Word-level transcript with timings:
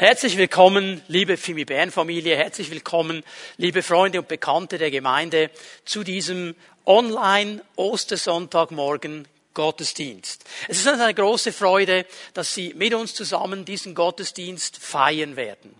Herzlich 0.00 0.36
willkommen, 0.36 1.02
liebe 1.08 1.36
Fimi 1.36 1.64
Bern 1.64 1.90
Familie, 1.90 2.36
herzlich 2.36 2.70
willkommen, 2.70 3.24
liebe 3.56 3.82
Freunde 3.82 4.20
und 4.20 4.28
Bekannte 4.28 4.78
der 4.78 4.92
Gemeinde, 4.92 5.50
zu 5.84 6.04
diesem 6.04 6.54
Online 6.86 7.64
Ostersonntagmorgen 7.74 9.26
Gottesdienst. 9.54 10.44
Es 10.68 10.78
ist 10.78 10.86
uns 10.86 11.00
eine 11.00 11.14
große 11.14 11.52
Freude, 11.52 12.06
dass 12.32 12.54
Sie 12.54 12.74
mit 12.74 12.94
uns 12.94 13.12
zusammen 13.12 13.64
diesen 13.64 13.96
Gottesdienst 13.96 14.76
feiern 14.76 15.34
werden. 15.34 15.74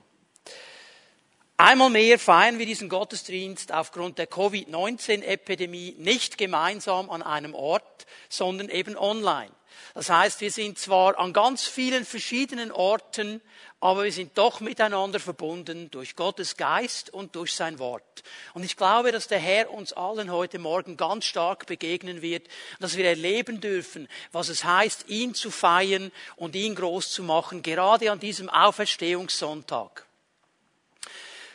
Einmal 1.57 1.91
mehr 1.91 2.19
feiern 2.19 2.59
wir 2.59 2.67
diesen 2.67 2.89
Gottesdienst 2.89 3.73
aufgrund 3.73 4.19
der 4.19 4.27
Covid-19-Epidemie 4.27 5.95
nicht 5.97 6.39
gemeinsam 6.39 7.09
an 7.09 7.23
einem 7.23 7.55
Ort, 7.55 8.07
sondern 8.29 8.69
eben 8.69 8.97
online. 8.97 9.53
Das 9.95 10.11
heißt, 10.11 10.41
wir 10.41 10.51
sind 10.51 10.79
zwar 10.79 11.19
an 11.19 11.33
ganz 11.33 11.65
vielen 11.65 12.05
verschiedenen 12.05 12.73
Orten, 12.73 13.41
aber 13.81 14.05
wir 14.05 14.13
sind 14.13 14.37
doch 14.37 14.61
miteinander 14.61 15.21
verbunden 15.21 15.91
durch 15.91 16.17
Gottes 16.17 16.57
Geist 16.57 17.11
und 17.11 17.37
durch 17.37 17.55
sein 17.55 17.79
Wort. 17.79 18.25
Und 18.55 18.65
ich 18.65 18.77
glaube, 18.77 19.13
dass 19.13 19.29
der 19.29 19.39
Herr 19.39 19.71
uns 19.71 19.93
allen 19.93 20.33
heute 20.33 20.59
Morgen 20.59 20.97
ganz 20.97 21.27
stark 21.27 21.67
begegnen 21.67 22.21
wird, 22.21 22.49
dass 22.81 22.97
wir 22.97 23.05
erleben 23.05 23.61
dürfen, 23.61 24.09
was 24.33 24.49
es 24.49 24.65
heißt, 24.65 25.09
ihn 25.09 25.35
zu 25.35 25.51
feiern 25.51 26.11
und 26.37 26.57
ihn 26.57 26.75
groß 26.75 27.13
zu 27.13 27.23
machen, 27.23 27.63
gerade 27.63 28.11
an 28.11 28.19
diesem 28.19 28.49
Auferstehungssonntag. 28.49 30.08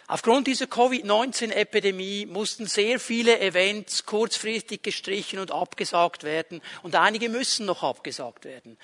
Aufgrund 0.07 0.47
dieser 0.47 0.67
Covid-19-Epidemie 0.67 2.25
mussten 2.25 2.65
sehr 2.67 2.99
viele 2.99 3.39
Events 3.39 4.05
kurzfristig 4.05 4.83
gestrichen 4.83 5.39
und 5.39 5.51
abgesagt 5.51 6.23
werden 6.23 6.61
und 6.81 6.95
einige 6.95 7.29
müssen 7.29 7.65
noch 7.65 7.83
abgesagt 7.83 8.43
werden. 8.43 8.77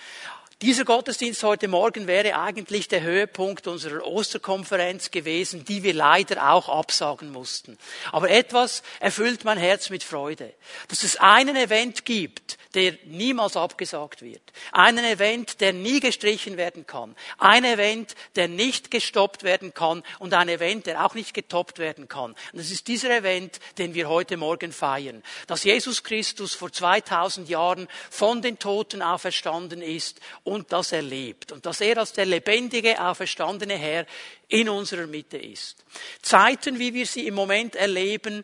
Dieser 0.62 0.84
Gottesdienst 0.84 1.42
heute 1.44 1.70
Morgen 1.70 2.06
wäre 2.06 2.38
eigentlich 2.38 2.90
der 2.90 3.02
Höhepunkt 3.02 3.66
unserer 3.68 4.06
Osterkonferenz 4.06 5.10
gewesen, 5.10 5.64
die 5.64 5.84
wir 5.84 5.94
leider 5.94 6.52
auch 6.52 6.68
absagen 6.68 7.32
mussten. 7.32 7.78
Aber 8.12 8.30
etwas 8.30 8.84
erfüllt 9.00 9.46
mein 9.46 9.58
Herz 9.58 9.90
mit 9.90 10.04
Freude, 10.04 10.54
dass 10.90 11.04
es 11.04 11.16
einen 11.16 11.56
Event 11.56 12.04
gibt, 12.04 12.58
der 12.74 12.94
niemals 13.06 13.56
abgesagt 13.56 14.22
wird. 14.22 14.42
Einen 14.74 15.06
Event, 15.06 15.62
der 15.62 15.72
nie 15.72 16.02
gestrichen 16.02 16.58
werden 16.58 16.86
kann. 16.86 17.16
Ein 17.38 17.64
Event, 17.64 18.16
der 18.36 18.50
nicht 18.50 18.92
gestoppt 18.92 19.44
werden 19.44 19.74
kann 19.74 20.04
und 20.20 20.34
ein 20.34 20.50
Event, 20.50 20.86
der 20.86 21.06
auch 21.06 21.16
nicht 21.16 21.34
getoppt 21.34 21.80
werden 21.80 22.10
kann. 22.10 22.36
Und 22.52 22.60
es 22.60 22.70
ist 22.70 22.90
dieser 22.90 23.16
Event, 23.16 23.62
den 23.78 23.94
wir 23.94 24.10
heute 24.10 24.36
Morgen 24.36 24.74
feiern. 24.74 25.24
Dass 25.48 25.64
Jesus 25.64 26.04
Christus 26.04 26.54
vor 26.54 26.72
2000 26.72 27.48
Jahren 27.48 27.88
von 28.10 28.42
den 28.42 28.60
Toten 28.60 29.02
auferstanden 29.02 29.82
ist 29.82 30.20
und 30.50 30.74
das 30.74 30.92
er 30.92 31.02
lebt. 31.02 31.52
Und 31.52 31.66
dass 31.66 31.82
er 31.82 31.98
als 31.98 32.14
der 32.14 32.26
lebendige, 32.26 33.00
auferstandene 33.02 33.76
Herr 33.76 34.06
in 34.48 34.68
unserer 34.68 35.08
Mitte 35.08 35.38
ist. 35.38 35.86
Zeiten, 36.22 36.80
wie 36.80 36.94
wir 36.94 37.06
sie 37.06 37.28
im 37.28 37.36
Moment 37.36 37.76
erleben, 37.76 38.44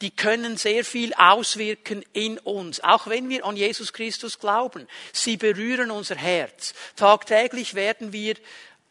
die 0.00 0.10
können 0.10 0.56
sehr 0.56 0.84
viel 0.84 1.14
auswirken 1.14 2.04
in 2.12 2.38
uns, 2.38 2.82
auch 2.82 3.06
wenn 3.06 3.28
wir 3.28 3.44
an 3.44 3.56
Jesus 3.56 3.92
Christus 3.92 4.38
glauben. 4.38 4.88
Sie 5.12 5.36
berühren 5.36 5.90
unser 5.90 6.16
Herz. 6.16 6.74
Tagtäglich 6.96 7.74
werden 7.74 8.12
wir 8.12 8.34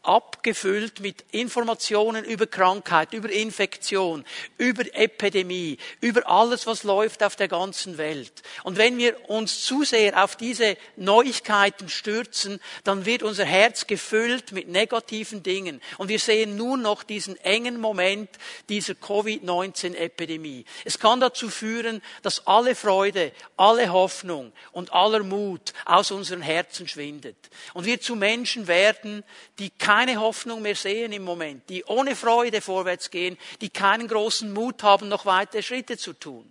abgefüllt 0.04 1.00
mit 1.00 1.24
Informationen 1.30 2.24
über 2.24 2.46
Krankheit, 2.46 3.14
über 3.14 3.30
Infektion, 3.30 4.24
über 4.58 4.84
Epidemie, 4.94 5.78
über 6.00 6.28
alles, 6.28 6.66
was 6.66 6.82
läuft 6.82 7.22
auf 7.22 7.36
der 7.36 7.48
ganzen 7.48 7.96
Welt. 7.96 8.42
Und 8.62 8.76
wenn 8.76 8.98
wir 8.98 9.30
uns 9.30 9.64
zu 9.64 9.82
sehr 9.82 10.22
auf 10.22 10.36
diese 10.36 10.76
Neuigkeiten 10.96 11.88
stürzen, 11.88 12.60
dann 12.84 13.06
wird 13.06 13.22
unser 13.22 13.46
Herz 13.46 13.86
gefüllt 13.86 14.52
mit 14.52 14.68
negativen 14.68 15.42
Dingen. 15.42 15.80
Und 15.96 16.08
wir 16.08 16.18
sehen 16.18 16.56
nur 16.56 16.76
noch 16.76 17.02
diesen 17.02 17.36
engen 17.38 17.80
Moment 17.80 18.28
dieser 18.68 18.94
Covid-19-Epidemie. 18.94 20.66
Es 20.84 20.98
kann 20.98 21.20
dazu 21.20 21.48
führen, 21.48 22.02
dass 22.22 22.46
alle 22.46 22.74
Freude, 22.74 23.32
alle 23.56 23.90
Hoffnung 23.90 24.52
und 24.72 24.92
aller 24.92 25.22
Mut 25.22 25.72
aus 25.86 26.10
unseren 26.10 26.42
Herzen 26.42 26.86
schwindet. 26.88 27.36
Und 27.72 27.86
wir 27.86 28.00
zu 28.00 28.16
Menschen 28.16 28.66
werden, 28.66 29.24
die 29.58 29.70
keine 29.70 29.93
Hoffnung 30.20 30.62
mehr 30.62 30.74
sehen 30.74 31.12
im 31.12 31.24
Moment, 31.24 31.68
die 31.68 31.84
ohne 31.84 32.16
Freude 32.16 32.60
vorwärts 32.60 33.10
gehen, 33.10 33.38
die 33.60 33.70
keinen 33.70 34.08
großen 34.08 34.52
Mut 34.52 34.82
haben, 34.82 35.08
noch 35.08 35.26
weitere 35.26 35.62
Schritte 35.62 35.96
zu 35.96 36.12
tun. 36.12 36.50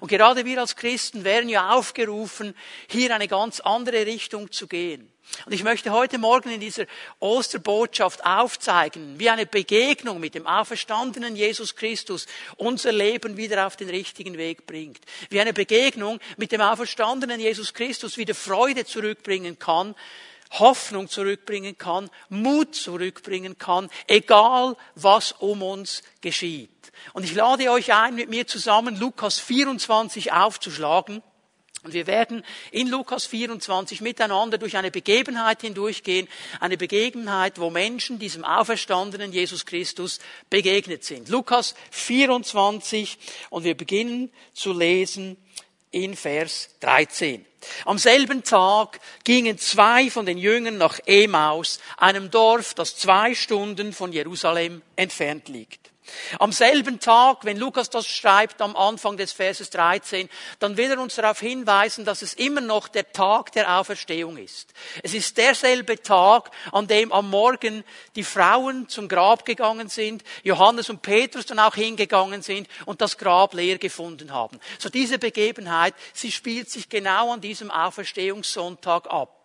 Und 0.00 0.08
gerade 0.08 0.44
wir 0.44 0.60
als 0.60 0.76
Christen 0.76 1.24
werden 1.24 1.48
ja 1.48 1.70
aufgerufen, 1.70 2.54
hier 2.88 3.14
eine 3.14 3.28
ganz 3.28 3.60
andere 3.60 4.06
Richtung 4.06 4.52
zu 4.52 4.66
gehen. 4.66 5.12
Und 5.46 5.52
ich 5.52 5.62
möchte 5.62 5.92
heute 5.92 6.18
Morgen 6.18 6.50
in 6.50 6.60
dieser 6.60 6.86
Osterbotschaft 7.20 8.24
aufzeigen, 8.24 9.18
wie 9.18 9.30
eine 9.30 9.46
Begegnung 9.46 10.20
mit 10.20 10.34
dem 10.34 10.46
auferstandenen 10.46 11.36
Jesus 11.36 11.74
Christus 11.76 12.26
unser 12.56 12.92
Leben 12.92 13.36
wieder 13.36 13.66
auf 13.66 13.76
den 13.76 13.88
richtigen 13.88 14.36
Weg 14.36 14.66
bringt. 14.66 15.00
Wie 15.30 15.40
eine 15.40 15.52
Begegnung 15.52 16.18
mit 16.36 16.52
dem 16.52 16.60
auferstandenen 16.60 17.40
Jesus 17.40 17.72
Christus 17.72 18.18
wieder 18.18 18.34
Freude 18.34 18.84
zurückbringen 18.84 19.58
kann, 19.58 19.94
Hoffnung 20.52 21.08
zurückbringen 21.08 21.78
kann, 21.78 22.10
Mut 22.28 22.74
zurückbringen 22.74 23.58
kann, 23.58 23.88
egal 24.06 24.76
was 24.94 25.32
um 25.32 25.62
uns 25.62 26.02
geschieht. 26.20 26.70
Und 27.12 27.24
ich 27.24 27.34
lade 27.34 27.70
euch 27.70 27.92
ein, 27.92 28.14
mit 28.14 28.28
mir 28.28 28.46
zusammen 28.46 28.98
Lukas 28.98 29.38
24 29.38 30.32
aufzuschlagen. 30.32 31.22
Und 31.84 31.94
wir 31.94 32.06
werden 32.06 32.44
in 32.70 32.86
Lukas 32.86 33.26
24 33.26 34.02
miteinander 34.02 34.56
durch 34.56 34.76
eine 34.76 34.92
Begebenheit 34.92 35.62
hindurchgehen, 35.62 36.28
eine 36.60 36.76
Begebenheit, 36.76 37.58
wo 37.58 37.70
Menschen 37.70 38.20
diesem 38.20 38.44
auferstandenen 38.44 39.32
Jesus 39.32 39.66
Christus 39.66 40.20
begegnet 40.48 41.02
sind. 41.02 41.28
Lukas 41.28 41.74
24 41.90 43.18
und 43.50 43.64
wir 43.64 43.76
beginnen 43.76 44.30
zu 44.52 44.72
lesen 44.72 45.36
in 45.92 46.16
Vers 46.16 46.70
13. 46.80 47.46
Am 47.84 47.98
selben 47.98 48.42
Tag 48.42 48.98
gingen 49.24 49.56
zwei 49.58 50.10
von 50.10 50.26
den 50.26 50.38
Jüngern 50.38 50.78
nach 50.78 50.98
Emaus, 51.06 51.78
einem 51.96 52.30
Dorf, 52.30 52.74
das 52.74 52.96
zwei 52.96 53.34
Stunden 53.34 53.92
von 53.92 54.12
Jerusalem 54.12 54.82
entfernt 54.96 55.48
liegt. 55.48 55.81
Am 56.38 56.52
selben 56.52 57.00
Tag, 57.00 57.44
wenn 57.44 57.56
Lukas 57.56 57.90
das 57.90 58.06
schreibt 58.06 58.60
am 58.60 58.76
Anfang 58.76 59.16
des 59.16 59.32
Verses 59.32 59.70
13, 59.70 60.28
dann 60.58 60.76
will 60.76 60.90
er 60.90 61.00
uns 61.00 61.14
darauf 61.14 61.40
hinweisen, 61.40 62.04
dass 62.04 62.22
es 62.22 62.34
immer 62.34 62.60
noch 62.60 62.88
der 62.88 63.12
Tag 63.12 63.52
der 63.52 63.78
Auferstehung 63.78 64.36
ist. 64.36 64.72
Es 65.02 65.14
ist 65.14 65.36
derselbe 65.36 66.00
Tag, 66.02 66.50
an 66.72 66.86
dem 66.86 67.12
am 67.12 67.30
Morgen 67.30 67.84
die 68.16 68.24
Frauen 68.24 68.88
zum 68.88 69.08
Grab 69.08 69.44
gegangen 69.44 69.88
sind, 69.88 70.22
Johannes 70.42 70.90
und 70.90 71.02
Petrus 71.02 71.46
dann 71.46 71.58
auch 71.58 71.74
hingegangen 71.74 72.42
sind 72.42 72.68
und 72.86 73.00
das 73.00 73.18
Grab 73.18 73.54
leer 73.54 73.78
gefunden 73.78 74.32
haben. 74.32 74.58
So 74.78 74.88
diese 74.88 75.18
Begebenheit, 75.18 75.94
sie 76.12 76.32
spielt 76.32 76.70
sich 76.70 76.88
genau 76.88 77.32
an 77.32 77.40
diesem 77.40 77.70
Auferstehungssonntag 77.70 79.06
ab. 79.08 79.41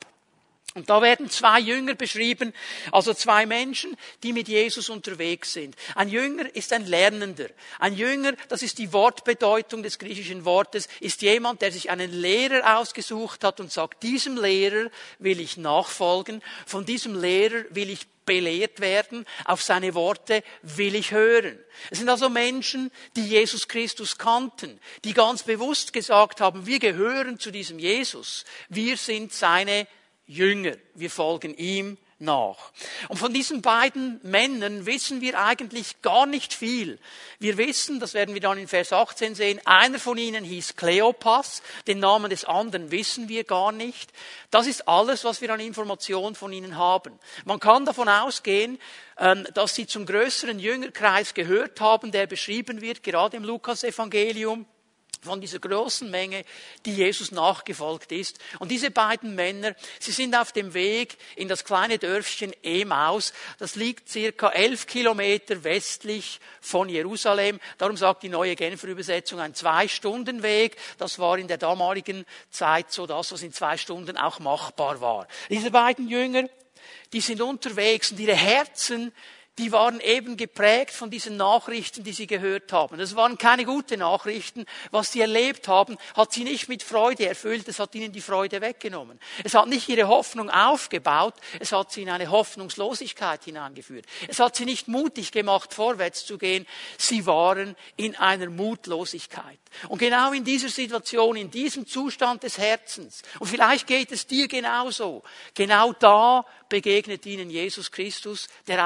Und 0.78 0.92
da 0.92 1.02
werden 1.02 1.28
zwei 1.28 1.60
Jünger 1.60 1.96
beschrieben, 1.96 2.54
also 2.92 3.12
zwei 3.16 3.48
Menschen, 3.48 3.98
die 4.22 4.32
mit 4.32 4.48
Jesus 4.48 4.90
unterwegs 4.90 5.54
sind. 5.54 5.76
Ein 5.96 6.08
Jünger 6.08 6.56
ist 6.56 6.72
ein 6.72 6.86
Lernender. 6.86 7.48
Ein 7.80 7.96
Jünger, 7.96 8.34
das 8.48 8.62
ist 8.62 8.78
die 8.78 8.94
Wortbedeutung 8.94 9.82
des 9.82 9.98
griechischen 9.98 10.46
Wortes, 10.46 10.88
ist 11.00 11.24
jemand, 11.24 11.64
der 11.64 11.72
sich 11.72 11.90
einen 11.90 12.12
Lehrer 12.12 12.78
ausgesucht 12.78 13.44
hat 13.44 13.60
und 13.60 13.72
sagt, 13.72 14.04
diesem 14.04 14.38
Lehrer 14.38 14.92
will 15.18 15.40
ich 15.40 15.58
nachfolgen, 15.58 16.44
von 16.68 16.86
diesem 16.86 17.20
Lehrer 17.20 17.64
will 17.72 17.90
ich 17.90 18.06
belehrt 18.28 18.80
werden, 18.80 19.26
auf 19.46 19.64
seine 19.64 19.96
Worte 19.96 20.44
will 20.62 20.94
ich 20.94 21.12
hören. 21.12 21.58
Es 21.90 21.98
sind 21.98 22.10
also 22.10 22.30
Menschen, 22.30 22.92
die 23.16 23.26
Jesus 23.26 23.68
Christus 23.68 24.20
kannten, 24.20 24.80
die 25.04 25.14
ganz 25.14 25.42
bewusst 25.42 25.92
gesagt 25.92 26.40
haben, 26.40 26.68
wir 26.68 26.78
gehören 26.78 27.40
zu 27.40 27.50
diesem 27.50 27.80
Jesus, 27.80 28.46
wir 28.70 28.96
sind 28.98 29.34
seine 29.34 29.88
Jünger. 30.28 30.74
Wir 30.94 31.10
folgen 31.10 31.56
ihm 31.56 31.98
nach. 32.20 32.72
Und 33.10 33.18
von 33.18 33.34
diesen 33.34 33.62
beiden 33.62 34.20
Männern 34.24 34.86
wissen 34.86 35.22
wir 35.22 35.40
eigentlich 35.40 36.02
gar 36.02 36.26
nicht 36.26 36.54
viel. 36.54 37.00
Wir 37.40 37.58
wissen, 37.58 38.00
das 38.00 38.14
werden 38.14 38.34
wir 38.34 38.42
dann 38.42 38.58
in 38.58 38.68
Vers 38.68 38.92
18 38.92 39.36
sehen, 39.36 39.62
einer 39.66 40.00
von 40.00 40.18
ihnen 40.18 40.44
hieß 40.44 40.76
Kleopas, 40.76 41.62
den 41.86 42.00
Namen 42.00 42.30
des 42.30 42.46
anderen 42.46 42.92
wissen 42.92 43.30
wir 43.30 43.44
gar 43.44 43.72
nicht. 43.72 44.12
Das 44.50 44.66
ist 44.66 44.88
alles, 44.88 45.24
was 45.24 45.42
wir 45.42 45.54
an 45.54 45.60
Informationen 45.60 46.36
von 46.36 46.52
ihnen 46.52 46.78
haben. 46.78 47.20
Man 47.46 47.60
kann 47.60 47.86
davon 47.86 48.10
ausgehen, 48.10 48.80
ähm, 49.20 49.48
dass 49.54 49.76
sie 49.76 49.86
zum 49.86 50.06
größeren 50.06 50.60
Jüngerkreis 50.60 51.34
gehört 51.34 51.80
haben, 51.80 52.12
der 52.12 52.26
beschrieben 52.26 52.82
wird, 52.82 53.04
gerade 53.04 53.38
im 53.38 53.44
Lukas-Evangelium 53.44 54.66
von 55.22 55.42
dieser 55.42 55.60
großen 55.60 56.10
Menge, 56.10 56.44
die 56.86 56.94
Jesus 56.94 57.32
nachgefolgt 57.32 58.12
ist. 58.12 58.40
Und 58.60 58.70
diese 58.70 58.92
beiden 58.92 59.36
Männer, 59.36 59.76
sie 60.00 60.12
sind 60.12 60.36
auf 60.36 60.52
dem 60.52 60.74
Weg 60.74 61.18
in 61.36 61.48
das 61.48 61.64
kleine 61.64 61.98
Dörfchen 61.98 62.54
Emaus. 62.64 63.34
Das 63.60 63.76
liegt 63.76 64.10
circa 64.10 64.50
elf 64.50 64.88
Kilometer 64.88 65.64
westlich 65.64 66.40
von 66.62 66.90
Jerusalem. 66.90 67.60
Darum 67.78 67.98
sagt 67.98 68.24
die 68.24 68.30
neue 68.30 68.56
Genfer 68.56 68.88
Übersetzung 68.88 69.40
ein 69.40 69.54
Zwei-Stunden-Weg. 69.54 70.78
Das 70.98 71.20
war 71.20 71.38
in 71.38 71.48
der 71.48 71.58
damaligen 71.58 72.26
Zeit 72.50 72.92
so 72.92 73.06
das, 73.06 73.32
was 73.32 73.42
in 73.42 73.54
zwei 73.54 73.78
Stunden 73.78 74.18
auch 74.18 74.40
machbar 74.40 75.02
war. 75.02 75.28
Diese 75.50 75.72
beiden 75.72 76.08
Jünger, 76.08 76.48
die 77.14 77.22
sind 77.22 77.42
unterwegs 77.42 78.12
und 78.12 78.20
ihre 78.20 78.36
Herzen 78.36 79.12
die 79.58 79.72
waren 79.72 80.00
eben 80.02 80.38
geprägt 80.38 80.92
von 80.92 81.10
diesen 81.10 81.36
Nachrichten, 81.36 82.04
die 82.04 82.14
sie 82.14 82.28
gehört 82.28 82.72
haben. 82.72 83.00
Das 83.00 83.16
waren 83.16 83.38
keine 83.38 83.66
guten 83.66 84.00
Nachrichten. 84.00 84.66
Was 84.92 85.12
sie 85.12 85.22
erlebt 85.22 85.68
haben, 85.68 85.98
hat 86.16 86.32
sie 86.32 86.44
nicht 86.44 86.70
mit 86.70 86.84
Freude 86.84 87.28
erfüllt, 87.28 87.68
es 87.68 87.80
hat 87.80 87.96
ihnen 87.96 88.12
die 88.12 88.22
Freude 88.22 88.62
weggenommen. 88.62 89.20
Es 89.44 89.56
hat 89.56 89.68
nicht 89.68 89.90
ihre 89.90 90.08
Hoffnung 90.08 90.50
aufgebaut, 90.50 91.34
es 91.60 91.72
hat 91.72 91.92
sie 91.92 92.04
in 92.04 92.10
eine 92.10 92.30
Hoffnungslosigkeit 92.30 93.44
hineingeführt. 93.44 94.06
Es 94.28 94.40
hat 94.40 94.56
sie 94.56 94.66
nicht 94.66 94.88
mutig 94.88 95.32
gemacht, 95.32 95.74
vorwärts 95.74 96.26
zu 96.26 96.38
gehen, 96.38 96.68
sie 96.98 97.26
waren 97.26 97.76
in 97.96 98.16
einer 98.16 98.50
Mutlosigkeit. 98.50 99.60
Und 99.90 99.98
genau 99.98 100.34
in 100.34 100.44
dieser 100.44 100.70
Situation, 100.70 101.36
in 101.36 101.50
diesem 101.50 101.88
Zustand 101.88 102.44
des 102.44 102.58
Herzens, 102.58 103.22
und 103.40 103.48
vielleicht 103.48 103.88
geht 103.88 104.12
es 104.12 104.28
dir 104.28 104.48
genauso, 104.48 105.24
genau 105.54 105.94
da 105.94 106.46
begegnet 106.70 107.26
ihnen 107.26 107.50
Jesus 107.50 107.92
Christus, 107.92 108.48
der 108.68 108.84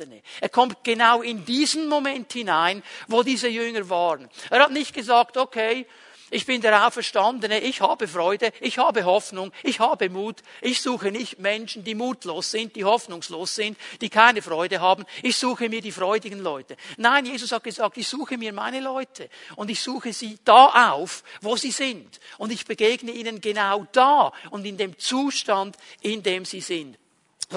Auferstandene. 0.00 0.22
Er 0.40 0.48
kommt 0.48 0.84
genau 0.84 1.22
in 1.22 1.44
diesen 1.44 1.88
Moment 1.88 2.32
hinein, 2.32 2.82
wo 3.08 3.22
diese 3.22 3.48
Jünger 3.48 3.88
waren. 3.88 4.28
Er 4.50 4.60
hat 4.60 4.72
nicht 4.72 4.94
gesagt, 4.94 5.36
okay, 5.36 5.86
ich 6.32 6.46
bin 6.46 6.60
der 6.60 6.86
Auferstandene, 6.86 7.58
ich 7.58 7.80
habe 7.80 8.06
Freude, 8.06 8.52
ich 8.60 8.78
habe 8.78 9.04
Hoffnung, 9.04 9.50
ich 9.64 9.80
habe 9.80 10.08
Mut. 10.08 10.36
Ich 10.60 10.80
suche 10.80 11.10
nicht 11.10 11.40
Menschen, 11.40 11.82
die 11.82 11.96
mutlos 11.96 12.52
sind, 12.52 12.76
die 12.76 12.84
hoffnungslos 12.84 13.56
sind, 13.56 13.76
die 14.00 14.10
keine 14.10 14.40
Freude 14.40 14.80
haben. 14.80 15.04
Ich 15.24 15.36
suche 15.36 15.68
mir 15.68 15.80
die 15.80 15.90
freudigen 15.90 16.38
Leute. 16.38 16.76
Nein, 16.98 17.26
Jesus 17.26 17.50
hat 17.50 17.64
gesagt, 17.64 17.96
ich 17.96 18.06
suche 18.06 18.38
mir 18.38 18.52
meine 18.52 18.78
Leute 18.78 19.28
und 19.56 19.70
ich 19.70 19.80
suche 19.80 20.12
sie 20.12 20.38
da 20.44 20.92
auf, 20.92 21.24
wo 21.40 21.56
sie 21.56 21.72
sind. 21.72 22.20
Und 22.38 22.52
ich 22.52 22.64
begegne 22.64 23.10
ihnen 23.10 23.40
genau 23.40 23.86
da 23.90 24.32
und 24.50 24.64
in 24.64 24.76
dem 24.76 24.96
Zustand, 25.00 25.76
in 26.00 26.22
dem 26.22 26.44
sie 26.44 26.60
sind. 26.60 26.99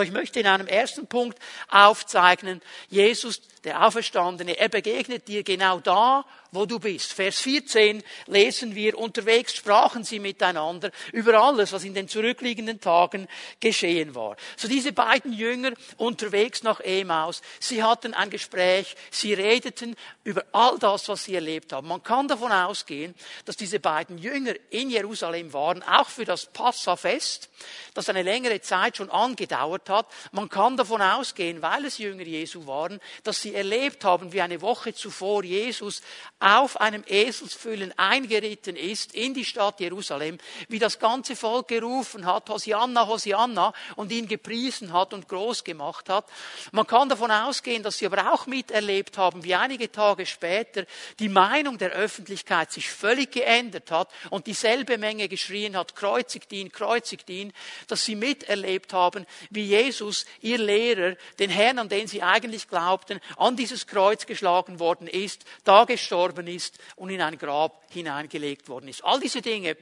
Ich 0.02 0.12
möchte 0.12 0.40
in 0.40 0.48
einem 0.48 0.68
ersten 0.68 1.06
Punkt 1.06 1.38
aufzeichnen, 1.70 2.62
Jesus, 2.90 3.42
der 3.64 3.86
Auferstandene, 3.86 4.58
er 4.58 4.70
begegnet 4.70 5.28
dir 5.28 5.44
genau 5.44 5.80
da, 5.80 6.26
wo 6.52 6.66
du 6.66 6.80
bist. 6.80 7.14
Vers 7.14 7.40
14 7.40 8.04
lesen 8.28 8.76
wir, 8.76 8.98
unterwegs 8.98 9.56
sprachen 9.56 10.04
sie 10.04 10.20
miteinander 10.20 10.92
über 11.12 11.42
alles, 11.42 11.74
was 11.74 11.84
in 11.84 11.94
den 11.94 12.08
zurückliegenden 12.08 12.80
Tagen 12.80 13.28
geschehen 13.60 14.14
war. 14.16 14.36
So 14.56 14.68
diese 14.68 14.92
beiden 14.92 15.34
Jünger 15.34 15.72
unterwegs 15.98 16.62
nach 16.62 16.80
Emaus, 16.82 17.42
sie 17.60 17.84
hatten 17.84 18.14
ein 18.14 18.30
Gespräch, 18.30 18.96
sie 19.10 19.34
redeten 19.34 19.96
über 20.24 20.44
all 20.52 20.78
das, 20.78 21.10
was 21.10 21.24
sie 21.24 21.36
erlebt 21.36 21.74
haben. 21.74 21.88
Man 21.88 22.04
kann 22.04 22.28
davon 22.28 22.52
ausgehen, 22.52 23.16
dass 23.46 23.58
diese 23.58 23.80
beiden 23.80 24.18
Jünger 24.18 24.54
in 24.70 24.90
Jerusalem 24.90 25.54
waren, 25.54 25.82
auch 25.84 26.08
für 26.08 26.26
das 26.26 26.46
Passafest, 26.46 27.50
das 27.94 28.10
eine 28.10 28.22
längere 28.22 28.62
Zeit 28.62 28.98
schon 28.98 29.10
angedauert 29.10 29.90
hat. 29.90 30.08
Man 30.32 30.50
kann 30.50 30.78
davon 30.78 31.02
ausgehen, 31.02 31.62
weil 31.62 31.86
es 31.86 31.98
Jünger 31.98 32.24
Jesu 32.24 32.68
waren, 32.68 33.00
dass 33.24 33.42
sie 33.42 33.53
erlebt 33.54 34.04
haben, 34.04 34.34
wie 34.34 34.42
eine 34.42 34.62
Woche 34.62 34.94
zuvor 34.94 35.44
Jesus 35.44 36.02
auf 36.40 36.80
einem 36.80 37.04
Eselsfüllen 37.08 37.98
eingeritten 37.98 38.76
ist 38.76 39.14
in 39.14 39.34
die 39.34 39.46
Stadt 39.46 39.80
Jerusalem, 39.80 40.38
wie 40.68 40.80
das 40.80 41.00
ganze 41.00 41.36
Volk 41.36 41.70
gerufen 41.70 42.26
hat, 42.26 42.50
Hosianna, 42.50 43.08
Hosianna, 43.08 43.74
und 43.96 44.12
ihn 44.12 44.28
gepriesen 44.28 44.94
hat 44.94 45.14
und 45.14 45.28
groß 45.28 45.64
gemacht 45.64 46.10
hat. 46.10 46.26
Man 46.72 46.88
kann 46.88 47.10
davon 47.10 47.32
ausgehen, 47.32 47.84
dass 47.84 47.98
sie 47.98 48.06
aber 48.06 48.34
auch 48.34 48.48
miterlebt 48.48 49.18
haben, 49.18 49.44
wie 49.44 49.56
einige 49.56 49.92
Tage 49.92 50.26
später 50.26 50.86
die 51.20 51.30
Meinung 51.30 51.78
der 51.78 51.92
Öffentlichkeit 51.92 52.72
sich 52.72 52.90
völlig 52.90 53.32
geändert 53.32 53.92
hat 53.92 54.10
und 54.30 54.48
dieselbe 54.48 54.98
Menge 54.98 55.30
geschrien 55.30 55.78
hat, 55.78 55.96
kreuzigt 55.96 56.52
ihn, 56.52 56.72
kreuzigt 56.72 57.30
ihn, 57.30 57.54
dass 57.88 58.04
sie 58.06 58.16
miterlebt 58.16 58.94
haben, 58.94 59.26
wie 59.50 59.64
Jesus, 59.64 60.26
ihr 60.42 60.58
Lehrer, 60.58 61.16
den 61.40 61.50
Herrn, 61.50 61.80
an 61.80 61.90
den 61.90 62.08
sie 62.08 62.22
eigentlich 62.22 62.68
glaubten, 62.68 63.20
an 63.44 63.56
dieses 63.58 63.88
Kreuz 63.88 64.26
geschlagen 64.26 64.80
worden 64.80 65.08
ist, 65.08 65.46
da 65.64 65.84
gestorben 65.84 66.48
ist 66.48 66.80
und 66.96 67.10
in 67.10 67.22
ein 67.22 67.38
Grab 67.38 67.84
hineingelegt 67.92 68.70
worden 68.70 68.88
ist. 68.88 69.04
All 69.04 69.20
diese 69.20 69.42
Dinge 69.42 69.76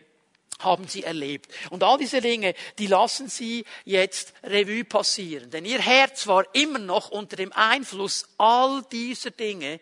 haben 0.59 0.87
sie 0.87 1.03
erlebt. 1.03 1.51
Und 1.69 1.83
all 1.83 1.97
diese 1.97 2.21
Dinge, 2.21 2.53
die 2.77 2.87
lassen 2.87 3.29
sie 3.29 3.65
jetzt 3.85 4.33
Revue 4.43 4.83
passieren. 4.83 5.49
Denn 5.49 5.65
ihr 5.65 5.79
Herz 5.79 6.27
war 6.27 6.45
immer 6.53 6.79
noch 6.79 7.09
unter 7.09 7.35
dem 7.35 7.51
Einfluss 7.53 8.27
all 8.37 8.83
dieser 8.91 9.31
Dinge, 9.31 9.79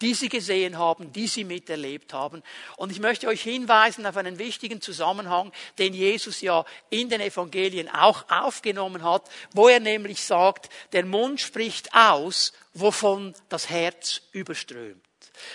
die 0.00 0.14
sie 0.14 0.28
gesehen 0.28 0.78
haben, 0.78 1.12
die 1.12 1.26
sie 1.26 1.44
miterlebt 1.44 2.12
haben. 2.12 2.42
Und 2.76 2.90
ich 2.90 3.00
möchte 3.00 3.28
euch 3.28 3.42
hinweisen 3.42 4.06
auf 4.06 4.16
einen 4.16 4.38
wichtigen 4.38 4.80
Zusammenhang, 4.80 5.52
den 5.78 5.94
Jesus 5.94 6.40
ja 6.40 6.64
in 6.88 7.08
den 7.08 7.20
Evangelien 7.20 7.88
auch 7.88 8.24
aufgenommen 8.30 9.04
hat, 9.04 9.28
wo 9.52 9.68
er 9.68 9.80
nämlich 9.80 10.22
sagt, 10.22 10.70
der 10.92 11.04
Mund 11.04 11.40
spricht 11.40 11.94
aus, 11.94 12.52
wovon 12.74 13.34
das 13.48 13.68
Herz 13.68 14.22
überströmt. 14.32 15.04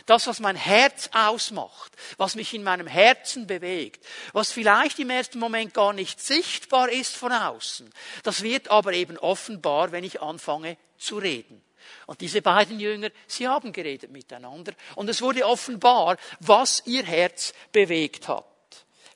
Das, 0.06 0.28
was 0.28 0.40
mein 0.40 0.56
Herz 0.56 1.10
ausmacht, 1.14 1.94
was 2.18 2.36
mich 2.36 2.54
in 2.54 2.64
meinem 2.64 2.88
Herzen 2.88 3.48
bewegt, 3.48 4.06
was 4.34 4.52
vielleicht 4.52 5.00
im 5.00 5.10
ersten 5.10 5.40
Moment 5.40 5.74
gar 5.74 5.94
nicht 5.94 6.20
sichtbar 6.20 6.90
ist 6.90 7.16
von 7.16 7.32
außen, 7.32 7.90
das 8.24 8.42
wird 8.42 8.70
aber 8.70 8.94
eben 8.94 9.18
offenbar, 9.18 9.92
wenn 9.92 10.04
ich 10.04 10.22
anfange 10.22 10.78
zu 10.98 11.18
reden. 11.18 11.62
Und 12.08 12.22
diese 12.22 12.42
beiden 12.42 12.80
Jünger, 12.80 13.10
sie 13.28 13.48
haben 13.48 13.72
geredet 13.72 14.12
miteinander 14.12 14.74
und 14.96 15.10
es 15.10 15.22
wurde 15.22 15.46
offenbar, 15.46 16.18
was 16.40 16.84
ihr 16.86 17.04
Herz 17.04 17.54
bewegt 17.72 18.28
hat. 18.28 18.46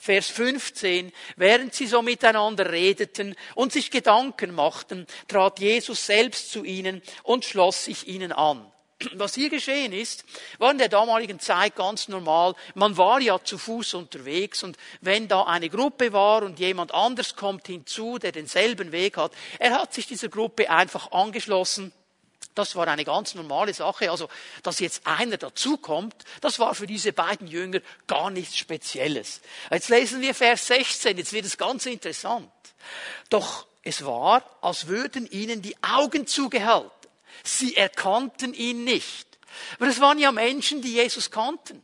Vers 0.02 0.28
15, 0.28 1.12
während 1.36 1.74
sie 1.74 1.86
so 1.86 2.02
miteinander 2.02 2.72
redeten 2.72 3.36
und 3.56 3.74
sich 3.74 3.92
Gedanken 3.92 4.56
machten, 4.56 5.06
trat 5.28 5.60
Jesus 5.60 6.06
selbst 6.06 6.52
zu 6.52 6.64
ihnen 6.64 7.02
und 7.24 7.44
schloss 7.44 7.86
sich 7.86 8.08
ihnen 8.08 8.32
an. 8.32 8.72
Was 9.14 9.36
hier 9.36 9.50
geschehen 9.50 9.94
ist, 9.94 10.26
war 10.58 10.72
in 10.72 10.78
der 10.78 10.90
damaligen 10.90 11.40
Zeit 11.40 11.76
ganz 11.76 12.10
normal. 12.10 12.54
Man 12.76 12.98
war 12.98 13.22
ja 13.22 13.42
zu 13.42 13.58
Fuß 13.58 13.94
unterwegs 13.94 14.64
und 14.64 14.78
wenn 15.00 15.30
da 15.30 15.44
eine 15.44 15.70
Gruppe 15.70 16.12
war 16.12 16.44
und 16.44 16.60
jemand 16.60 16.94
anders 16.94 17.36
kommt 17.36 17.68
hinzu, 17.68 18.20
der 18.20 18.34
denselben 18.34 18.92
Weg 18.92 19.16
hat, 19.16 19.32
er 19.58 19.80
hat 19.80 19.94
sich 19.94 20.06
dieser 20.08 20.28
Gruppe 20.28 20.70
einfach 20.70 21.12
angeschlossen. 21.12 21.94
Das 22.60 22.76
war 22.76 22.90
eine 22.90 23.06
ganz 23.06 23.36
normale 23.36 23.74
Sache. 23.74 24.12
Also, 24.12 24.28
dass 24.64 24.82
jetzt 24.82 25.08
einer 25.08 25.38
dazukommt, 25.38 26.14
das 26.42 26.60
war 26.60 26.76
für 26.76 26.88
diese 26.88 27.14
beiden 27.14 27.48
Jünger 27.48 27.80
gar 28.06 28.30
nichts 28.30 28.58
Spezielles. 28.58 29.40
Jetzt 29.72 29.88
lesen 29.88 30.20
wir 30.20 30.36
Vers 30.36 30.68
16, 30.68 31.18
jetzt 31.18 31.32
wird 31.32 31.46
es 31.46 31.58
ganz 31.58 31.86
interessant. 31.86 32.52
Doch 33.30 33.66
es 33.82 34.04
war, 34.04 34.44
als 34.60 34.88
würden 34.88 35.26
ihnen 35.32 35.62
die 35.62 35.78
Augen 35.82 36.28
zugehalten. 36.28 36.92
Sie 37.46 37.78
erkannten 37.78 38.54
ihn 38.54 38.84
nicht. 38.84 39.26
Aber 39.78 39.88
es 39.88 40.02
waren 40.02 40.20
ja 40.20 40.34
Menschen, 40.34 40.82
die 40.82 40.96
Jesus 40.96 41.32
kannten. 41.32 41.82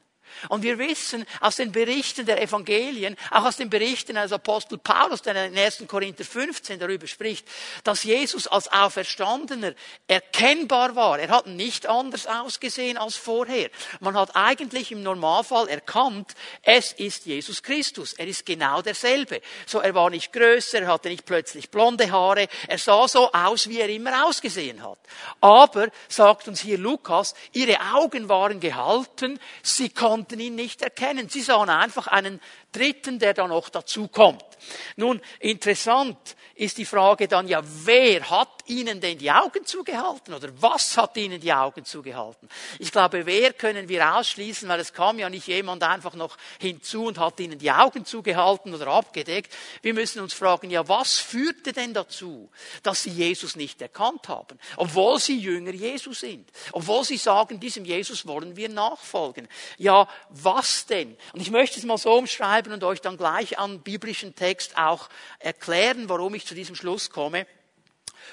Und 0.50 0.64
wir 0.64 0.78
wissen 0.78 1.26
aus 1.42 1.58
den 1.58 1.72
Berichten 1.72 2.26
der 2.26 2.42
Evangelien, 2.42 3.16
auch 3.32 3.46
aus 3.46 3.58
den 3.58 3.70
Berichten 3.70 4.16
des 4.16 4.32
Apostel 4.32 4.78
Paulus, 4.78 5.22
der 5.22 5.46
in 5.46 5.58
1. 5.58 5.84
Korinther 5.88 6.24
15 6.24 6.80
darüber 6.80 7.08
spricht, 7.08 7.48
dass 7.84 8.04
Jesus 8.04 8.48
als 8.48 8.72
Auferstandener 8.72 9.74
erkennbar 10.08 10.96
war. 10.96 11.20
Er 11.20 11.30
hat 11.30 11.48
nicht 11.48 11.88
anders 11.88 12.28
ausgesehen 12.28 12.98
als 12.98 13.16
vorher. 13.16 13.70
Man 14.00 14.16
hat 14.16 14.36
eigentlich 14.36 14.92
im 14.92 15.04
Normalfall 15.04 15.68
erkannt, 15.68 16.34
es 16.62 16.94
ist 16.94 17.26
Jesus 17.26 17.64
Christus. 17.64 18.14
Er 18.14 18.28
ist 18.28 18.46
genau 18.46 18.82
derselbe. 18.82 19.42
So, 19.66 19.80
er 19.80 19.94
war 19.96 20.10
nicht 20.10 20.34
größer, 20.34 20.82
er 20.82 20.88
hatte 20.88 21.10
nicht 21.10 21.26
plötzlich 21.26 21.70
blonde 21.70 22.12
Haare. 22.12 22.48
Er 22.68 22.78
sah 22.78 23.08
so 23.08 23.32
aus, 23.32 23.68
wie 23.70 23.80
er 23.80 23.90
immer 23.90 24.26
ausgesehen 24.26 24.84
hat. 24.84 25.00
Aber, 25.42 25.90
sagt 26.08 26.48
uns 26.48 26.62
hier 26.62 26.78
Lukas, 26.78 27.36
ihre 27.54 27.80
Augen 27.94 28.30
waren 28.30 28.60
gehalten, 28.60 29.40
sie 29.62 29.90
konnten 29.90 30.25
konnten 30.26 30.40
ihn 30.40 30.56
nicht 30.56 30.82
erkennen. 30.82 31.30
Sie 31.30 31.42
sahen 31.42 31.70
einfach 31.70 32.08
einen 32.08 32.42
Dritten, 32.76 33.20
der 33.20 33.34
da 33.34 33.48
noch 33.48 33.70
dazukommt. 33.70 34.44
Nun, 34.96 35.22
interessant 35.40 36.36
ist 36.56 36.78
die 36.78 36.86
Frage 36.86 37.28
dann 37.28 37.48
ja, 37.48 37.62
wer 37.64 38.30
hat 38.30 38.50
ihnen 38.68 39.02
denn 39.02 39.18
die 39.18 39.30
Augen 39.30 39.66
zugehalten 39.66 40.34
oder 40.34 40.50
was 40.62 40.98
hat 40.98 41.18
ihnen 41.18 41.40
die 41.40 41.52
Augen 41.52 41.84
zugehalten? 41.84 42.48
Ich 42.80 42.92
glaube, 42.92 43.26
wer 43.26 43.54
können 43.54 43.90
wir 43.90 44.16
ausschließen, 44.16 44.68
weil 44.70 44.80
es 44.80 44.94
kam 44.94 45.20
ja 45.20 45.30
nicht 45.30 45.48
jemand 45.48 45.84
einfach 45.84 46.14
noch 46.16 46.38
hinzu 46.60 47.06
und 47.06 47.20
hat 47.20 47.40
ihnen 47.42 47.60
die 47.60 47.72
Augen 47.72 48.06
zugehalten 48.06 48.74
oder 48.74 48.88
abgedeckt. 48.88 49.54
Wir 49.82 49.94
müssen 49.94 50.22
uns 50.22 50.34
fragen, 50.34 50.72
ja, 50.72 50.88
was 50.88 51.18
führte 51.18 51.74
denn 51.74 51.94
dazu, 51.94 52.50
dass 52.84 53.04
sie 53.04 53.12
Jesus 53.12 53.56
nicht 53.56 53.82
erkannt 53.82 54.30
haben, 54.30 54.58
obwohl 54.78 55.20
sie 55.20 55.38
Jünger 55.38 55.74
Jesu 55.74 56.14
sind, 56.14 56.50
obwohl 56.72 57.04
sie 57.04 57.18
sagen, 57.18 57.60
diesem 57.60 57.84
Jesus 57.84 58.26
wollen 58.26 58.56
wir 58.56 58.70
nachfolgen. 58.70 59.48
Ja, 59.78 60.08
was 60.30 60.86
denn? 60.86 61.18
Und 61.34 61.42
ich 61.42 61.52
möchte 61.52 61.80
es 61.80 61.86
mal 61.86 61.98
so 61.98 62.14
umschreiben 62.14 62.65
und 62.74 62.84
euch 62.84 63.02
dann 63.02 63.18
gleich 63.18 63.60
am 63.60 63.82
biblischen 63.82 64.36
Text 64.36 64.78
auch 64.78 65.10
erklären, 65.40 66.10
warum 66.10 66.36
ich 66.36 66.46
zu 66.46 66.56
diesem 66.56 66.76
Schluss 66.76 67.10
komme 67.10 67.46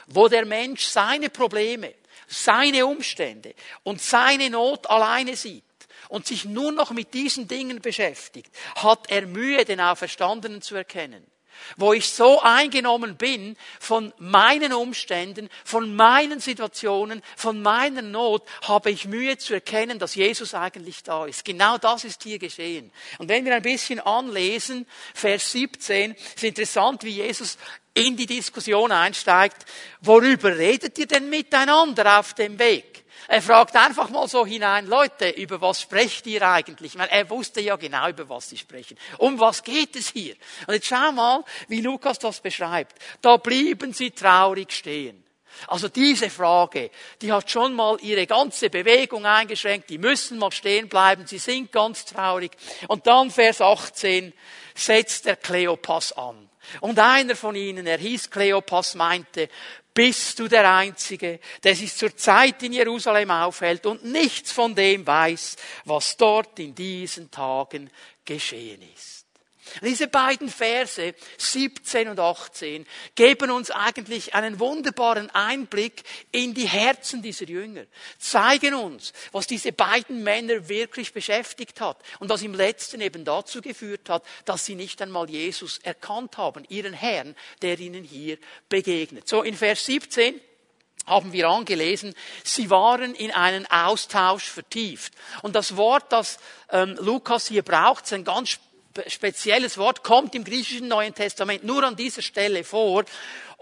wo 0.07 0.29
der 0.29 0.45
Mensch 0.45 0.85
seine 0.85 1.31
Probleme, 1.31 1.95
seine 2.27 2.87
Umstände 2.87 3.55
und 3.83 4.01
seine 4.01 4.51
Not 4.51 4.89
alleine 4.89 5.37
sieht 5.37 5.65
und 6.09 6.27
sich 6.27 6.45
nur 6.45 6.73
noch 6.73 6.91
mit 6.91 7.15
diesen 7.15 7.49
Dingen 7.49 7.81
beschäftigt, 7.81 8.51
hat 8.77 9.11
er 9.11 9.27
Mühe, 9.27 9.65
den 9.65 9.81
Auferstandenen 9.81 10.62
zu 10.62 10.75
erkennen. 10.75 11.27
Wo 11.76 11.92
ich 11.92 12.09
so 12.09 12.40
eingenommen 12.40 13.16
bin 13.16 13.57
von 13.81 14.12
meinen 14.19 14.73
Umständen, 14.73 15.49
von 15.64 15.95
meinen 15.95 16.40
Situationen, 16.40 17.23
von 17.37 17.62
meiner 17.62 18.02
Not, 18.02 18.42
habe 18.62 18.90
ich 18.90 19.07
Mühe 19.07 19.38
zu 19.38 19.54
erkennen, 19.54 19.99
dass 19.99 20.14
Jesus 20.14 20.54
eigentlich 20.54 21.02
da 21.02 21.26
ist. 21.26 21.45
Genau 21.45 21.78
das 21.78 22.04
ist 22.04 22.23
hier 22.23 22.38
geschehen. 22.38 22.92
Und 23.19 23.28
wenn 23.28 23.45
wir 23.45 23.54
ein 23.54 23.62
bisschen 23.62 24.00
anlesen, 24.00 24.87
Vers 25.14 25.52
17, 25.52 26.14
ist 26.14 26.45
interessant, 26.45 27.04
wie 27.04 27.11
Jesus 27.11 27.59
in 27.95 28.16
die 28.16 28.26
Diskussion 28.26 28.92
einsteigt, 28.92 29.66
worüber 30.00 30.57
redet 30.57 30.99
ihr 30.99 31.07
denn 31.07 31.28
miteinander 31.28 32.19
auf 32.19 32.35
dem 32.35 32.59
Weg? 32.59 33.04
Er 33.33 33.41
fragt 33.41 33.75
einfach 33.77 34.11
mal 34.11 34.29
so 34.29 34.45
hinein, 34.45 34.87
Leute, 34.87 35.31
über 35.31 35.59
was 35.62 35.81
sprecht 35.81 36.27
ihr 36.27 36.47
eigentlich? 36.47 36.93
Ich 36.93 36.99
meine, 36.99 37.12
er 37.12 37.31
wusste 37.31 37.62
ja 37.62 37.77
genau, 37.77 38.07
über 38.11 38.29
was 38.29 38.51
sie 38.51 38.59
sprechen. 38.59 38.99
Um 39.17 39.41
was 39.41 39.62
geht 39.62 39.97
es 39.97 40.11
hier? 40.11 40.35
Und 40.67 40.75
jetzt 40.75 40.89
schau 40.89 41.12
mal, 41.12 41.43
wie 41.67 41.81
Lukas 41.81 42.19
das 42.19 42.41
beschreibt. 42.41 42.95
Da 43.23 43.39
blieben 43.39 43.95
sie 43.95 44.11
traurig 44.11 44.71
stehen. 44.73 45.25
Also 45.67 45.89
diese 45.89 46.29
Frage, 46.29 46.91
die 47.23 47.33
hat 47.33 47.51
schon 47.51 47.73
mal 47.73 47.97
ihre 48.03 48.27
ganze 48.27 48.69
Bewegung 48.69 49.25
eingeschränkt. 49.25 49.89
Die 49.89 49.97
müssen 49.97 50.37
mal 50.37 50.53
stehen 50.53 50.91
bleiben. 50.91 51.27
Sie 51.27 51.39
sind 51.39 51.73
ganz 51.73 52.05
traurig. 52.05 52.53
Und 52.89 53.07
dann 53.07 53.31
Vers 53.31 53.62
18 53.62 54.35
setzt 54.75 55.25
der 55.25 55.37
Kleopas 55.37 56.12
an. 56.12 56.51
Und 56.81 56.99
einer 56.99 57.35
von 57.35 57.55
ihnen, 57.55 57.87
er 57.87 57.99
hieß 57.99 58.31
Kleopas, 58.31 58.95
meinte, 58.95 59.49
bist 59.95 60.39
du 60.39 60.49
der 60.49 60.73
Einzige, 60.75 61.41
der 61.63 61.75
sich 61.77 61.95
zur 61.95 62.17
Zeit 62.17 62.63
in 62.63 62.73
Jerusalem 62.73 63.31
aufhält 63.31 63.87
und 63.87 64.05
nichts 64.05 64.53
von 64.53 64.75
dem 64.75 65.07
weiß, 65.07 65.57
was 65.85 66.17
dort 66.17 66.59
in 66.59 66.75
diesen 66.75 67.31
Tagen 67.31 67.91
geschehen 68.25 68.83
ist. 68.95 69.22
Diese 69.81 70.09
beiden 70.09 70.49
Verse, 70.49 71.14
17 71.38 72.09
und 72.09 72.21
18, 72.21 72.87
geben 73.14 73.50
uns 73.50 73.71
eigentlich 73.71 74.35
einen 74.35 74.61
wunderbaren 74.61 75.31
Einblick 75.31 76.02
in 76.31 76.55
die 76.55 76.69
Herzen 76.69 77.23
dieser 77.23 77.47
Jünger, 77.47 77.85
zeigen 78.19 78.75
uns, 78.75 79.12
was 79.33 79.47
diese 79.47 79.73
beiden 79.73 80.23
Männer 80.23 80.69
wirklich 80.69 81.12
beschäftigt 81.12 81.81
hat 81.81 81.99
und 82.19 82.29
was 82.29 82.43
im 82.43 82.55
letzten 82.55 83.00
eben 83.00 83.25
dazu 83.25 83.61
geführt 83.61 84.09
hat, 84.09 84.25
dass 84.45 84.67
sie 84.67 84.75
nicht 84.75 85.00
einmal 85.00 85.31
Jesus 85.31 85.79
erkannt 85.79 86.37
haben, 86.37 86.64
ihren 86.69 86.93
Herrn, 86.93 87.35
der 87.62 87.79
ihnen 87.79 88.05
hier 88.05 88.38
begegnet. 88.69 89.29
So 89.29 89.43
in 89.43 89.57
Vers 89.57 89.87
17 89.87 90.41
haben 91.07 91.33
wir 91.33 91.49
angelesen, 91.49 92.14
sie 92.45 92.71
waren 92.71 93.14
in 93.14 93.33
einen 93.33 93.67
Austausch 93.67 94.45
vertieft. 94.45 95.12
Und 95.43 95.57
das 95.57 95.76
Wort, 95.76 96.12
das 96.12 96.38
ähm, 96.71 96.97
Lukas 97.00 97.49
hier 97.49 97.62
braucht, 97.62 98.05
ist 98.05 98.12
ein 98.12 98.25
ganz 98.25 98.59
spezielles 99.07 99.79
Wort, 99.79 100.03
kommt 100.03 100.35
im 100.35 100.45
griechischen 100.45 100.89
Neuen 100.89 101.15
Testament 101.15 101.65
nur 101.65 101.85
an 101.85 101.97
dieser 101.97 102.23
Stelle 102.23 102.65
vor. 102.65 103.05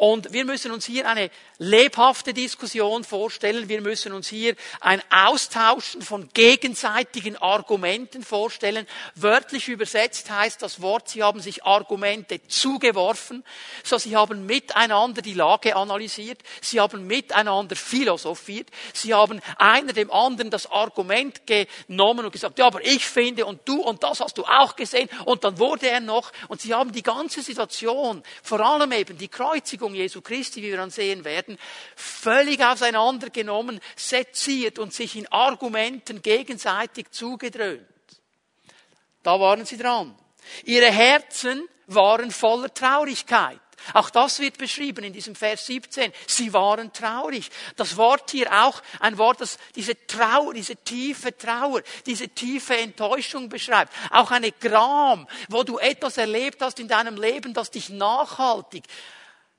Und 0.00 0.32
wir 0.32 0.46
müssen 0.46 0.72
uns 0.72 0.86
hier 0.86 1.06
eine 1.06 1.30
lebhafte 1.58 2.32
Diskussion 2.32 3.04
vorstellen. 3.04 3.68
Wir 3.68 3.82
müssen 3.82 4.14
uns 4.14 4.28
hier 4.28 4.56
ein 4.80 5.02
Austauschen 5.10 6.00
von 6.00 6.30
gegenseitigen 6.32 7.36
Argumenten 7.36 8.24
vorstellen. 8.24 8.86
Wörtlich 9.14 9.68
übersetzt 9.68 10.30
heißt 10.30 10.62
das 10.62 10.80
Wort, 10.80 11.10
sie 11.10 11.22
haben 11.22 11.40
sich 11.40 11.64
Argumente 11.64 12.40
zugeworfen. 12.48 13.44
So, 13.84 13.98
sie 13.98 14.16
haben 14.16 14.46
miteinander 14.46 15.20
die 15.20 15.34
Lage 15.34 15.76
analysiert. 15.76 16.38
Sie 16.62 16.80
haben 16.80 17.06
miteinander 17.06 17.76
philosophiert. 17.76 18.68
Sie 18.94 19.12
haben 19.12 19.42
einer 19.58 19.92
dem 19.92 20.10
anderen 20.10 20.48
das 20.48 20.70
Argument 20.70 21.42
genommen 21.46 22.24
und 22.24 22.32
gesagt, 22.32 22.58
ja, 22.58 22.68
aber 22.68 22.82
ich 22.86 23.04
finde 23.04 23.44
und 23.44 23.68
du 23.68 23.82
und 23.82 24.02
das 24.02 24.20
hast 24.20 24.38
du 24.38 24.44
auch 24.46 24.76
gesehen. 24.76 25.10
Und 25.24 25.44
dann 25.44 25.58
wurde 25.58 25.88
er 25.88 26.00
noch. 26.00 26.32
Und 26.48 26.60
sie 26.60 26.74
haben 26.74 26.92
die 26.92 27.02
ganze 27.02 27.42
Situation, 27.42 28.22
vor 28.42 28.60
allem 28.60 28.92
eben 28.92 29.16
die 29.16 29.28
Kreuzigung 29.28 29.94
Jesu 29.94 30.20
Christi, 30.20 30.62
wie 30.62 30.70
wir 30.70 30.76
dann 30.76 30.90
sehen 30.90 31.24
werden, 31.24 31.58
völlig 31.96 32.62
auseinandergenommen, 32.64 33.80
seziert 33.96 34.78
und 34.78 34.92
sich 34.92 35.16
in 35.16 35.26
Argumenten 35.28 36.22
gegenseitig 36.22 37.10
zugedröhnt. 37.10 37.86
Da 39.22 39.38
waren 39.38 39.64
sie 39.64 39.76
dran. 39.76 40.14
Ihre 40.64 40.90
Herzen 40.90 41.68
waren 41.86 42.30
voller 42.30 42.72
Traurigkeit. 42.72 43.60
Auch 43.94 44.10
das 44.10 44.38
wird 44.40 44.58
beschrieben 44.58 45.04
in 45.04 45.12
diesem 45.12 45.34
Vers 45.34 45.66
17. 45.66 46.12
Sie 46.26 46.52
waren 46.52 46.92
traurig. 46.92 47.50
Das 47.76 47.96
Wort 47.96 48.30
hier 48.30 48.52
auch 48.52 48.82
ein 49.00 49.18
Wort, 49.18 49.40
das 49.40 49.58
diese 49.74 49.94
Trauer, 50.06 50.54
diese 50.54 50.76
tiefe 50.76 51.36
Trauer, 51.36 51.82
diese 52.06 52.28
tiefe 52.28 52.76
Enttäuschung 52.76 53.48
beschreibt. 53.48 53.92
Auch 54.10 54.30
eine 54.30 54.52
Gram, 54.52 55.26
wo 55.48 55.62
du 55.62 55.78
etwas 55.78 56.16
erlebt 56.16 56.62
hast 56.62 56.78
in 56.78 56.88
deinem 56.88 57.16
Leben, 57.16 57.54
das 57.54 57.70
dich 57.70 57.88
nachhaltig 57.88 58.84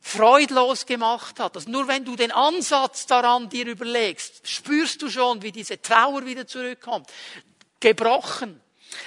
freudlos 0.02 0.88
gemacht 0.88 1.40
hat. 1.40 1.56
Also 1.56 1.70
nur 1.70 1.88
wenn 1.88 2.04
du 2.04 2.16
den 2.16 2.32
Ansatz 2.32 3.06
daran 3.06 3.50
dir 3.50 3.68
überlegst, 3.68 4.48
spürst 4.50 5.02
du 5.02 5.10
schon, 5.10 5.42
wie 5.44 5.52
diese 5.52 5.80
Trauer 5.80 6.26
wieder 6.26 6.48
zurückkommt. 6.48 7.08
Gebrochen. 7.80 8.60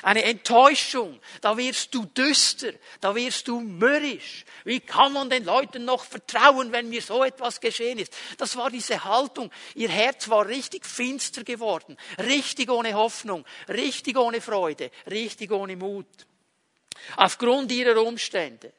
Eine 0.03 0.25
Enttäuschung. 0.25 1.21
Da 1.41 1.57
wirst 1.57 1.95
du 1.95 2.07
düster. 2.07 2.73
Da 3.01 3.15
wirst 3.15 3.49
du 3.49 3.61
mürrisch. 3.61 4.45
Wie 4.65 4.81
kann 4.81 5.13
man 5.13 5.31
den 5.31 5.45
Leuten 5.45 5.85
noch 5.85 6.05
vertrauen, 6.05 6.73
wenn 6.73 6.89
mir 6.89 7.03
so 7.03 7.25
etwas 7.25 7.61
geschehen 7.61 7.99
ist? 7.99 8.13
Das 8.39 8.57
war 8.57 8.71
diese 8.71 9.05
Haltung. 9.05 9.51
Ihr 9.75 9.89
Herz 9.89 10.29
war 10.29 10.47
richtig 10.47 10.87
finster 10.87 11.45
geworden. 11.45 11.97
Richtig 12.19 12.71
ohne 12.71 12.95
Hoffnung. 12.95 13.45
Richtig 13.69 14.17
ohne 14.17 14.41
Freude. 14.41 14.91
Richtig 15.11 15.51
ohne 15.51 15.77
Mut. 15.77 16.07
Aufgrund 17.17 17.73
ihrer 17.73 18.01
Umstände 18.03 18.73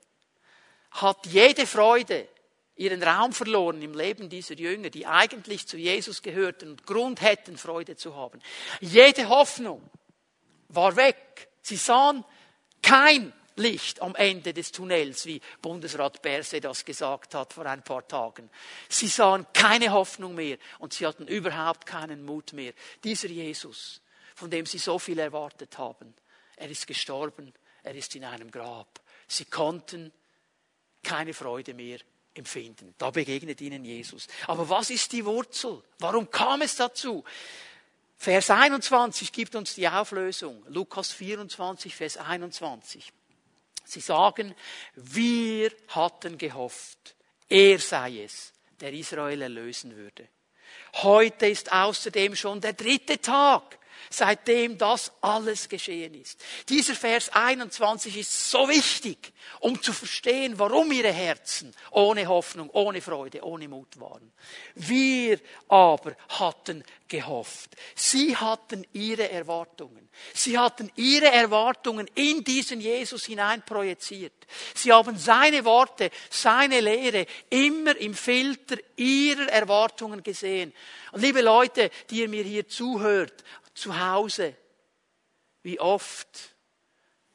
hat 0.92 1.26
jede 1.26 1.68
Freude 1.68 2.28
ihren 2.76 3.02
Raum 3.02 3.32
verloren 3.32 3.82
im 3.82 3.94
Leben 3.94 4.30
dieser 4.30 4.56
Jünger, 4.56 4.90
die 4.90 5.06
eigentlich 5.06 5.68
zu 5.68 5.78
Jesus 5.78 6.22
gehörten 6.22 6.72
und 6.72 6.86
Grund 6.86 7.22
hätten, 7.22 7.58
Freude 7.58 7.96
zu 7.96 8.16
haben. 8.16 8.42
Jede 8.82 9.30
Hoffnung 9.30 9.82
war 10.76 10.96
weg. 10.96 11.50
Sie 11.62 11.78
sahen 11.78 12.24
kein 12.82 13.34
Licht 13.56 14.02
am 14.02 14.16
Ende 14.16 14.54
des 14.54 14.72
Tunnels, 14.72 15.26
wie 15.26 15.42
Bundesrat 15.62 16.22
Berse 16.22 16.60
das 16.60 16.84
gesagt 16.84 17.34
hat 17.36 17.54
vor 17.54 17.66
ein 17.66 17.84
paar 17.84 18.08
Tagen. 18.08 18.50
Sie 18.90 19.08
sahen 19.08 19.46
keine 19.54 19.92
Hoffnung 19.92 20.36
mehr 20.36 20.58
und 20.80 20.94
sie 20.94 21.08
hatten 21.08 21.28
überhaupt 21.28 21.86
keinen 21.86 22.26
Mut 22.26 22.54
mehr. 22.54 22.74
Dieser 23.04 23.30
Jesus, 23.30 24.02
von 24.36 24.50
dem 24.50 24.66
sie 24.66 24.78
so 24.78 25.00
viel 25.00 25.20
erwartet 25.20 25.78
haben, 25.78 26.14
er 26.58 26.70
ist 26.70 26.86
gestorben, 26.86 27.54
er 27.84 27.96
ist 27.96 28.16
in 28.16 28.26
einem 28.26 28.52
Grab. 28.52 29.00
Sie 29.28 29.46
konnten 29.46 30.12
keine 31.02 31.34
Freude 31.34 31.74
mehr 31.74 32.00
empfinden. 32.34 32.94
Da 32.98 33.12
begegnet 33.12 33.62
ihnen 33.62 33.86
Jesus. 33.86 34.28
Aber 34.48 34.68
was 34.70 34.90
ist 34.90 35.12
die 35.14 35.26
Wurzel? 35.26 35.82
Warum 36.00 36.30
kam 36.30 36.62
es 36.62 36.76
dazu? 36.76 37.24
Vers 38.26 38.50
21 38.50 39.32
gibt 39.32 39.54
uns 39.54 39.76
die 39.76 39.88
Auflösung. 39.88 40.66
Lukas 40.70 41.12
24, 41.12 41.96
Vers 41.96 42.18
21. 42.18 43.14
Sie 43.84 44.00
sagen, 44.00 44.56
wir 44.96 45.72
hatten 45.90 46.40
gehofft, 46.40 47.16
er 47.48 47.78
sei 47.78 48.24
es, 48.24 48.52
der 48.80 48.94
Israel 48.94 49.44
erlösen 49.44 49.96
würde. 49.96 50.28
Heute 51.04 51.46
ist 51.46 51.72
außerdem 51.72 52.36
schon 52.36 52.62
der 52.62 52.74
dritte 52.74 53.22
Tag, 53.22 53.78
seitdem 54.10 54.78
das 54.78 55.12
alles 55.22 55.70
geschehen 55.70 56.14
ist. 56.14 56.44
Dieser 56.70 56.96
Vers 56.96 57.30
21 57.30 58.18
ist 58.18 58.50
so 58.50 58.68
wichtig, 58.68 59.34
um 59.60 59.82
zu 59.82 59.94
verstehen, 59.94 60.58
warum 60.58 60.92
ihre 60.92 61.12
Herzen 61.12 61.74
ohne 61.92 62.28
Hoffnung, 62.28 62.70
ohne 62.72 63.02
Freude, 63.02 63.44
ohne 63.44 63.68
Mut 63.68 64.00
waren. 64.00 64.32
Wir 64.76 65.40
aber 65.68 66.16
hatten 66.30 66.84
gehofft. 67.08 67.76
Sie 67.96 68.36
hatten 68.36 68.86
ihre 68.94 69.30
Erwartungen. 69.30 70.10
Sie 70.34 70.58
hatten 70.58 70.92
ihre 70.96 71.28
Erwartungen 71.28 72.10
in 72.16 72.44
diesen 72.44 72.82
Jesus 72.82 73.26
hineinprojiziert. 73.26 74.34
Sie 74.74 74.92
haben 74.92 75.18
seine 75.18 75.66
Worte, 75.66 76.10
seine 76.30 76.80
Lehre 76.80 77.26
immer 77.50 77.96
im 77.98 78.14
Filter 78.14 78.78
ihrer 78.96 79.48
Erwartungen 79.50 80.24
gesehen. 80.24 80.74
Und 81.12 81.22
liebe 81.22 81.42
Leute, 81.42 81.92
die 82.10 82.22
ihr 82.22 82.30
mir 82.30 82.44
hier 82.44 82.68
zuhört, 82.68 83.44
zu 83.76 84.00
Hause, 84.00 84.56
wie 85.62 85.80
oft 85.80 86.56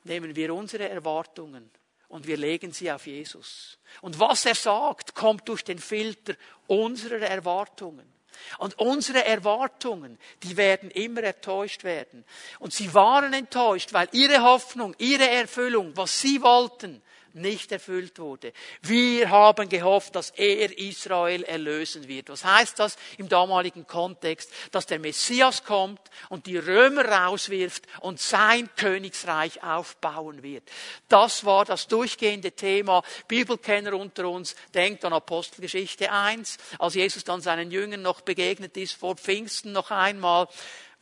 nehmen 0.04 0.34
wir 0.34 0.54
unsere 0.54 0.88
Erwartungen 0.88 1.70
und 2.08 2.26
wir 2.26 2.36
legen 2.36 2.72
sie 2.72 2.90
auf 2.90 3.06
Jesus. 3.06 3.78
Und 4.00 4.18
was 4.18 4.44
er 4.46 4.56
sagt, 4.56 5.14
kommt 5.14 5.48
durch 5.48 5.62
den 5.62 5.78
Filter 5.78 6.34
unserer 6.66 7.20
Erwartungen. 7.20 8.10
Und 8.58 8.78
unsere 8.78 9.24
Erwartungen, 9.24 10.18
die 10.42 10.56
werden 10.56 10.90
immer 10.90 11.22
enttäuscht 11.22 11.84
werden. 11.84 12.24
Und 12.58 12.72
sie 12.72 12.92
waren 12.94 13.32
enttäuscht, 13.32 13.92
weil 13.92 14.08
ihre 14.12 14.42
Hoffnung, 14.42 14.94
ihre 14.98 15.28
Erfüllung, 15.28 15.96
was 15.96 16.20
sie 16.20 16.40
wollten, 16.40 17.02
nicht 17.34 17.72
erfüllt 17.72 18.18
wurde. 18.18 18.52
Wir 18.82 19.30
haben 19.30 19.68
gehofft, 19.68 20.16
dass 20.16 20.30
er 20.30 20.76
Israel 20.78 21.42
erlösen 21.44 22.08
wird. 22.08 22.28
Was 22.28 22.44
heißt 22.44 22.78
das 22.78 22.96
im 23.18 23.28
damaligen 23.28 23.86
Kontext? 23.86 24.52
Dass 24.70 24.86
der 24.86 24.98
Messias 24.98 25.64
kommt 25.64 26.00
und 26.28 26.46
die 26.46 26.58
Römer 26.58 27.04
rauswirft 27.04 27.84
und 28.00 28.20
sein 28.20 28.68
Königsreich 28.76 29.62
aufbauen 29.62 30.42
wird. 30.42 30.64
Das 31.08 31.44
war 31.44 31.64
das 31.64 31.88
durchgehende 31.88 32.52
Thema. 32.52 33.02
Bibelkenner 33.28 33.94
unter 33.94 34.28
uns 34.28 34.56
denkt 34.74 35.04
an 35.04 35.12
Apostelgeschichte 35.12 36.10
1, 36.10 36.58
als 36.78 36.94
Jesus 36.94 37.24
dann 37.24 37.40
seinen 37.40 37.70
Jüngern 37.70 38.02
noch 38.02 38.20
begegnet 38.20 38.76
ist, 38.76 38.92
vor 38.92 39.16
Pfingsten 39.16 39.72
noch 39.72 39.90
einmal. 39.90 40.48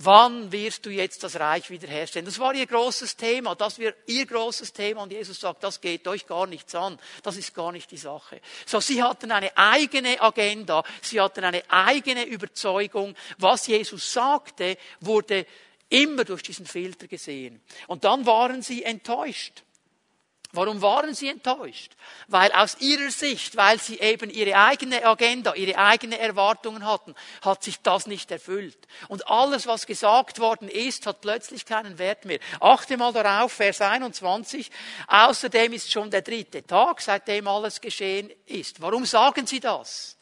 Wann 0.01 0.53
wirst 0.53 0.87
du 0.87 0.91
jetzt 0.91 1.25
das 1.25 1.41
Reich 1.41 1.71
wiederherstellen? 1.71 2.25
Das 2.25 2.39
war 2.39 2.55
ihr 2.55 2.67
großes 2.67 3.17
Thema, 3.17 3.57
das 3.57 3.81
war 3.81 3.93
ihr 4.07 4.27
großes 4.27 4.73
Thema 4.73 5.03
und 5.03 5.13
Jesus 5.13 5.41
sagt, 5.41 5.65
das 5.65 5.81
geht 5.81 6.07
euch 6.07 6.25
gar 6.25 6.47
nichts 6.47 6.73
an, 6.77 7.01
das 7.25 7.37
ist 7.37 7.53
gar 7.53 7.73
nicht 7.73 7.91
die 7.91 7.97
Sache. 7.97 8.41
So, 8.65 8.79
sie 8.79 9.03
hatten 9.03 9.33
eine 9.33 9.57
eigene 9.57 10.21
Agenda, 10.21 10.85
sie 11.03 11.21
hatten 11.21 11.43
eine 11.43 11.69
eigene 11.69 12.25
Überzeugung. 12.25 13.17
Was 13.39 13.67
Jesus 13.67 14.13
sagte, 14.13 14.79
wurde 15.01 15.47
immer 15.89 16.25
durch 16.25 16.45
diesen 16.45 16.67
Filter 16.67 17.09
gesehen. 17.09 17.61
Und 17.89 18.05
dann 18.05 18.25
waren 18.25 18.63
sie 18.63 18.85
enttäuscht. 18.85 19.65
Warum 20.53 20.81
waren 20.81 21.15
sie 21.15 21.29
enttäuscht? 21.29 21.93
Weil 22.27 22.51
aus 22.53 22.79
ihrer 22.81 23.11
Sicht, 23.11 23.57
weil 23.57 23.79
sie 23.79 24.01
eben 24.01 24.31
ihre 24.31 24.57
eigene 24.57 25.05
Agenda, 25.05 25.53
ihre 25.55 25.77
eigenen 25.77 26.19
Erwartungen 26.19 26.87
hatten, 26.87 27.15
hat 27.43 27.63
sich 27.63 27.83
das 27.83 28.07
nicht 28.07 28.31
erfüllt. 28.31 28.79
Und 29.09 29.29
alles, 29.29 29.67
was 29.67 29.85
gesagt 29.85 30.39
worden 30.39 30.69
ist, 30.69 31.07
hat 31.07 31.21
plötzlich 31.21 31.67
keinen 31.67 31.99
Wert 31.99 32.25
mehr. 32.25 32.39
Achte 32.61 32.97
mal 32.97 33.13
darauf, 33.13 33.53
Vers 33.53 33.83
21. 33.83 34.71
Außerdem 35.07 35.75
ist 35.75 35.93
schon 35.93 36.11
der 36.11 36.23
dritte 36.23 36.67
Tag, 36.67 37.03
seitdem 37.03 37.47
alles 37.47 37.79
geschehen 37.83 38.33
ist. 38.47 38.81
Warum 38.81 39.05
sagen 39.05 39.47
sie 39.47 39.61
das? 39.61 40.17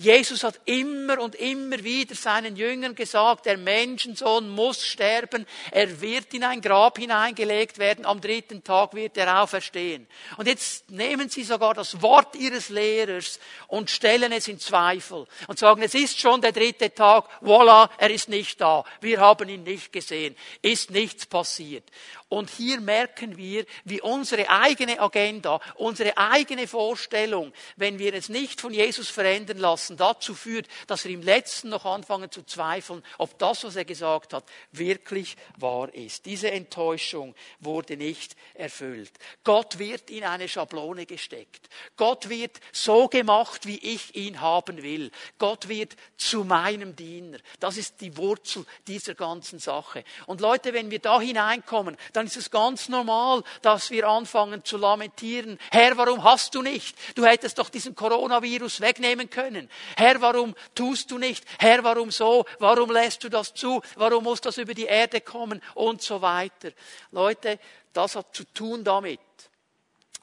Jesus 0.00 0.44
hat 0.44 0.60
immer 0.64 1.20
und 1.20 1.34
immer 1.34 1.82
wieder 1.82 2.14
seinen 2.14 2.54
Jüngern 2.54 2.94
gesagt, 2.94 3.46
der 3.46 3.58
Menschensohn 3.58 4.48
muss 4.48 4.86
sterben, 4.86 5.44
er 5.72 6.00
wird 6.00 6.32
in 6.34 6.44
ein 6.44 6.60
Grab 6.60 6.98
hineingelegt 6.98 7.78
werden, 7.78 8.06
am 8.06 8.20
dritten 8.20 8.62
Tag 8.62 8.94
wird 8.94 9.16
er 9.16 9.42
auferstehen. 9.42 10.06
Und 10.36 10.46
jetzt 10.46 10.88
nehmen 10.88 11.28
sie 11.28 11.42
sogar 11.42 11.74
das 11.74 12.00
Wort 12.00 12.36
ihres 12.36 12.68
Lehrers 12.68 13.40
und 13.66 13.90
stellen 13.90 14.30
es 14.30 14.46
in 14.46 14.60
Zweifel 14.60 15.26
und 15.48 15.58
sagen, 15.58 15.82
es 15.82 15.96
ist 15.96 16.20
schon 16.20 16.40
der 16.40 16.52
dritte 16.52 16.94
Tag, 16.94 17.24
voila, 17.40 17.90
er 17.98 18.10
ist 18.10 18.28
nicht 18.28 18.60
da, 18.60 18.84
wir 19.00 19.18
haben 19.18 19.48
ihn 19.48 19.64
nicht 19.64 19.92
gesehen, 19.92 20.36
ist 20.62 20.92
nichts 20.92 21.26
passiert. 21.26 21.84
Und 22.28 22.50
hier 22.50 22.80
merken 22.80 23.38
wir, 23.38 23.64
wie 23.84 24.02
unsere 24.02 24.50
eigene 24.50 25.00
Agenda, 25.00 25.60
unsere 25.76 26.16
eigene 26.18 26.68
Vorstellung, 26.68 27.52
wenn 27.76 27.98
wir 27.98 28.12
es 28.12 28.28
nicht 28.28 28.60
von 28.60 28.74
Jesus 28.74 29.08
verändern 29.08 29.56
lassen, 29.56 29.96
dazu 29.96 30.34
führt, 30.34 30.68
dass 30.86 31.04
wir 31.04 31.12
im 31.12 31.22
Letzten 31.22 31.70
noch 31.70 31.86
anfangen 31.86 32.30
zu 32.30 32.42
zweifeln, 32.42 33.02
ob 33.16 33.38
das, 33.38 33.64
was 33.64 33.76
er 33.76 33.86
gesagt 33.86 34.34
hat, 34.34 34.44
wirklich 34.72 35.36
wahr 35.56 35.92
ist. 35.94 36.26
Diese 36.26 36.50
Enttäuschung 36.50 37.34
wurde 37.60 37.96
nicht 37.96 38.36
erfüllt. 38.52 39.12
Gott 39.42 39.78
wird 39.78 40.10
in 40.10 40.24
eine 40.24 40.48
Schablone 40.48 41.06
gesteckt. 41.06 41.70
Gott 41.96 42.28
wird 42.28 42.60
so 42.72 43.08
gemacht, 43.08 43.66
wie 43.66 43.78
ich 43.78 44.14
ihn 44.14 44.42
haben 44.42 44.82
will. 44.82 45.10
Gott 45.38 45.68
wird 45.68 45.96
zu 46.18 46.44
meinem 46.44 46.94
Diener. 46.94 47.38
Das 47.58 47.78
ist 47.78 48.02
die 48.02 48.16
Wurzel 48.18 48.66
dieser 48.86 49.14
ganzen 49.14 49.58
Sache. 49.58 50.04
Und 50.26 50.42
Leute, 50.42 50.74
wenn 50.74 50.90
wir 50.90 50.98
da 50.98 51.20
hineinkommen, 51.20 51.96
dann 52.18 52.26
ist 52.26 52.36
es 52.36 52.50
ganz 52.50 52.88
normal, 52.88 53.44
dass 53.62 53.90
wir 53.90 54.08
anfangen 54.08 54.64
zu 54.64 54.76
lamentieren. 54.76 55.56
Herr, 55.70 55.96
warum 55.96 56.24
hast 56.24 56.52
du 56.52 56.62
nicht? 56.62 56.96
Du 57.14 57.24
hättest 57.24 57.60
doch 57.60 57.68
diesen 57.68 57.94
Coronavirus 57.94 58.80
wegnehmen 58.80 59.30
können. 59.30 59.70
Herr, 59.96 60.20
warum 60.20 60.56
tust 60.74 61.12
du 61.12 61.18
nicht? 61.18 61.44
Herr, 61.60 61.84
warum 61.84 62.10
so? 62.10 62.44
Warum 62.58 62.90
lässt 62.90 63.22
du 63.22 63.28
das 63.28 63.54
zu? 63.54 63.80
Warum 63.94 64.24
muss 64.24 64.40
das 64.40 64.58
über 64.58 64.74
die 64.74 64.86
Erde 64.86 65.20
kommen? 65.20 65.62
Und 65.74 66.02
so 66.02 66.20
weiter. 66.20 66.72
Leute, 67.12 67.60
das 67.92 68.16
hat 68.16 68.34
zu 68.34 68.42
tun 68.52 68.82
damit, 68.82 69.20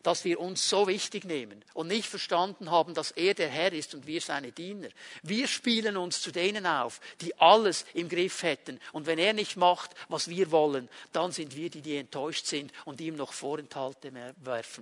dass 0.06 0.24
wir 0.24 0.40
uns 0.40 0.70
so 0.70 0.86
wichtig 0.86 1.26
nehmen 1.26 1.66
und 1.74 1.88
nicht 1.88 2.08
verstanden 2.08 2.70
haben, 2.70 2.94
dass 2.94 3.10
er 3.10 3.34
der 3.34 3.50
Herr 3.50 3.74
ist 3.74 3.96
und 3.96 4.06
wir 4.06 4.22
seine 4.22 4.52
Diener. 4.52 4.90
Wir 5.24 5.48
spielen 5.48 5.98
uns 5.98 6.22
zu 6.22 6.32
denen 6.32 6.68
auf, 6.68 7.02
die 7.22 7.36
alles 7.40 7.86
im 7.96 8.08
Griff 8.08 8.44
hätten. 8.44 8.80
Und 8.92 9.08
wenn 9.08 9.18
er 9.18 9.34
nicht 9.34 9.58
macht, 9.58 9.96
was 10.08 10.28
wir 10.28 10.52
wollen, 10.52 10.90
dann 11.12 11.32
sind 11.32 11.56
wir 11.56 11.72
die, 11.72 11.82
die 11.82 11.98
enttäuscht 11.98 12.46
sind 12.46 12.72
und 12.86 13.02
ihm 13.02 13.16
noch 13.16 13.34
Vorenthalte 13.34 14.12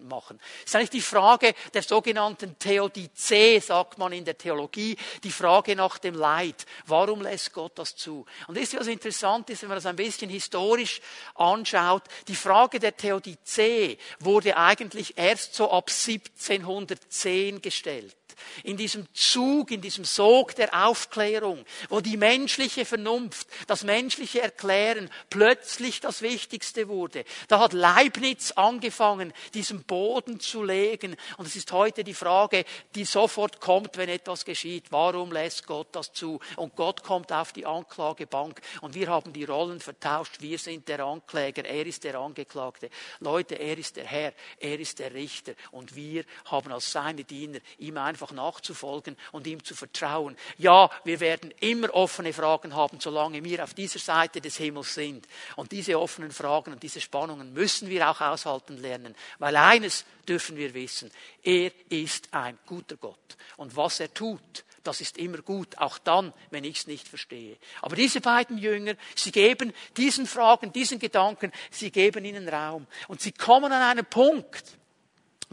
machen. 0.02 0.40
Das 0.40 0.66
ist 0.66 0.76
eigentlich 0.76 0.90
die 0.90 1.00
Frage 1.00 1.56
der 1.74 1.84
sogenannten 1.84 2.60
Theodizee, 2.60 3.60
sagt 3.60 3.98
man 3.98 4.12
in 4.12 4.26
der 4.26 4.38
Theologie, 4.38 4.98
die 5.24 5.32
Frage 5.32 5.78
nach 5.78 6.00
dem 6.00 6.16
Leid. 6.16 6.66
Warum 6.86 7.22
lässt 7.22 7.54
Gott 7.54 7.80
das 7.80 7.96
zu? 7.96 8.26
Und 8.48 8.58
das 8.58 8.66
ist 8.66 8.78
was 8.78 8.88
interessant 8.88 9.50
ist, 9.50 9.62
wenn 9.62 9.70
man 9.70 9.78
das 9.78 9.86
ein 9.86 9.96
bisschen 9.96 10.30
historisch 10.30 11.00
anschaut. 11.36 12.04
Die 12.28 12.36
Frage 12.36 12.78
der 12.78 12.98
Theodizee 12.98 13.98
wurde 14.20 14.58
eigentlich 14.58 15.13
erst 15.16 15.56
so 15.56 15.72
ab 15.72 15.90
1710 15.90 17.62
gestellt 17.62 18.16
in 18.64 18.78
diesem 18.78 19.08
Zug, 19.14 19.72
in 19.72 19.82
diesem 19.82 20.06
Sog 20.06 20.56
der 20.56 20.88
Aufklärung, 20.88 21.66
wo 21.90 22.02
die 22.02 22.18
menschliche 22.18 22.86
Vernunft, 22.86 23.48
das 23.68 23.84
menschliche 23.84 24.42
Erklären 24.42 25.10
plötzlich 25.30 26.00
das 26.00 26.22
Wichtigste 26.22 26.88
wurde. 26.88 27.26
Da 27.48 27.60
hat 27.60 27.74
Leibniz 27.74 28.52
angefangen, 28.52 29.34
diesen 29.54 29.84
Boden 29.84 30.40
zu 30.40 30.64
legen. 30.64 31.16
Und 31.38 31.48
es 31.48 31.56
ist 31.56 31.72
heute 31.72 32.04
die 32.04 32.14
Frage, 32.14 32.66
die 32.96 33.06
sofort 33.06 33.60
kommt, 33.60 33.98
wenn 33.98 34.10
etwas 34.10 34.46
geschieht. 34.46 34.86
Warum 34.92 35.32
lässt 35.32 35.66
Gott 35.66 35.88
das 35.92 36.14
zu? 36.14 36.40
Und 36.56 36.76
Gott 36.76 37.04
kommt 37.04 37.32
auf 37.32 37.54
die 37.54 37.66
Anklagebank 37.66 38.62
und 38.82 38.96
wir 38.96 39.08
haben 39.08 39.34
die 39.34 39.44
Rollen 39.44 39.80
vertauscht. 39.80 40.42
Wir 40.42 40.58
sind 40.58 40.88
der 40.88 41.02
Ankläger, 41.02 41.66
er 41.66 41.86
ist 41.86 42.04
der 42.04 42.16
Angeklagte. 42.16 42.90
Leute, 43.20 43.56
er 43.56 43.78
ist 43.78 43.96
der 43.96 44.06
Herr, 44.06 44.34
er 44.60 44.80
ist 44.80 45.00
der 45.00 45.14
Richter 45.14 45.54
und 45.72 45.96
wir 45.96 46.26
haben 46.46 46.72
als 46.72 46.92
seine 46.92 47.24
Diener 47.24 47.60
ihm 47.78 47.98
einfach 47.98 48.23
nachzufolgen 48.32 49.18
und 49.32 49.48
ihm 49.48 49.64
zu 49.64 49.76
vertrauen. 49.76 50.38
Ja, 50.58 50.90
wir 51.04 51.20
werden 51.20 51.52
immer 51.60 51.94
offene 51.94 52.34
Fragen 52.34 52.76
haben, 52.76 53.00
solange 53.00 53.44
wir 53.44 53.64
auf 53.64 53.74
dieser 53.74 54.00
Seite 54.00 54.42
des 54.42 54.58
Himmels 54.58 54.94
sind. 54.94 55.28
Und 55.56 55.72
diese 55.72 56.00
offenen 56.00 56.32
Fragen 56.32 56.74
und 56.74 56.84
diese 56.84 57.02
Spannungen 57.02 57.54
müssen 57.54 57.90
wir 57.90 58.10
auch 58.10 58.22
aushalten 58.22 58.78
lernen, 58.78 59.16
weil 59.40 59.56
eines 59.56 60.06
dürfen 60.28 60.56
wir 60.56 60.74
wissen, 60.74 61.12
er 61.44 61.72
ist 61.90 62.34
ein 62.34 62.58
guter 62.66 62.96
Gott. 62.98 63.38
Und 63.58 63.76
was 63.76 64.00
er 64.00 64.14
tut, 64.14 64.64
das 64.84 65.00
ist 65.00 65.18
immer 65.18 65.38
gut, 65.38 65.78
auch 65.78 65.98
dann, 65.98 66.34
wenn 66.50 66.66
ich 66.66 66.80
es 66.80 66.88
nicht 66.88 67.08
verstehe. 67.08 67.58
Aber 67.82 67.96
diese 67.96 68.20
beiden 68.20 68.58
Jünger, 68.58 68.96
sie 69.16 69.32
geben 69.32 69.74
diesen 69.96 70.28
Fragen, 70.28 70.74
diesen 70.74 71.00
Gedanken, 71.00 71.52
sie 71.72 71.90
geben 71.90 72.26
ihnen 72.26 72.48
Raum. 72.50 72.86
Und 73.08 73.22
sie 73.22 73.32
kommen 73.32 73.72
an 73.72 73.82
einen 73.82 74.06
Punkt, 74.06 74.78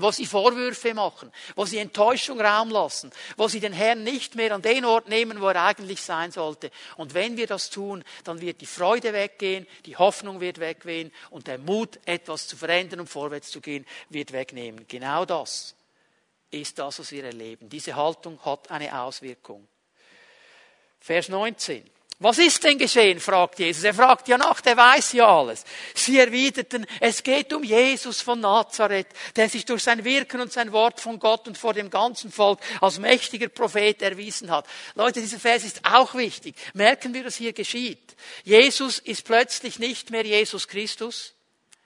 wo 0.02 0.10
sie 0.10 0.26
Vorwürfe 0.26 0.94
machen, 0.94 1.32
wo 1.54 1.64
sie 1.64 1.78
Enttäuschung 1.78 2.40
Raum 2.40 2.70
lassen, 2.70 3.10
wo 3.36 3.48
sie 3.48 3.60
den 3.60 3.72
Herrn 3.72 4.02
nicht 4.02 4.34
mehr 4.34 4.54
an 4.54 4.62
den 4.62 4.84
Ort 4.84 5.08
nehmen, 5.08 5.40
wo 5.40 5.48
er 5.48 5.64
eigentlich 5.64 6.02
sein 6.02 6.32
sollte. 6.32 6.70
Und 6.96 7.14
wenn 7.14 7.36
wir 7.36 7.46
das 7.46 7.70
tun, 7.70 8.04
dann 8.24 8.40
wird 8.40 8.60
die 8.60 8.66
Freude 8.66 9.12
weggehen, 9.12 9.66
die 9.86 9.96
Hoffnung 9.96 10.40
wird 10.40 10.60
weggehen 10.60 11.12
und 11.30 11.46
der 11.46 11.58
Mut, 11.58 11.98
etwas 12.04 12.46
zu 12.46 12.56
verändern 12.56 13.00
und 13.00 13.08
vorwärts 13.08 13.50
zu 13.50 13.60
gehen, 13.60 13.86
wird 14.08 14.32
wegnehmen. 14.32 14.86
Genau 14.88 15.24
das 15.24 15.74
ist 16.50 16.78
das, 16.78 16.98
was 16.98 17.12
wir 17.12 17.24
erleben. 17.24 17.68
Diese 17.68 17.94
Haltung 17.94 18.38
hat 18.44 18.70
eine 18.70 19.00
Auswirkung. 19.00 19.66
Vers 21.00 21.28
19. 21.28 21.88
Was 22.22 22.36
ist 22.36 22.62
denn 22.64 22.76
geschehen? 22.76 23.18
fragt 23.18 23.58
Jesus. 23.58 23.82
Er 23.82 23.94
fragt 23.94 24.28
ja 24.28 24.36
nach, 24.36 24.60
der 24.60 24.76
weiß 24.76 25.14
ja 25.14 25.26
alles. 25.26 25.64
Sie 25.94 26.18
erwiderten, 26.18 26.86
es 27.00 27.22
geht 27.22 27.50
um 27.54 27.64
Jesus 27.64 28.20
von 28.20 28.40
Nazareth, 28.40 29.06
der 29.36 29.48
sich 29.48 29.64
durch 29.64 29.82
sein 29.82 30.04
Wirken 30.04 30.42
und 30.42 30.52
sein 30.52 30.70
Wort 30.70 31.00
von 31.00 31.18
Gott 31.18 31.48
und 31.48 31.56
vor 31.56 31.72
dem 31.72 31.88
ganzen 31.88 32.30
Volk 32.30 32.60
als 32.82 32.98
mächtiger 32.98 33.48
Prophet 33.48 34.02
erwiesen 34.02 34.50
hat. 34.50 34.66
Leute, 34.94 35.22
dieser 35.22 35.40
Vers 35.40 35.64
ist 35.64 35.80
auch 35.82 36.14
wichtig. 36.14 36.56
Merken 36.74 37.14
wir, 37.14 37.24
was 37.24 37.36
hier 37.36 37.54
geschieht. 37.54 38.14
Jesus 38.44 38.98
ist 38.98 39.24
plötzlich 39.24 39.78
nicht 39.78 40.10
mehr 40.10 40.26
Jesus 40.26 40.68
Christus, 40.68 41.32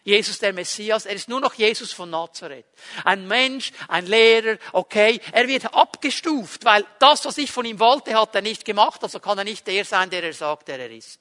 Jesus 0.05 0.39
der 0.39 0.53
Messias, 0.53 1.07
er 1.07 1.15
ist 1.15 1.31
nur 1.31 1.41
noch 1.41 1.55
Jesus 1.55 1.93
von 1.93 2.11
Nazareth. 2.11 2.67
Ein 3.05 3.27
Mensch, 3.27 3.73
ein 3.89 4.07
Lehrer, 4.07 4.59
okay, 4.73 5.19
er 5.33 5.49
wird 5.49 5.73
abgestuft, 5.73 6.65
weil 6.65 6.85
das, 6.99 7.25
was 7.25 7.39
ich 7.39 7.51
von 7.51 7.65
ihm 7.65 7.81
wollte, 7.81 8.15
hat 8.15 8.35
er 8.35 8.43
nicht 8.43 8.67
gemacht, 8.67 9.03
also 9.03 9.19
kann 9.19 9.39
er 9.39 9.45
nicht 9.45 9.67
der 9.67 9.85
sein, 9.87 10.11
der 10.11 10.23
er 10.23 10.35
sagt, 10.35 10.69
der 10.69 10.79
er 10.79 10.91
ist. 10.91 11.21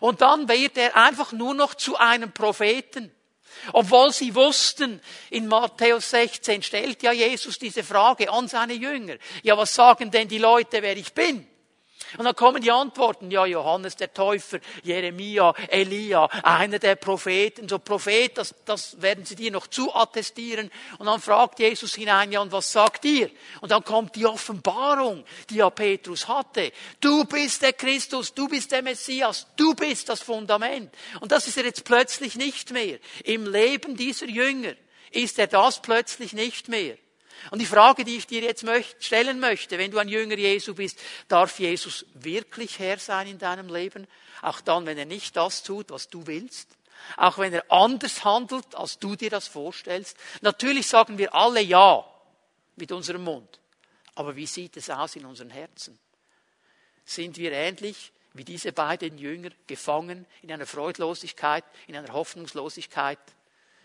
Und 0.00 0.20
dann 0.20 0.48
wird 0.48 0.78
er 0.78 0.96
einfach 0.96 1.32
nur 1.32 1.54
noch 1.54 1.74
zu 1.74 1.96
einem 1.96 2.32
Propheten. 2.32 3.12
Obwohl 3.72 4.12
sie 4.12 4.34
wussten, 4.34 5.00
in 5.30 5.48
Matthäus 5.48 6.10
16 6.10 6.62
stellt 6.62 7.02
ja 7.02 7.12
Jesus 7.12 7.58
diese 7.58 7.82
Frage 7.82 8.30
an 8.30 8.46
seine 8.46 8.74
Jünger. 8.74 9.16
Ja, 9.42 9.56
was 9.58 9.74
sagen 9.74 10.10
denn 10.10 10.28
die 10.28 10.38
Leute, 10.38 10.82
wer 10.82 10.96
ich 10.96 11.12
bin? 11.12 11.46
Und 12.18 12.24
dann 12.24 12.34
kommen 12.34 12.60
die 12.60 12.70
Antworten, 12.70 13.30
ja, 13.30 13.46
Johannes 13.46 13.94
der 13.96 14.12
Täufer, 14.12 14.58
Jeremia, 14.82 15.54
Elia, 15.68 16.26
einer 16.42 16.78
der 16.78 16.96
Propheten, 16.96 17.68
so 17.68 17.78
Prophet, 17.78 18.36
das, 18.36 18.54
das 18.64 19.00
werden 19.00 19.24
sie 19.24 19.36
dir 19.36 19.52
noch 19.52 19.68
zu 19.68 19.94
attestieren. 19.94 20.70
Und 20.98 21.06
dann 21.06 21.20
fragt 21.20 21.60
Jesus 21.60 21.94
hinein, 21.94 22.32
ja, 22.32 22.40
und 22.40 22.50
was 22.52 22.72
sagt 22.72 23.04
ihr? 23.04 23.30
Und 23.60 23.70
dann 23.70 23.84
kommt 23.84 24.16
die 24.16 24.26
Offenbarung, 24.26 25.24
die 25.50 25.56
ja 25.56 25.70
Petrus 25.70 26.26
hatte. 26.26 26.72
Du 27.00 27.24
bist 27.24 27.62
der 27.62 27.74
Christus, 27.74 28.34
du 28.34 28.48
bist 28.48 28.72
der 28.72 28.82
Messias, 28.82 29.46
du 29.56 29.74
bist 29.74 30.08
das 30.08 30.20
Fundament. 30.20 30.92
Und 31.20 31.30
das 31.30 31.46
ist 31.46 31.58
er 31.58 31.64
jetzt 31.64 31.84
plötzlich 31.84 32.34
nicht 32.34 32.72
mehr. 32.72 32.98
Im 33.24 33.46
Leben 33.46 33.96
dieser 33.96 34.26
Jünger 34.26 34.74
ist 35.12 35.38
er 35.38 35.46
das 35.46 35.80
plötzlich 35.80 36.32
nicht 36.32 36.68
mehr. 36.68 36.96
Und 37.50 37.60
die 37.60 37.66
Frage, 37.66 38.04
die 38.04 38.16
ich 38.16 38.26
dir 38.26 38.42
jetzt 38.42 38.64
stellen 39.00 39.40
möchte, 39.40 39.78
wenn 39.78 39.90
du 39.90 39.98
ein 39.98 40.08
Jünger 40.08 40.36
Jesu 40.36 40.74
bist, 40.74 40.98
darf 41.28 41.58
Jesus 41.58 42.04
wirklich 42.14 42.78
Herr 42.78 42.98
sein 42.98 43.26
in 43.26 43.38
deinem 43.38 43.72
Leben? 43.72 44.06
Auch 44.42 44.60
dann, 44.60 44.86
wenn 44.86 44.98
er 44.98 45.06
nicht 45.06 45.36
das 45.36 45.62
tut, 45.62 45.90
was 45.90 46.08
du 46.08 46.26
willst? 46.26 46.68
Auch 47.16 47.38
wenn 47.38 47.52
er 47.52 47.64
anders 47.70 48.24
handelt, 48.24 48.74
als 48.74 48.98
du 48.98 49.16
dir 49.16 49.30
das 49.30 49.48
vorstellst? 49.48 50.16
Natürlich 50.42 50.86
sagen 50.86 51.18
wir 51.18 51.34
alle 51.34 51.60
Ja 51.60 52.04
mit 52.76 52.92
unserem 52.92 53.24
Mund. 53.24 53.58
Aber 54.14 54.36
wie 54.36 54.46
sieht 54.46 54.76
es 54.76 54.90
aus 54.90 55.16
in 55.16 55.24
unseren 55.24 55.50
Herzen? 55.50 55.98
Sind 57.04 57.38
wir 57.38 57.52
ähnlich 57.52 58.12
wie 58.34 58.44
diese 58.44 58.72
beiden 58.72 59.18
Jünger 59.18 59.50
gefangen 59.66 60.26
in 60.42 60.52
einer 60.52 60.66
Freudlosigkeit, 60.66 61.64
in 61.86 61.96
einer 61.96 62.12
Hoffnungslosigkeit, 62.12 63.18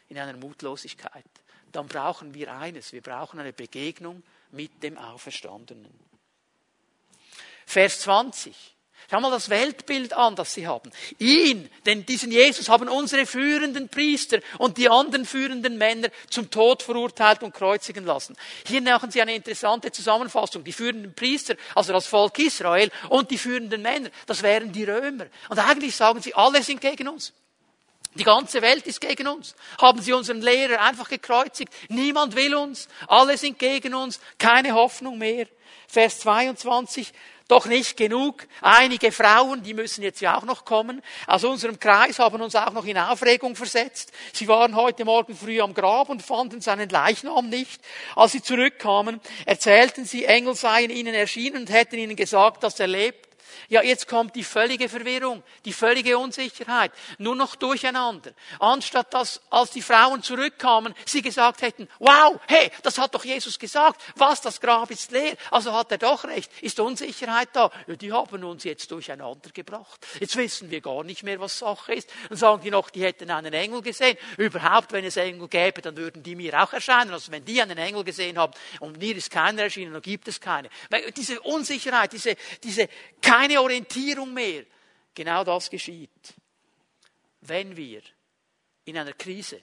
in 0.09 0.17
einer 0.17 0.37
Mutlosigkeit? 0.37 1.25
Dann 1.75 1.87
brauchen 1.87 2.33
wir 2.33 2.53
eines, 2.53 2.93
wir 2.93 3.01
brauchen 3.01 3.39
eine 3.39 3.53
Begegnung 3.53 4.23
mit 4.51 4.81
dem 4.83 4.97
Auferstandenen. 4.97 5.93
Vers 7.65 8.01
20. 8.01 8.75
Schau 9.09 9.19
mal 9.19 9.29
das 9.29 9.49
Weltbild 9.49 10.13
an, 10.13 10.35
das 10.35 10.53
sie 10.55 10.65
haben. 10.65 10.89
Ihn, 11.19 11.69
denn 11.85 12.05
diesen 12.07 12.31
Jesus 12.31 12.69
haben 12.69 12.89
unsere 12.89 13.27
führenden 13.27 13.87
Priester 13.87 14.39
und 14.57 14.77
die 14.77 14.89
anderen 14.89 15.25
führenden 15.25 15.77
Männer 15.77 16.09
zum 16.29 16.49
Tod 16.49 16.81
verurteilt 16.81 17.43
und 17.43 17.53
kreuzigen 17.53 18.05
lassen. 18.05 18.35
Hier 18.65 18.81
machen 18.81 19.11
sie 19.11 19.21
eine 19.21 19.35
interessante 19.35 19.91
Zusammenfassung. 19.91 20.63
Die 20.63 20.73
führenden 20.73 21.13
Priester, 21.13 21.55
also 21.75 21.93
das 21.93 22.07
Volk 22.07 22.39
Israel, 22.39 22.89
und 23.09 23.29
die 23.29 23.37
führenden 23.37 23.83
Männer, 23.83 24.09
das 24.25 24.41
wären 24.41 24.71
die 24.71 24.85
Römer. 24.85 25.27
Und 25.49 25.59
eigentlich 25.59 25.95
sagen 25.95 26.21
sie, 26.21 26.33
alle 26.33 26.63
sind 26.63 26.81
gegen 26.81 27.07
uns. 27.07 27.31
Die 28.15 28.23
ganze 28.23 28.61
Welt 28.61 28.87
ist 28.87 29.01
gegen 29.01 29.27
uns. 29.27 29.55
Haben 29.79 30.01
sie 30.01 30.13
unseren 30.13 30.41
Lehrer 30.41 30.81
einfach 30.81 31.09
gekreuzigt. 31.09 31.71
Niemand 31.89 32.35
will 32.35 32.55
uns. 32.55 32.87
Alle 33.07 33.37
sind 33.37 33.59
gegen 33.59 33.93
uns. 33.93 34.19
Keine 34.37 34.73
Hoffnung 34.73 35.17
mehr. 35.17 35.47
Vers 35.87 36.19
22. 36.21 37.11
Doch 37.47 37.67
nicht 37.67 37.95
genug. 37.95 38.47
Einige 38.61 39.11
Frauen, 39.11 39.61
die 39.61 39.75
müssen 39.75 40.01
jetzt 40.01 40.19
ja 40.19 40.35
auch 40.35 40.45
noch 40.45 40.65
kommen, 40.65 41.03
aus 41.27 41.43
unserem 41.43 41.79
Kreis 41.79 42.17
haben 42.17 42.41
uns 42.41 42.55
auch 42.55 42.71
noch 42.71 42.85
in 42.85 42.97
Aufregung 42.97 43.55
versetzt. 43.55 44.11
Sie 44.33 44.47
waren 44.47 44.75
heute 44.75 45.05
Morgen 45.05 45.35
früh 45.35 45.61
am 45.61 45.75
Grab 45.75 46.09
und 46.09 46.23
fanden 46.23 46.61
seinen 46.61 46.89
Leichnam 46.89 47.49
nicht. 47.49 47.79
Als 48.15 48.31
sie 48.31 48.41
zurückkamen, 48.41 49.21
erzählten 49.45 50.05
sie, 50.05 50.25
Engel 50.25 50.55
seien 50.55 50.89
ihnen 50.89 51.13
erschienen 51.13 51.57
und 51.57 51.69
hätten 51.69 51.97
ihnen 51.97 52.15
gesagt, 52.15 52.63
dass 52.63 52.79
er 52.79 52.87
lebt. 52.87 53.34
Ja, 53.69 53.81
jetzt 53.81 54.07
kommt 54.07 54.35
die 54.35 54.43
völlige 54.43 54.89
Verwirrung, 54.89 55.43
die 55.65 55.73
völlige 55.73 56.17
Unsicherheit, 56.17 56.91
nur 57.17 57.35
noch 57.35 57.55
durcheinander. 57.55 58.31
Anstatt 58.59 59.13
dass, 59.13 59.41
als 59.49 59.71
die 59.71 59.81
Frauen 59.81 60.23
zurückkamen, 60.23 60.93
sie 61.05 61.21
gesagt 61.21 61.61
hätten, 61.61 61.87
wow, 61.99 62.39
hey, 62.47 62.71
das 62.83 62.97
hat 62.97 63.13
doch 63.15 63.25
Jesus 63.25 63.59
gesagt, 63.59 64.01
was, 64.15 64.41
das 64.41 64.59
Grab 64.59 64.91
ist 64.91 65.11
leer, 65.11 65.35
also 65.51 65.73
hat 65.73 65.91
er 65.91 65.97
doch 65.97 66.25
recht, 66.25 66.51
ist 66.61 66.79
Unsicherheit 66.79 67.49
da. 67.53 67.71
Ja, 67.87 67.95
die 67.95 68.11
haben 68.11 68.43
uns 68.43 68.63
jetzt 68.63 68.91
durcheinander 68.91 69.49
gebracht. 69.53 70.05
Jetzt 70.19 70.35
wissen 70.35 70.69
wir 70.71 70.81
gar 70.81 71.03
nicht 71.03 71.23
mehr, 71.23 71.39
was 71.39 71.59
Sache 71.59 71.93
ist. 71.93 72.09
Dann 72.29 72.37
sagen 72.37 72.61
die 72.63 72.71
noch, 72.71 72.89
die 72.89 73.03
hätten 73.03 73.29
einen 73.29 73.53
Engel 73.53 73.81
gesehen. 73.81 74.17
Überhaupt, 74.37 74.91
wenn 74.91 75.05
es 75.05 75.17
Engel 75.17 75.47
gäbe, 75.47 75.81
dann 75.81 75.95
würden 75.97 76.23
die 76.23 76.35
mir 76.35 76.61
auch 76.61 76.73
erscheinen. 76.73 77.11
Also 77.11 77.31
wenn 77.31 77.45
die 77.45 77.61
einen 77.61 77.77
Engel 77.77 78.03
gesehen 78.03 78.37
haben 78.37 78.53
und 78.79 78.97
mir 78.97 79.15
ist 79.15 79.31
keiner 79.31 79.63
erschienen, 79.63 79.93
dann 79.93 80.01
gibt 80.01 80.27
es 80.27 80.39
keine. 80.39 80.69
Weil 80.89 81.11
diese 81.11 81.39
Unsicherheit, 81.41 82.13
diese, 82.13 82.35
diese 82.63 82.89
keine 83.21 83.44
keine 83.45 83.61
Orientierung 83.61 84.33
mehr. 84.33 84.63
Genau 85.13 85.43
das 85.43 85.69
geschieht, 85.69 86.33
wenn 87.41 87.77
wir 87.77 88.01
in 88.85 88.97
einer 88.97 89.13
Krise, 89.13 89.61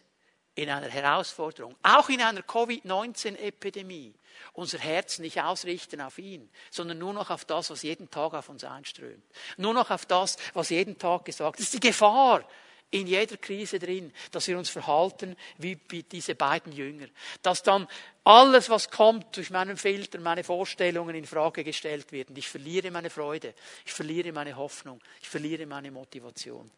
in 0.55 0.71
einer 0.71 0.89
Herausforderung, 0.89 1.75
auch 1.83 2.09
in 2.09 2.21
einer 2.21 2.43
Covid-19-Epidemie, 2.43 4.15
unser 4.53 4.79
Herz 4.79 5.19
nicht 5.19 5.41
ausrichten 5.41 6.01
auf 6.01 6.19
ihn, 6.19 6.49
sondern 6.71 6.99
nur 6.99 7.13
noch 7.13 7.31
auf 7.31 7.45
das, 7.45 7.71
was 7.71 7.83
jeden 7.83 8.09
Tag 8.09 8.35
auf 8.35 8.49
uns 8.49 8.63
einströmt. 8.63 9.25
Nur 9.57 9.75
noch 9.75 9.91
auf 9.91 10.07
das, 10.07 10.37
was 10.55 10.71
jeden 10.71 10.97
Tag 10.97 11.25
gesagt 11.25 11.59
wird. 11.59 11.59
Das 11.59 11.75
ist 11.75 11.75
die 11.75 11.89
Gefahr, 11.89 12.49
in 12.93 13.07
jeder 13.07 13.37
Krise 13.39 13.79
drin, 13.79 14.13
dass 14.31 14.47
wir 14.47 14.57
uns 14.57 14.71
verhalten 14.71 15.35
wie 15.59 15.77
diese 16.03 16.35
beiden 16.35 16.73
Jünger. 16.73 17.07
Dass 17.43 17.63
dann 17.63 17.89
alles, 18.23 18.71
was 18.71 18.91
kommt, 18.91 19.37
durch 19.37 19.51
meinen 19.51 19.77
Filter, 19.77 20.21
meine 20.21 20.45
Vorstellungen 20.45 21.17
in 21.17 21.27
Frage 21.27 21.65
gestellt 21.65 22.13
wird. 22.13 22.31
Und 22.31 22.39
ich 22.39 22.49
verliere 22.49 22.91
meine 22.91 23.11
Freude, 23.11 23.55
ich 23.85 23.93
verliere 23.93 24.33
meine 24.33 24.57
Hoffnung, 24.57 25.01
ich 25.21 25.29
verliere 25.29 25.67
meine 25.67 25.91
Motivation. 25.91 26.71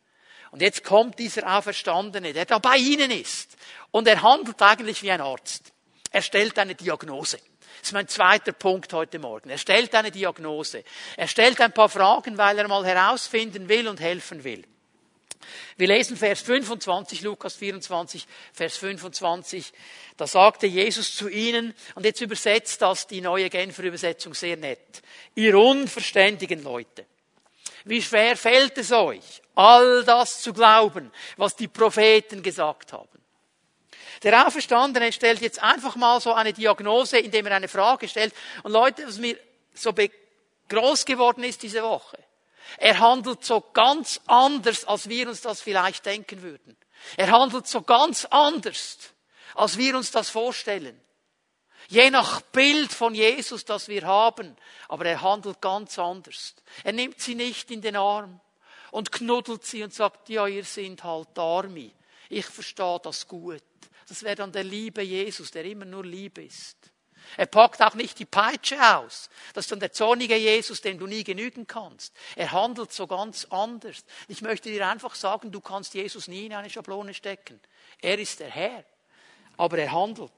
Und 0.52 0.62
jetzt 0.62 0.84
kommt 0.84 1.18
dieser 1.18 1.58
Auferstandene, 1.58 2.32
der 2.32 2.44
da 2.44 2.60
bei 2.60 2.76
Ihnen 2.76 3.10
ist. 3.10 3.56
Und 3.90 4.06
er 4.06 4.22
handelt 4.22 4.62
eigentlich 4.62 5.02
wie 5.02 5.10
ein 5.10 5.20
Arzt. 5.20 5.72
Er 6.12 6.22
stellt 6.22 6.56
eine 6.60 6.76
Diagnose. 6.76 7.38
Das 7.80 7.88
ist 7.88 7.92
mein 7.92 8.06
zweiter 8.06 8.52
Punkt 8.52 8.92
heute 8.92 9.18
Morgen. 9.18 9.50
Er 9.50 9.58
stellt 9.58 9.92
eine 9.96 10.12
Diagnose. 10.12 10.84
Er 11.16 11.26
stellt 11.26 11.60
ein 11.60 11.72
paar 11.72 11.88
Fragen, 11.88 12.38
weil 12.38 12.56
er 12.56 12.68
mal 12.68 12.86
herausfinden 12.86 13.68
will 13.68 13.88
und 13.88 14.00
helfen 14.00 14.44
will. 14.44 14.64
Wir 15.76 15.88
lesen 15.88 16.16
Vers 16.16 16.40
25, 16.42 17.22
Lukas 17.22 17.54
24, 17.56 18.26
Vers 18.52 18.76
25. 18.76 19.72
Da 20.16 20.26
sagte 20.26 20.66
Jesus 20.66 21.14
zu 21.14 21.28
ihnen, 21.28 21.74
und 21.94 22.04
jetzt 22.04 22.20
übersetzt 22.20 22.80
das 22.82 23.06
die 23.06 23.20
neue 23.20 23.50
Genfer 23.50 23.84
Übersetzung 23.84 24.34
sehr 24.34 24.56
nett. 24.56 25.02
Ihr 25.34 25.58
unverständigen 25.58 26.62
Leute. 26.62 27.06
Wie 27.84 28.00
schwer 28.00 28.36
fällt 28.36 28.78
es 28.78 28.92
euch, 28.92 29.42
all 29.54 30.04
das 30.04 30.40
zu 30.40 30.52
glauben, 30.52 31.10
was 31.36 31.54
die 31.56 31.68
Propheten 31.68 32.42
gesagt 32.42 32.92
haben? 32.92 33.08
Der 34.22 34.46
Auferstandene 34.46 35.12
stellt 35.12 35.42
jetzt 35.42 35.62
einfach 35.62 35.96
mal 35.96 36.18
so 36.18 36.32
eine 36.32 36.54
Diagnose, 36.54 37.18
indem 37.18 37.46
er 37.46 37.56
eine 37.56 37.68
Frage 37.68 38.08
stellt. 38.08 38.32
Und 38.62 38.72
Leute, 38.72 39.06
was 39.06 39.18
mir 39.18 39.38
so 39.74 39.92
groß 40.68 41.04
geworden 41.04 41.44
ist 41.44 41.62
diese 41.62 41.82
Woche. 41.82 42.18
Er 42.78 42.98
handelt 42.98 43.44
so 43.44 43.60
ganz 43.60 44.20
anders, 44.26 44.84
als 44.84 45.08
wir 45.08 45.28
uns 45.28 45.40
das 45.42 45.60
vielleicht 45.60 46.06
denken 46.06 46.42
würden. 46.42 46.76
Er 47.16 47.30
handelt 47.30 47.66
so 47.66 47.82
ganz 47.82 48.24
anders, 48.26 48.98
als 49.54 49.76
wir 49.76 49.96
uns 49.96 50.10
das 50.10 50.30
vorstellen. 50.30 51.00
Je 51.88 52.10
nach 52.10 52.40
Bild 52.40 52.92
von 52.92 53.14
Jesus, 53.14 53.64
das 53.64 53.88
wir 53.88 54.06
haben, 54.06 54.56
aber 54.88 55.04
er 55.06 55.20
handelt 55.20 55.60
ganz 55.60 55.98
anders. 55.98 56.54
Er 56.82 56.92
nimmt 56.92 57.20
sie 57.20 57.34
nicht 57.34 57.70
in 57.70 57.82
den 57.82 57.96
Arm 57.96 58.40
und 58.90 59.12
knuddelt 59.12 59.64
sie 59.64 59.82
und 59.82 59.92
sagt, 59.92 60.28
ja, 60.28 60.46
ihr 60.46 60.64
seid 60.64 61.04
halt 61.04 61.38
Arme. 61.38 61.90
Ich 62.30 62.46
verstehe 62.46 63.00
das 63.02 63.28
gut. 63.28 63.62
Das 64.08 64.22
wäre 64.22 64.36
dann 64.36 64.52
der 64.52 64.64
liebe 64.64 65.02
Jesus, 65.02 65.50
der 65.50 65.64
immer 65.64 65.84
nur 65.84 66.04
lieb 66.04 66.38
ist. 66.38 66.76
Er 67.36 67.46
packt 67.46 67.82
auch 67.82 67.94
nicht 67.94 68.18
die 68.18 68.24
Peitsche 68.24 68.76
aus. 68.96 69.28
Das 69.52 69.64
ist 69.64 69.72
dann 69.72 69.80
der 69.80 69.92
zornige 69.92 70.36
Jesus, 70.36 70.80
dem 70.80 70.98
du 70.98 71.06
nie 71.06 71.24
genügen 71.24 71.66
kannst. 71.66 72.14
Er 72.36 72.52
handelt 72.52 72.92
so 72.92 73.06
ganz 73.06 73.46
anders. 73.50 74.04
Ich 74.28 74.42
möchte 74.42 74.70
dir 74.70 74.88
einfach 74.88 75.14
sagen, 75.14 75.50
du 75.50 75.60
kannst 75.60 75.94
Jesus 75.94 76.28
nie 76.28 76.46
in 76.46 76.54
eine 76.54 76.70
Schablone 76.70 77.14
stecken. 77.14 77.60
Er 78.00 78.18
ist 78.18 78.40
der 78.40 78.50
Herr. 78.50 78.84
Aber 79.56 79.78
er 79.78 79.92
handelt. 79.92 80.32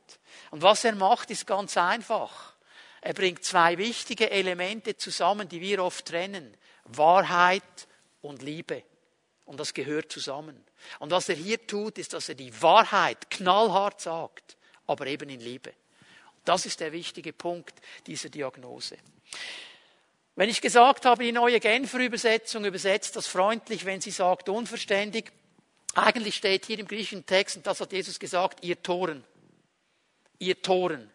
Und 0.51 0.63
was 0.63 0.85
er 0.85 0.95
macht, 0.95 1.31
ist 1.31 1.47
ganz 1.47 1.77
einfach. 1.77 2.55
Er 3.01 3.15
bringt 3.15 3.45
zwei 3.45 3.79
wichtige 3.79 4.31
Elemente 4.31 4.97
zusammen, 4.97 5.49
die 5.49 5.61
wir 5.61 5.83
oft 5.83 6.07
trennen. 6.07 6.57
Wahrheit 6.85 7.89
und 8.21 8.43
Liebe. 8.43 8.83
Und 9.45 9.61
das 9.61 9.75
gehört 9.75 10.11
zusammen. 10.11 10.65
Und 10.99 11.13
was 11.13 11.29
er 11.29 11.37
hier 11.37 11.65
tut, 11.67 11.99
ist, 11.99 12.13
dass 12.13 12.29
er 12.29 12.35
die 12.35 12.61
Wahrheit 12.61 13.31
knallhart 13.31 14.01
sagt, 14.01 14.57
aber 14.87 15.07
eben 15.07 15.29
in 15.29 15.41
Liebe. 15.41 15.73
Das 16.47 16.65
ist 16.65 16.81
der 16.81 16.93
wichtige 16.93 17.33
Punkt 17.33 17.75
dieser 18.07 18.31
Diagnose. 18.31 18.97
Wenn 20.37 20.49
ich 20.49 20.61
gesagt 20.61 21.05
habe, 21.05 21.25
die 21.25 21.33
neue 21.33 21.61
Genfer 21.61 21.99
Übersetzung 21.99 22.65
übersetzt 22.65 23.17
das 23.17 23.27
freundlich, 23.27 23.85
wenn 23.85 24.01
sie 24.01 24.11
sagt 24.11 24.49
unverständig, 24.49 25.33
eigentlich 25.95 26.37
steht 26.37 26.67
hier 26.67 26.79
im 26.79 26.87
griechischen 26.87 27.25
Text, 27.25 27.57
und 27.57 27.67
das 27.67 27.81
hat 27.81 27.93
Jesus 27.93 28.19
gesagt, 28.19 28.63
ihr 28.63 28.83
Toren. 28.83 29.25
Ihr 30.39 30.61
Toren. 30.61 31.11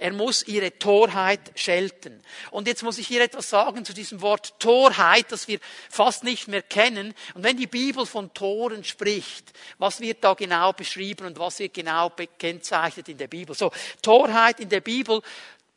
Er 0.00 0.14
muss 0.14 0.48
ihre 0.48 0.78
Torheit 0.78 1.52
schelten. 1.56 2.22
Und 2.50 2.66
jetzt 2.66 2.82
muss 2.82 2.96
ich 2.96 3.06
hier 3.06 3.20
etwas 3.20 3.50
sagen 3.50 3.84
zu 3.84 3.92
diesem 3.92 4.22
Wort 4.22 4.58
Torheit, 4.58 5.26
das 5.28 5.46
wir 5.46 5.60
fast 5.90 6.24
nicht 6.24 6.48
mehr 6.48 6.62
kennen. 6.62 7.14
Und 7.34 7.42
wenn 7.42 7.58
die 7.58 7.66
Bibel 7.66 8.06
von 8.06 8.32
Toren 8.32 8.82
spricht, 8.82 9.52
was 9.76 10.00
wird 10.00 10.24
da 10.24 10.32
genau 10.32 10.72
beschrieben 10.72 11.26
und 11.26 11.38
was 11.38 11.58
wird 11.58 11.74
genau 11.74 12.08
gekennzeichnet 12.08 13.10
in 13.10 13.18
der 13.18 13.28
Bibel? 13.28 13.54
So, 13.54 13.72
Torheit 14.00 14.58
in 14.58 14.70
der 14.70 14.80
Bibel 14.80 15.20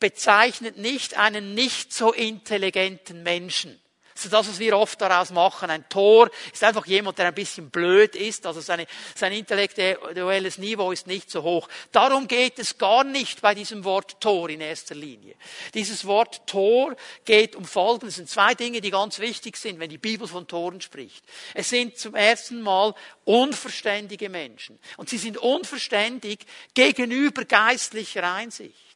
bezeichnet 0.00 0.78
nicht 0.78 1.18
einen 1.18 1.52
nicht 1.52 1.92
so 1.92 2.10
intelligenten 2.10 3.22
Menschen. 3.24 3.78
Das 4.14 4.26
ist 4.26 4.32
das, 4.32 4.48
was 4.48 4.58
wir 4.60 4.78
oft 4.78 5.00
daraus 5.00 5.30
machen. 5.30 5.70
Ein 5.70 5.88
Tor 5.88 6.30
ist 6.52 6.62
einfach 6.62 6.86
jemand, 6.86 7.18
der 7.18 7.26
ein 7.26 7.34
bisschen 7.34 7.70
blöd 7.70 8.14
ist, 8.14 8.46
also 8.46 8.60
seine, 8.60 8.86
sein 9.16 9.32
intellektuelles 9.32 10.58
Niveau 10.58 10.92
ist 10.92 11.08
nicht 11.08 11.32
so 11.32 11.42
hoch. 11.42 11.68
Darum 11.90 12.28
geht 12.28 12.60
es 12.60 12.78
gar 12.78 13.02
nicht 13.02 13.40
bei 13.40 13.56
diesem 13.56 13.82
Wort 13.82 14.20
Tor 14.20 14.48
in 14.50 14.60
erster 14.60 14.94
Linie. 14.94 15.34
Dieses 15.74 16.04
Wort 16.04 16.46
Tor 16.46 16.94
geht 17.24 17.56
um 17.56 17.64
Folgendes. 17.64 18.14
Es 18.14 18.16
sind 18.18 18.30
zwei 18.30 18.54
Dinge, 18.54 18.80
die 18.80 18.90
ganz 18.90 19.18
wichtig 19.18 19.56
sind, 19.56 19.80
wenn 19.80 19.90
die 19.90 19.98
Bibel 19.98 20.28
von 20.28 20.46
Toren 20.46 20.80
spricht. 20.80 21.24
Es 21.52 21.70
sind 21.70 21.98
zum 21.98 22.14
ersten 22.14 22.62
Mal 22.62 22.94
unverständige 23.24 24.28
Menschen. 24.28 24.78
Und 24.96 25.08
sie 25.08 25.18
sind 25.18 25.38
unverständig 25.38 26.46
gegenüber 26.74 27.44
geistlicher 27.44 28.32
Einsicht. 28.32 28.93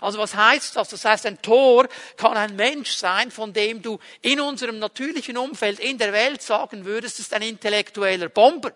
Also 0.00 0.18
was 0.18 0.34
heißt 0.34 0.76
das? 0.76 0.88
Das 0.88 1.04
heißt, 1.04 1.26
ein 1.26 1.42
Tor 1.42 1.88
kann 2.16 2.36
ein 2.36 2.56
Mensch 2.56 2.94
sein, 2.94 3.30
von 3.30 3.52
dem 3.52 3.82
du 3.82 3.98
in 4.22 4.40
unserem 4.40 4.78
natürlichen 4.78 5.36
Umfeld 5.36 5.80
in 5.80 5.98
der 5.98 6.12
Welt 6.12 6.42
sagen 6.42 6.84
würdest, 6.84 7.18
das 7.18 7.26
ist 7.26 7.34
ein 7.34 7.42
intellektueller 7.42 8.28
Bomber. 8.28 8.72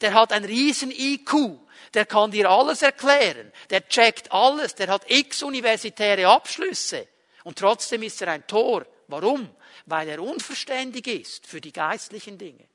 Der 0.00 0.14
hat 0.14 0.32
ein 0.32 0.44
riesen 0.44 0.90
IQ. 0.90 1.58
Der 1.94 2.06
kann 2.06 2.30
dir 2.30 2.48
alles 2.48 2.82
erklären. 2.82 3.52
Der 3.70 3.88
checkt 3.88 4.30
alles. 4.32 4.74
Der 4.74 4.88
hat 4.88 5.10
x 5.10 5.42
universitäre 5.42 6.28
Abschlüsse. 6.28 7.08
Und 7.42 7.58
trotzdem 7.58 8.02
ist 8.02 8.22
er 8.22 8.28
ein 8.28 8.46
Tor. 8.46 8.86
Warum? 9.08 9.48
Weil 9.86 10.08
er 10.08 10.22
unverständig 10.22 11.06
ist 11.08 11.46
für 11.46 11.60
die 11.60 11.72
geistlichen 11.72 12.38
Dinge 12.38 12.69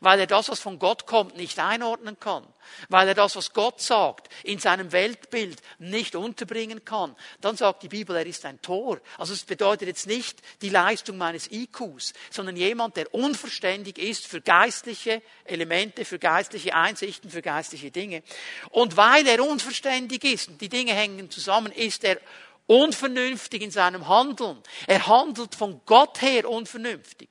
weil 0.00 0.20
er 0.20 0.26
das, 0.26 0.48
was 0.48 0.60
von 0.60 0.78
Gott 0.78 1.06
kommt, 1.06 1.36
nicht 1.36 1.58
einordnen 1.58 2.18
kann, 2.18 2.46
weil 2.88 3.08
er 3.08 3.14
das, 3.14 3.36
was 3.36 3.52
Gott 3.52 3.80
sagt, 3.80 4.28
in 4.44 4.58
seinem 4.58 4.92
Weltbild 4.92 5.60
nicht 5.78 6.14
unterbringen 6.16 6.84
kann, 6.84 7.16
dann 7.40 7.56
sagt 7.56 7.82
die 7.82 7.88
Bibel, 7.88 8.16
er 8.16 8.26
ist 8.26 8.44
ein 8.44 8.60
Tor. 8.62 9.00
Also 9.18 9.32
es 9.32 9.44
bedeutet 9.44 9.88
jetzt 9.88 10.06
nicht 10.06 10.40
die 10.62 10.68
Leistung 10.68 11.18
meines 11.18 11.50
IQs, 11.50 12.12
sondern 12.30 12.56
jemand, 12.56 12.96
der 12.96 13.14
unverständig 13.14 13.98
ist 13.98 14.26
für 14.26 14.40
geistliche 14.40 15.22
Elemente, 15.44 16.04
für 16.04 16.18
geistliche 16.18 16.74
Einsichten, 16.74 17.30
für 17.30 17.42
geistliche 17.42 17.90
Dinge. 17.90 18.22
Und 18.70 18.96
weil 18.96 19.26
er 19.26 19.44
unverständig 19.44 20.24
ist, 20.24 20.48
und 20.48 20.60
die 20.60 20.68
Dinge 20.68 20.92
hängen 20.92 21.30
zusammen, 21.30 21.72
ist 21.72 22.04
er 22.04 22.18
unvernünftig 22.70 23.62
in 23.62 23.72
seinem 23.72 24.06
Handeln. 24.06 24.62
Er 24.86 25.08
handelt 25.08 25.56
von 25.56 25.80
Gott 25.86 26.22
her 26.22 26.48
unvernünftig. 26.48 27.28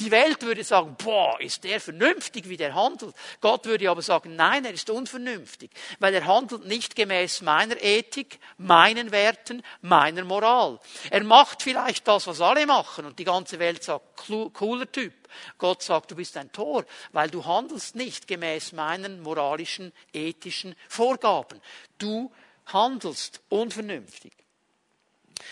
Die 0.00 0.10
Welt 0.10 0.42
würde 0.42 0.62
sagen, 0.64 0.96
boah, 1.02 1.40
ist 1.40 1.64
der 1.64 1.80
vernünftig, 1.80 2.46
wie 2.50 2.58
der 2.58 2.74
handelt. 2.74 3.14
Gott 3.40 3.64
würde 3.64 3.88
aber 3.88 4.02
sagen, 4.02 4.36
nein, 4.36 4.66
er 4.66 4.74
ist 4.74 4.90
unvernünftig, 4.90 5.70
weil 5.98 6.12
er 6.12 6.26
handelt 6.26 6.66
nicht 6.66 6.94
gemäß 6.94 7.40
meiner 7.40 7.82
Ethik, 7.82 8.38
meinen 8.58 9.12
Werten, 9.12 9.62
meiner 9.80 10.24
Moral. 10.24 10.78
Er 11.08 11.24
macht 11.24 11.62
vielleicht 11.62 12.06
das, 12.06 12.26
was 12.26 12.42
alle 12.42 12.66
machen 12.66 13.06
und 13.06 13.18
die 13.18 13.24
ganze 13.24 13.58
Welt 13.58 13.82
sagt, 13.82 14.04
cooler 14.52 14.92
Typ. 14.92 15.14
Gott 15.56 15.82
sagt, 15.82 16.10
du 16.10 16.16
bist 16.16 16.36
ein 16.36 16.52
Tor, 16.52 16.84
weil 17.12 17.30
du 17.30 17.46
handelst 17.46 17.96
nicht 17.96 18.28
gemäß 18.28 18.72
meinen 18.72 19.22
moralischen, 19.22 19.94
ethischen 20.12 20.74
Vorgaben. 20.86 21.62
Du 21.96 22.30
handelst 22.66 23.40
unvernünftig. 23.48 24.41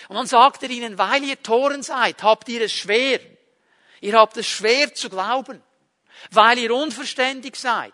Und 0.09 0.17
dann 0.17 0.27
sagt 0.27 0.63
er 0.63 0.71
ihnen, 0.71 0.99
weil 0.99 1.25
ihr 1.25 1.43
Toren 1.43 1.83
seid, 1.83 2.23
habt 2.23 2.49
ihr 2.49 2.63
es 2.63 2.73
schwer. 2.73 3.21
Ihr 4.01 4.19
habt 4.19 4.37
es 4.37 4.47
schwer 4.47 4.95
zu 4.95 5.11
glauben, 5.11 5.63
weil 6.31 6.59
ihr 6.59 6.75
unverständig 6.75 7.57
seid 7.57 7.93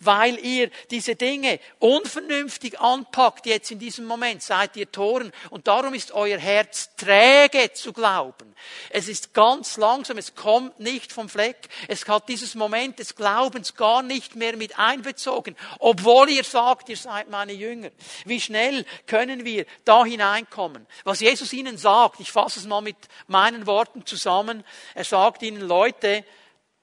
weil 0.00 0.38
ihr 0.38 0.70
diese 0.90 1.16
Dinge 1.16 1.60
unvernünftig 1.78 2.80
anpackt 2.80 3.46
jetzt 3.46 3.70
in 3.70 3.78
diesem 3.78 4.04
Moment, 4.04 4.42
seid 4.42 4.76
ihr 4.76 4.90
Toren. 4.90 5.32
Und 5.50 5.68
darum 5.68 5.94
ist 5.94 6.12
euer 6.12 6.38
Herz 6.38 6.94
träge 6.96 7.72
zu 7.72 7.92
glauben. 7.92 8.54
Es 8.90 9.08
ist 9.08 9.34
ganz 9.34 9.76
langsam, 9.76 10.18
es 10.18 10.34
kommt 10.34 10.80
nicht 10.80 11.12
vom 11.12 11.28
Fleck. 11.28 11.68
Es 11.86 12.06
hat 12.08 12.28
dieses 12.28 12.54
Moment 12.54 12.98
des 12.98 13.14
Glaubens 13.14 13.74
gar 13.74 14.02
nicht 14.02 14.36
mehr 14.36 14.56
mit 14.56 14.78
einbezogen, 14.78 15.56
obwohl 15.78 16.28
ihr 16.30 16.44
sagt, 16.44 16.88
ihr 16.88 16.96
seid 16.96 17.30
meine 17.30 17.52
Jünger. 17.52 17.90
Wie 18.24 18.40
schnell 18.40 18.84
können 19.06 19.44
wir 19.44 19.66
da 19.84 20.04
hineinkommen? 20.04 20.86
Was 21.04 21.20
Jesus 21.20 21.52
ihnen 21.52 21.78
sagt, 21.78 22.20
ich 22.20 22.32
fasse 22.32 22.60
es 22.60 22.66
mal 22.66 22.80
mit 22.80 22.96
meinen 23.26 23.66
Worten 23.66 24.06
zusammen. 24.06 24.64
Er 24.94 25.04
sagt 25.04 25.42
ihnen, 25.42 25.60
Leute, 25.60 26.24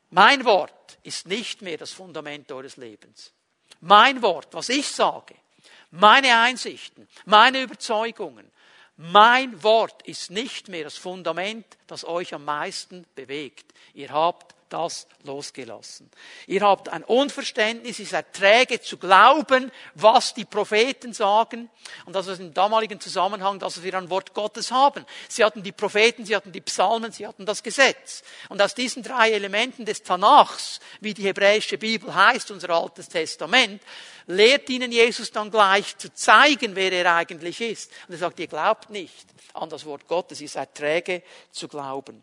mein 0.09 0.45
Wort 0.45 0.71
ist 1.05 1.27
nicht 1.27 1.61
mehr 1.61 1.77
das 1.77 1.91
Fundament 1.91 2.51
eures 2.51 2.77
Lebens. 2.77 3.31
Mein 3.81 4.21
Wort, 4.21 4.47
was 4.53 4.69
ich 4.69 4.87
sage, 4.87 5.35
meine 5.91 6.37
Einsichten, 6.39 7.07
meine 7.25 7.61
Überzeugungen, 7.61 8.49
mein 8.97 9.61
Wort 9.63 10.01
ist 10.03 10.31
nicht 10.31 10.69
mehr 10.69 10.85
das 10.85 10.97
Fundament, 10.97 11.65
das 11.87 12.05
euch 12.05 12.33
am 12.33 12.45
meisten 12.45 13.05
bewegt. 13.15 13.73
Ihr 13.93 14.09
habt 14.09 14.55
das 14.75 15.07
losgelassen. 15.23 16.11
Ihr 16.47 16.61
habt 16.61 16.89
ein 16.89 17.05
Unverständnis, 17.05 17.97
ihr 17.97 18.05
seid 18.05 18.33
träge 18.33 18.81
zu 18.81 18.97
glauben, 18.97 19.71
was 19.93 20.33
die 20.33 20.43
Propheten 20.43 21.13
sagen. 21.13 21.69
Und 22.05 22.13
das 22.13 22.27
ist 22.27 22.41
im 22.41 22.53
damaligen 22.53 22.99
Zusammenhang, 22.99 23.57
dass 23.57 23.81
wir 23.81 23.93
ein 23.95 24.09
Wort 24.09 24.33
Gottes 24.33 24.71
haben. 24.71 25.05
Sie 25.29 25.45
hatten 25.45 25.63
die 25.63 25.71
Propheten, 25.71 26.25
sie 26.25 26.35
hatten 26.35 26.51
die 26.51 26.59
Psalmen, 26.59 27.13
sie 27.13 27.25
hatten 27.25 27.45
das 27.45 27.63
Gesetz. 27.63 28.21
Und 28.49 28.61
aus 28.61 28.75
diesen 28.75 29.01
drei 29.01 29.31
Elementen 29.31 29.85
des 29.85 30.03
Tanachs, 30.03 30.81
wie 30.99 31.13
die 31.13 31.23
hebräische 31.23 31.77
Bibel 31.77 32.13
heißt, 32.13 32.51
unser 32.51 32.71
altes 32.71 33.07
Testament, 33.07 33.81
lehrt 34.27 34.69
ihnen 34.69 34.91
Jesus 34.91 35.31
dann 35.31 35.51
gleich 35.51 35.97
zu 35.97 36.13
zeigen, 36.13 36.75
wer 36.75 36.91
er 36.91 37.15
eigentlich 37.15 37.61
ist. 37.61 37.91
Und 38.07 38.15
er 38.15 38.19
sagt, 38.19 38.39
ihr 38.41 38.47
glaubt 38.47 38.89
nicht 38.89 39.25
an 39.53 39.69
das 39.69 39.85
Wort 39.85 40.05
Gottes, 40.07 40.41
ihr 40.41 40.49
seid 40.49 40.75
träge 40.75 41.23
zu 41.51 41.69
glauben. 41.69 42.21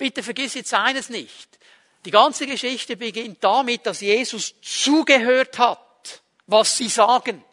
Bitte 0.00 0.22
vergiss 0.22 0.54
jetzt 0.54 0.72
eines 0.72 1.10
nicht. 1.10 1.58
Die 2.06 2.10
ganze 2.10 2.46
Geschichte 2.46 2.96
beginnt 2.96 3.44
damit, 3.44 3.84
dass 3.84 4.00
Jesus 4.00 4.54
zugehört 4.62 5.58
hat, 5.58 6.22
was 6.46 6.78
sie 6.78 6.88
sagen. 6.88 7.44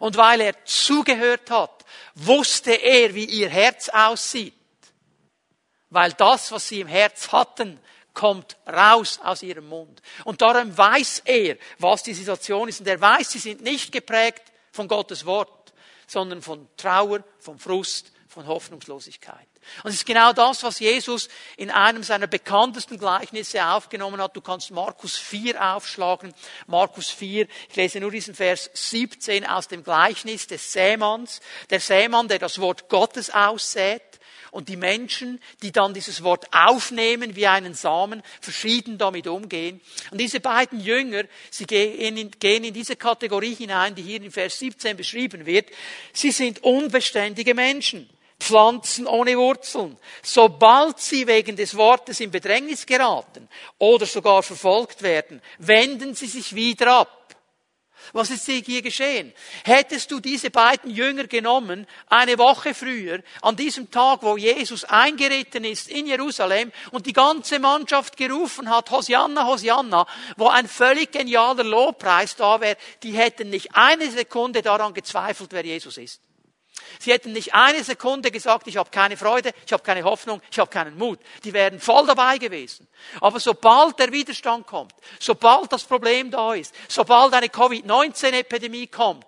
Und 0.00 0.16
weil 0.16 0.40
er 0.40 0.64
zugehört 0.64 1.50
hat, 1.50 1.84
wusste 2.14 2.72
er, 2.72 3.14
wie 3.14 3.26
ihr 3.26 3.50
Herz 3.50 3.90
aussieht. 3.90 4.54
Weil 5.90 6.14
das, 6.14 6.50
was 6.50 6.66
sie 6.66 6.80
im 6.80 6.88
Herz 6.88 7.30
hatten, 7.30 7.78
kommt 8.14 8.56
raus 8.66 9.20
aus 9.22 9.42
ihrem 9.42 9.68
Mund. 9.68 10.00
Und 10.24 10.40
darum 10.40 10.74
weiß 10.74 11.24
er, 11.26 11.58
was 11.78 12.04
die 12.04 12.14
Situation 12.14 12.70
ist. 12.70 12.80
Und 12.80 12.86
er 12.86 13.02
weiß, 13.02 13.32
sie 13.32 13.38
sind 13.38 13.60
nicht 13.60 13.92
geprägt 13.92 14.50
von 14.70 14.88
Gottes 14.88 15.26
Wort, 15.26 15.74
sondern 16.06 16.40
von 16.40 16.66
Trauer, 16.78 17.22
von 17.38 17.58
Frust, 17.58 18.12
von 18.28 18.46
Hoffnungslosigkeit. 18.46 19.51
Und 19.82 19.90
es 19.90 19.96
ist 19.96 20.06
genau 20.06 20.32
das, 20.32 20.62
was 20.62 20.78
Jesus 20.78 21.28
in 21.56 21.70
einem 21.70 22.02
seiner 22.02 22.26
bekanntesten 22.26 22.98
Gleichnisse 22.98 23.64
aufgenommen 23.64 24.20
hat. 24.20 24.36
Du 24.36 24.40
kannst 24.40 24.70
Markus 24.70 25.16
4 25.16 25.74
aufschlagen. 25.74 26.34
Markus 26.66 27.10
4, 27.10 27.46
ich 27.68 27.76
lese 27.76 28.00
nur 28.00 28.10
diesen 28.10 28.34
Vers 28.34 28.70
17 28.72 29.46
aus 29.46 29.68
dem 29.68 29.84
Gleichnis 29.84 30.46
des 30.46 30.72
Sämanns. 30.72 31.40
Der 31.70 31.80
Sämann, 31.80 32.28
der 32.28 32.38
das 32.38 32.60
Wort 32.60 32.88
Gottes 32.88 33.30
aussät 33.30 34.02
und 34.52 34.68
die 34.68 34.76
Menschen, 34.76 35.40
die 35.62 35.72
dann 35.72 35.94
dieses 35.94 36.22
Wort 36.22 36.46
aufnehmen 36.52 37.34
wie 37.34 37.46
einen 37.46 37.74
Samen, 37.74 38.22
verschieden 38.40 38.98
damit 38.98 39.26
umgehen. 39.26 39.80
Und 40.10 40.18
diese 40.18 40.40
beiden 40.40 40.78
Jünger, 40.78 41.24
sie 41.50 41.64
gehen 41.64 42.16
in, 42.16 42.30
gehen 42.30 42.62
in 42.62 42.74
diese 42.74 42.96
Kategorie 42.96 43.54
hinein, 43.54 43.94
die 43.94 44.02
hier 44.02 44.22
in 44.22 44.30
Vers 44.30 44.58
17 44.58 44.96
beschrieben 44.96 45.46
wird. 45.46 45.70
Sie 46.12 46.30
sind 46.30 46.62
unbeständige 46.62 47.54
Menschen. 47.54 48.08
Pflanzen 48.42 49.06
ohne 49.06 49.38
Wurzeln. 49.38 49.96
Sobald 50.22 51.00
sie 51.00 51.26
wegen 51.26 51.56
des 51.56 51.76
Wortes 51.76 52.20
in 52.20 52.30
Bedrängnis 52.30 52.84
geraten 52.84 53.48
oder 53.78 54.04
sogar 54.04 54.42
verfolgt 54.42 55.02
werden, 55.02 55.40
wenden 55.58 56.14
sie 56.14 56.26
sich 56.26 56.54
wieder 56.54 56.92
ab. 56.98 57.22
Was 58.12 58.30
ist 58.30 58.46
hier 58.46 58.82
geschehen? 58.82 59.32
Hättest 59.64 60.10
du 60.10 60.18
diese 60.18 60.50
beiden 60.50 60.90
Jünger 60.90 61.28
genommen, 61.28 61.86
eine 62.08 62.36
Woche 62.36 62.74
früher, 62.74 63.22
an 63.42 63.54
diesem 63.54 63.90
Tag, 63.90 64.22
wo 64.22 64.36
Jesus 64.36 64.84
eingeritten 64.84 65.64
ist 65.64 65.88
in 65.88 66.06
Jerusalem 66.06 66.72
und 66.90 67.06
die 67.06 67.12
ganze 67.12 67.60
Mannschaft 67.60 68.16
gerufen 68.16 68.68
hat, 68.68 68.90
Hosianna, 68.90 69.46
Hosianna, 69.46 70.06
wo 70.36 70.48
ein 70.48 70.66
völlig 70.66 71.12
genialer 71.12 71.64
Lobpreis 71.64 72.34
da 72.34 72.60
wäre, 72.60 72.76
die 73.04 73.12
hätten 73.12 73.50
nicht 73.50 73.74
eine 73.74 74.10
Sekunde 74.10 74.62
daran 74.62 74.94
gezweifelt, 74.94 75.52
wer 75.52 75.64
Jesus 75.64 75.96
ist. 75.96 76.20
Sie 77.02 77.10
hätten 77.10 77.32
nicht 77.32 77.52
eine 77.52 77.82
Sekunde 77.82 78.30
gesagt, 78.30 78.68
ich 78.68 78.76
habe 78.76 78.88
keine 78.88 79.16
Freude, 79.16 79.50
ich 79.66 79.72
habe 79.72 79.82
keine 79.82 80.04
Hoffnung, 80.04 80.40
ich 80.48 80.58
habe 80.60 80.70
keinen 80.70 80.96
Mut. 80.96 81.18
Die 81.42 81.52
wären 81.52 81.80
voll 81.80 82.06
dabei 82.06 82.38
gewesen. 82.38 82.86
Aber 83.20 83.40
sobald 83.40 83.98
der 83.98 84.12
Widerstand 84.12 84.68
kommt, 84.68 84.94
sobald 85.18 85.72
das 85.72 85.82
Problem 85.82 86.30
da 86.30 86.54
ist, 86.54 86.72
sobald 86.86 87.34
eine 87.34 87.48
Covid-19-Epidemie 87.48 88.86
kommt, 88.86 89.26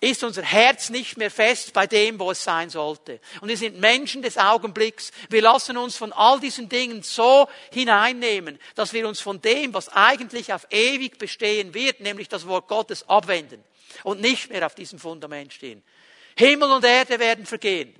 ist 0.00 0.24
unser 0.24 0.40
Herz 0.40 0.88
nicht 0.88 1.18
mehr 1.18 1.30
fest 1.30 1.74
bei 1.74 1.86
dem, 1.86 2.18
wo 2.18 2.30
es 2.30 2.42
sein 2.42 2.70
sollte. 2.70 3.20
Und 3.42 3.50
wir 3.50 3.58
sind 3.58 3.78
Menschen 3.78 4.22
des 4.22 4.38
Augenblicks. 4.38 5.12
Wir 5.28 5.42
lassen 5.42 5.76
uns 5.76 5.96
von 5.96 6.14
all 6.14 6.40
diesen 6.40 6.70
Dingen 6.70 7.02
so 7.02 7.46
hineinnehmen, 7.72 8.58
dass 8.74 8.94
wir 8.94 9.06
uns 9.06 9.20
von 9.20 9.42
dem, 9.42 9.74
was 9.74 9.90
eigentlich 9.90 10.54
auf 10.54 10.66
ewig 10.70 11.18
bestehen 11.18 11.74
wird, 11.74 12.00
nämlich 12.00 12.30
das 12.30 12.46
Wort 12.46 12.68
Gottes, 12.68 13.06
abwenden 13.06 13.62
und 14.02 14.22
nicht 14.22 14.48
mehr 14.48 14.64
auf 14.64 14.74
diesem 14.74 14.98
Fundament 14.98 15.52
stehen. 15.52 15.82
Himmel 16.36 16.70
und 16.70 16.84
Erde 16.84 17.18
werden 17.18 17.46
vergehen. 17.46 17.94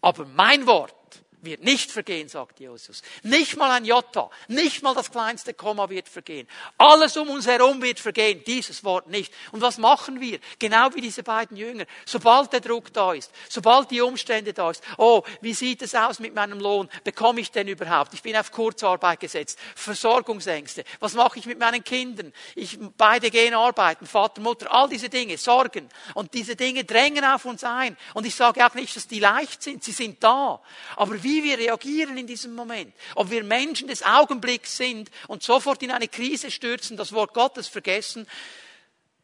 Aber 0.00 0.24
mein 0.24 0.66
Wort 0.66 0.94
wird 1.42 1.62
nicht 1.62 1.90
vergehen, 1.90 2.28
sagt 2.28 2.60
Jesus. 2.60 3.02
Nicht 3.22 3.56
mal 3.56 3.70
ein 3.70 3.84
Jota, 3.84 4.30
nicht 4.48 4.82
mal 4.82 4.94
das 4.94 5.10
kleinste 5.10 5.54
Komma 5.54 5.88
wird 5.88 6.08
vergehen. 6.08 6.46
Alles 6.78 7.16
um 7.16 7.28
uns 7.30 7.46
herum 7.46 7.80
wird 7.82 8.00
vergehen, 8.00 8.42
dieses 8.46 8.84
Wort 8.84 9.08
nicht. 9.08 9.32
Und 9.52 9.60
was 9.60 9.78
machen 9.78 10.20
wir? 10.20 10.38
Genau 10.58 10.94
wie 10.94 11.00
diese 11.00 11.22
beiden 11.22 11.56
Jünger. 11.56 11.84
Sobald 12.04 12.52
der 12.52 12.60
Druck 12.60 12.92
da 12.92 13.12
ist, 13.12 13.30
sobald 13.48 13.90
die 13.90 14.00
Umstände 14.00 14.52
da 14.52 14.70
ist, 14.70 14.82
oh, 14.98 15.22
wie 15.40 15.54
sieht 15.54 15.82
es 15.82 15.94
aus 15.94 16.18
mit 16.18 16.34
meinem 16.34 16.60
Lohn? 16.60 16.88
Bekomme 17.04 17.40
ich 17.40 17.50
denn 17.50 17.68
überhaupt? 17.68 18.14
Ich 18.14 18.22
bin 18.22 18.36
auf 18.36 18.52
Kurzarbeit 18.52 19.20
gesetzt. 19.20 19.58
Versorgungsängste. 19.74 20.84
Was 20.98 21.14
mache 21.14 21.38
ich 21.38 21.46
mit 21.46 21.58
meinen 21.58 21.82
Kindern? 21.84 22.32
Ich, 22.54 22.78
beide 22.96 23.30
gehen 23.30 23.54
arbeiten, 23.54 24.06
Vater, 24.06 24.40
Mutter, 24.40 24.72
all 24.72 24.88
diese 24.88 25.08
Dinge, 25.08 25.38
Sorgen. 25.38 25.88
Und 26.14 26.34
diese 26.34 26.56
Dinge 26.56 26.84
drängen 26.84 27.24
auf 27.24 27.44
uns 27.44 27.64
ein. 27.64 27.96
Und 28.14 28.26
ich 28.26 28.34
sage 28.34 28.66
auch 28.66 28.74
nicht, 28.74 28.94
dass 28.96 29.08
die 29.08 29.20
leicht 29.20 29.62
sind. 29.62 29.84
Sie 29.84 29.92
sind 29.92 30.22
da. 30.22 30.60
Aber 30.96 31.22
wie 31.22 31.29
wie 31.30 31.44
wir 31.44 31.58
reagieren 31.58 32.18
in 32.18 32.26
diesem 32.26 32.54
Moment. 32.54 32.92
Ob 33.14 33.30
wir 33.30 33.44
Menschen 33.44 33.86
des 33.86 34.02
Augenblicks 34.02 34.76
sind 34.76 35.10
und 35.28 35.42
sofort 35.42 35.82
in 35.82 35.92
eine 35.92 36.08
Krise 36.08 36.50
stürzen, 36.50 36.96
das 36.96 37.12
Wort 37.12 37.34
Gottes 37.34 37.68
vergessen, 37.68 38.26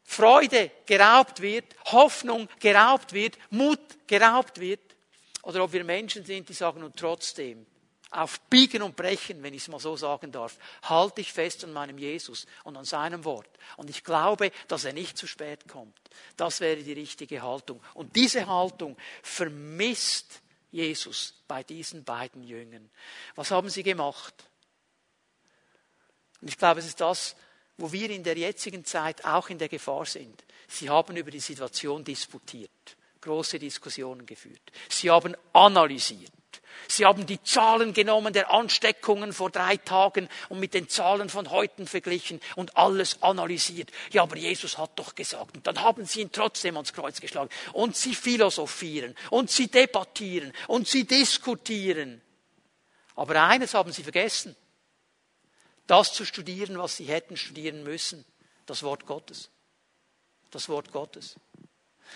Freude 0.03 0.71
geraubt 0.85 1.41
wird, 1.41 1.65
Hoffnung 1.85 2.47
geraubt 2.59 3.11
wird, 3.11 3.37
Mut 3.49 3.79
geraubt 4.07 4.59
wird. 4.59 4.79
Oder 5.43 5.63
ob 5.65 5.73
wir 5.73 5.83
Menschen 5.83 6.23
sind, 6.23 6.47
die 6.47 6.53
sagen, 6.53 6.81
und 6.81 6.95
trotzdem, 6.95 7.65
auf 8.11 8.39
Biegen 8.49 8.81
und 8.83 8.95
Brechen, 8.95 9.43
wenn 9.43 9.53
ich 9.53 9.63
es 9.63 9.67
mal 9.67 9.81
so 9.81 9.97
sagen 9.97 10.31
darf, 10.31 10.57
halte 10.83 11.19
ich 11.19 11.33
fest 11.33 11.65
an 11.65 11.73
meinem 11.73 11.97
Jesus 11.97 12.45
und 12.63 12.77
an 12.77 12.85
seinem 12.85 13.25
Wort. 13.25 13.49
Und 13.75 13.89
ich 13.89 14.05
glaube, 14.05 14.51
dass 14.69 14.85
er 14.85 14.93
nicht 14.93 15.17
zu 15.17 15.27
spät 15.27 15.67
kommt. 15.67 15.99
Das 16.37 16.61
wäre 16.61 16.81
die 16.81 16.93
richtige 16.93 17.41
Haltung. 17.41 17.83
Und 17.93 18.15
diese 18.15 18.47
Haltung 18.47 18.95
vermisst 19.23 20.41
Jesus 20.77 21.33
bei 21.47 21.63
diesen 21.63 22.03
beiden 22.03 22.43
Jüngern. 22.43 22.89
Was 23.35 23.49
haben 23.49 23.69
sie 23.69 23.81
gemacht? 23.81 24.35
Und 26.39 26.49
ich 26.49 26.57
glaube, 26.57 26.79
es 26.81 26.85
ist 26.85 27.01
das, 27.01 27.35
wo 27.77 27.91
wir 27.91 28.11
in 28.11 28.23
der 28.23 28.37
jetzigen 28.37 28.85
Zeit 28.85 29.25
auch 29.25 29.49
in 29.49 29.57
der 29.57 29.69
Gefahr 29.69 30.05
sind. 30.05 30.43
Sie 30.67 30.87
haben 30.87 31.17
über 31.17 31.31
die 31.31 31.39
Situation 31.39 32.03
disputiert, 32.03 32.95
große 33.21 33.57
Diskussionen 33.57 34.27
geführt. 34.27 34.71
Sie 34.87 35.09
haben 35.09 35.35
analysiert. 35.51 36.31
Sie 36.87 37.05
haben 37.05 37.25
die 37.25 37.41
Zahlen 37.43 37.93
genommen 37.93 38.33
der 38.33 38.51
Ansteckungen 38.51 39.33
vor 39.33 39.49
drei 39.49 39.77
Tagen 39.77 40.29
und 40.49 40.59
mit 40.59 40.73
den 40.73 40.89
Zahlen 40.89 41.29
von 41.29 41.49
heute 41.49 41.85
verglichen 41.85 42.39
und 42.55 42.77
alles 42.77 43.21
analysiert. 43.21 43.91
Ja, 44.11 44.23
aber 44.23 44.37
Jesus 44.37 44.77
hat 44.77 44.97
doch 44.97 45.15
gesagt. 45.15 45.55
Und 45.55 45.67
dann 45.67 45.81
haben 45.81 46.05
sie 46.05 46.21
ihn 46.21 46.31
trotzdem 46.31 46.75
ans 46.75 46.93
Kreuz 46.93 47.19
geschlagen. 47.19 47.49
Und 47.73 47.95
sie 47.95 48.15
philosophieren 48.15 49.15
und 49.29 49.49
sie 49.49 49.67
debattieren 49.67 50.53
und 50.67 50.87
sie 50.87 51.05
diskutieren. 51.05 52.21
Aber 53.15 53.41
eines 53.43 53.73
haben 53.73 53.91
sie 53.91 54.03
vergessen. 54.03 54.55
Das 55.87 56.13
zu 56.13 56.25
studieren, 56.25 56.77
was 56.77 56.97
sie 56.97 57.05
hätten 57.05 57.37
studieren 57.37 57.83
müssen. 57.83 58.25
Das 58.65 58.83
Wort 58.83 59.05
Gottes. 59.05 59.49
Das 60.51 60.69
Wort 60.69 60.91
Gottes. 60.91 61.35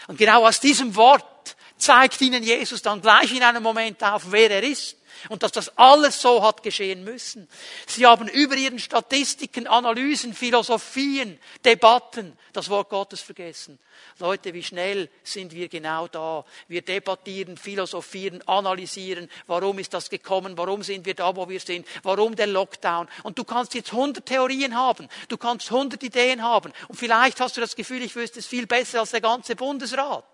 Und 0.08 0.18
genau 0.18 0.46
aus 0.46 0.60
diesem 0.60 0.96
Wort 0.96 1.56
zeigt 1.78 2.22
ihnen 2.22 2.44
Jesus 2.44 2.82
dann 2.82 3.02
gleich 3.02 3.36
in 3.36 3.44
einem 3.44 3.64
Moment 3.64 4.04
auf, 4.04 4.32
wer 4.32 4.52
er 4.52 4.64
ist 4.64 4.98
und 5.30 5.43
dass 5.43 5.52
das 5.52 5.78
alles 5.78 6.21
so 6.21 6.43
hat 6.43 6.63
geschehen 6.63 7.04
müssen. 7.04 7.47
Sie 7.88 8.06
haben 8.06 8.28
über 8.28 8.56
ihren 8.56 8.80
Statistiken, 8.80 9.67
Analysen, 9.67 10.34
Philosophien, 10.34 11.39
Debatten 11.65 12.38
das 12.54 12.69
Wort 12.69 12.89
Gottes 12.89 13.21
vergessen. 13.21 13.80
Leute, 14.19 14.54
wie 14.54 14.63
schnell 14.63 15.10
sind 15.24 15.54
wir 15.54 15.67
genau 15.69 16.08
da? 16.08 16.45
Wir 16.67 16.82
debattieren, 16.82 17.58
philosophieren, 17.58 18.45
analysieren. 18.47 19.30
Warum 19.47 19.80
ist 19.80 19.93
das 19.93 20.10
gekommen? 20.10 20.58
Warum 20.58 20.84
sind 20.84 21.06
wir 21.06 21.13
da, 21.13 21.36
wo 21.36 21.47
wir 21.47 21.60
sind? 21.60 21.88
Warum 22.04 22.36
der 22.36 22.47
Lockdown? 22.47 23.08
Und 23.24 23.38
du 23.38 23.43
kannst 23.43 23.74
jetzt 23.74 23.93
hundert 23.93 24.26
Theorien 24.26 24.76
haben. 24.76 25.08
Du 25.28 25.38
kannst 25.38 25.71
hundert 25.71 26.04
Ideen 26.04 26.43
haben. 26.43 26.74
Und 26.88 26.95
vielleicht 26.97 27.39
hast 27.39 27.58
du 27.58 27.62
das 27.62 27.76
Gefühl, 27.76 28.04
ich 28.04 28.15
wüsste 28.15 28.39
es 28.39 28.47
viel 28.47 28.67
besser 28.67 29.02
als 29.02 29.12
der 29.12 29.21
ganze 29.21 29.56
Bundesrat. 29.56 30.26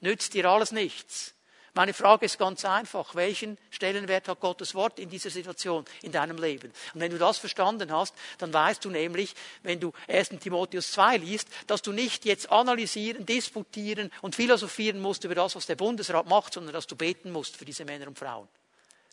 Nützt 0.00 0.34
dir 0.34 0.46
alles 0.46 0.72
nichts 0.72 1.35
meine 1.76 1.92
Frage 1.92 2.24
ist 2.24 2.38
ganz 2.38 2.64
einfach. 2.64 3.14
Welchen 3.14 3.58
Stellenwert 3.70 4.28
hat 4.28 4.40
Gottes 4.40 4.74
Wort 4.74 4.98
in 4.98 5.10
dieser 5.10 5.28
Situation, 5.28 5.84
in 6.00 6.10
deinem 6.10 6.38
Leben? 6.38 6.72
Und 6.94 7.00
wenn 7.00 7.10
du 7.10 7.18
das 7.18 7.36
verstanden 7.36 7.92
hast, 7.92 8.14
dann 8.38 8.50
weißt 8.52 8.82
du 8.82 8.88
nämlich, 8.88 9.34
wenn 9.62 9.78
du 9.78 9.92
1. 10.08 10.30
Timotheus 10.40 10.90
2 10.92 11.18
liest, 11.18 11.48
dass 11.66 11.82
du 11.82 11.92
nicht 11.92 12.24
jetzt 12.24 12.50
analysieren, 12.50 13.26
disputieren 13.26 14.10
und 14.22 14.34
philosophieren 14.34 15.00
musst 15.00 15.24
über 15.24 15.34
das, 15.34 15.54
was 15.54 15.66
der 15.66 15.76
Bundesrat 15.76 16.26
macht, 16.26 16.54
sondern 16.54 16.72
dass 16.72 16.86
du 16.86 16.96
beten 16.96 17.30
musst 17.30 17.58
für 17.58 17.66
diese 17.66 17.84
Männer 17.84 18.08
und 18.08 18.18
Frauen 18.18 18.48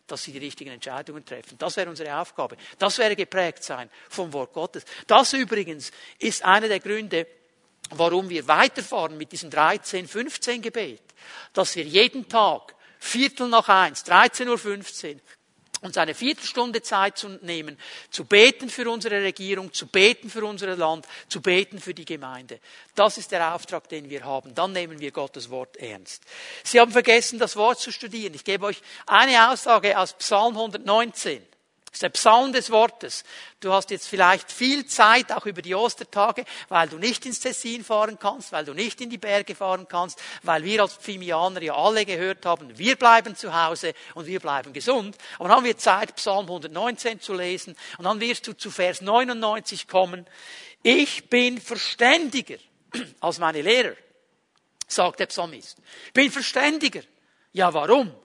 dass 0.05 0.23
sie 0.23 0.33
die 0.33 0.39
richtigen 0.39 0.71
Entscheidungen 0.71 1.23
treffen. 1.25 1.57
Das 1.57 1.77
wäre 1.77 1.89
unsere 1.89 2.19
Aufgabe. 2.19 2.57
Das 2.77 2.97
wäre 2.97 3.15
geprägt 3.15 3.63
sein 3.63 3.89
vom 4.09 4.33
Wort 4.33 4.51
Gottes. 4.51 4.83
Das 5.07 5.31
übrigens 5.31 5.91
ist 6.19 6.43
einer 6.43 6.67
der 6.67 6.81
Gründe, 6.81 7.25
warum 7.91 8.29
wir 8.29 8.47
weiterfahren 8.47 9.17
mit 9.17 9.31
diesem 9.31 9.49
13, 9.49 10.07
15 10.07 10.61
Gebet, 10.61 11.01
dass 11.53 11.75
wir 11.75 11.83
jeden 11.83 12.27
Tag 12.27 12.75
Viertel 12.99 13.49
nach 13.49 13.67
eins, 13.67 14.05
13.15 14.05 15.15
Uhr, 15.15 15.19
uns 15.83 15.97
eine 15.97 16.15
Viertelstunde 16.15 16.81
Zeit 16.81 17.17
zu 17.17 17.29
nehmen, 17.41 17.77
zu 18.09 18.25
beten 18.25 18.69
für 18.69 18.89
unsere 18.89 19.21
Regierung, 19.21 19.73
zu 19.73 19.87
beten 19.87 20.29
für 20.29 20.45
unser 20.45 20.75
Land, 20.75 21.05
zu 21.27 21.41
beten 21.41 21.79
für 21.79 21.93
die 21.93 22.05
Gemeinde. 22.05 22.59
Das 22.95 23.17
ist 23.17 23.31
der 23.31 23.53
Auftrag, 23.53 23.89
den 23.89 24.09
wir 24.09 24.23
haben. 24.23 24.55
Dann 24.55 24.71
nehmen 24.71 24.99
wir 24.99 25.11
Gottes 25.11 25.49
Wort 25.49 25.75
ernst. 25.77 26.23
Sie 26.63 26.79
haben 26.79 26.91
vergessen, 26.91 27.37
das 27.39 27.55
Wort 27.55 27.79
zu 27.79 27.91
studieren. 27.91 28.33
Ich 28.33 28.45
gebe 28.45 28.65
euch 28.65 28.81
eine 29.05 29.51
Aussage 29.51 29.97
aus 29.97 30.13
Psalm 30.13 30.55
119. 30.55 31.45
Das 31.93 31.97
ist 31.97 32.01
der 32.01 32.09
Psalm 32.09 32.51
des 32.51 32.71
Wortes. 32.71 33.23
Du 33.59 33.71
hast 33.71 33.91
jetzt 33.91 34.07
vielleicht 34.07 34.51
viel 34.51 34.87
Zeit, 34.87 35.31
auch 35.31 35.45
über 35.45 35.61
die 35.61 35.75
Ostertage, 35.75 36.43
weil 36.67 36.89
du 36.89 36.97
nicht 36.97 37.23
ins 37.27 37.39
Tessin 37.39 37.83
fahren 37.83 38.17
kannst, 38.19 38.51
weil 38.51 38.65
du 38.65 38.73
nicht 38.73 38.99
in 38.99 39.11
die 39.11 39.19
Berge 39.19 39.53
fahren 39.53 39.87
kannst, 39.87 40.19
weil 40.41 40.63
wir 40.63 40.81
als 40.81 40.95
Pfimianer 40.95 41.61
ja 41.61 41.75
alle 41.75 42.03
gehört 42.03 42.47
haben, 42.47 42.75
wir 42.79 42.95
bleiben 42.95 43.35
zu 43.35 43.53
Hause 43.53 43.93
und 44.15 44.25
wir 44.25 44.39
bleiben 44.39 44.73
gesund. 44.73 45.15
Aber 45.37 45.49
dann 45.49 45.57
haben 45.57 45.65
wir 45.65 45.77
Zeit, 45.77 46.15
Psalm 46.15 46.47
119 46.47 47.21
zu 47.21 47.35
lesen 47.35 47.75
und 47.99 48.05
dann 48.05 48.19
wirst 48.19 48.47
du 48.47 48.53
zu 48.53 48.71
Vers 48.71 49.01
99 49.01 49.87
kommen. 49.87 50.25
Ich 50.81 51.29
bin 51.29 51.61
verständiger 51.61 52.57
als 53.19 53.37
meine 53.37 53.61
Lehrer, 53.61 53.93
sagt 54.87 55.19
der 55.19 55.27
Psalmist. 55.27 55.77
Ich 56.07 56.13
bin 56.13 56.31
verständiger. 56.31 57.03
Ja, 57.51 57.71
warum? 57.71 58.15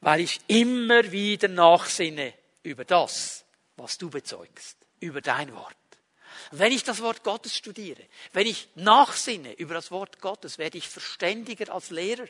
Weil 0.00 0.20
ich 0.20 0.40
immer 0.46 1.10
wieder 1.12 1.48
nachsinne 1.48 2.34
über 2.62 2.84
das, 2.84 3.44
was 3.76 3.98
du 3.98 4.10
bezeugst, 4.10 4.76
über 5.00 5.20
dein 5.20 5.54
Wort. 5.54 5.76
Wenn 6.52 6.72
ich 6.72 6.84
das 6.84 7.00
Wort 7.02 7.22
Gottes 7.22 7.56
studiere, 7.56 8.02
wenn 8.32 8.46
ich 8.46 8.68
nachsinne 8.74 9.52
über 9.54 9.74
das 9.74 9.90
Wort 9.90 10.20
Gottes, 10.20 10.58
werde 10.58 10.78
ich 10.78 10.88
verständiger 10.88 11.72
als 11.72 11.90
Lehrer. 11.90 12.26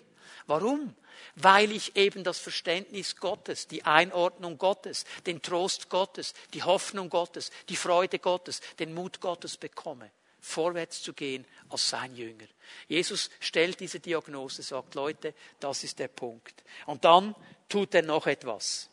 Warum? 0.47 0.95
Weil 1.37 1.73
ich 1.73 1.97
eben 1.97 2.25
das 2.25 2.39
Verständnis 2.39 3.17
Gottes, 3.17 3.67
die 3.67 3.85
Einordnung 3.85 4.59
Gottes, 4.59 5.05
den 5.27 5.43
Trost 5.43 5.89
Gottes, 5.89 6.35
die 6.55 6.63
Hoffnung 6.63 7.09
Gottes, 7.09 7.51
die 7.69 7.77
Freude 7.77 8.19
Gottes, 8.19 8.61
den 8.79 8.95
Mut 8.95 9.21
Gottes 9.21 9.57
bekomme, 9.57 10.11
vorwärts 10.41 11.03
zu 11.03 11.13
gehen 11.13 11.47
als 11.69 11.89
sein 11.89 12.15
Jünger. 12.15 12.47
Jesus 12.89 13.31
stellt 13.41 13.81
diese 13.81 14.01
Diagnose, 14.01 14.63
sagt, 14.63 14.95
Leute, 14.95 15.35
das 15.61 15.85
ist 15.85 15.99
der 15.99 16.09
Punkt. 16.09 16.65
Und 16.87 17.05
dann 17.05 17.35
tut 17.71 17.95
er 17.95 18.03
noch 18.03 18.27
etwas. 18.27 18.91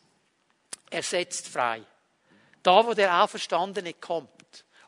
Er 0.90 1.02
setzt 1.02 1.48
frei. 1.48 1.82
Da, 2.62 2.86
wo 2.86 2.94
der 2.94 3.22
Auferstandene 3.22 3.94
kommt 3.94 4.30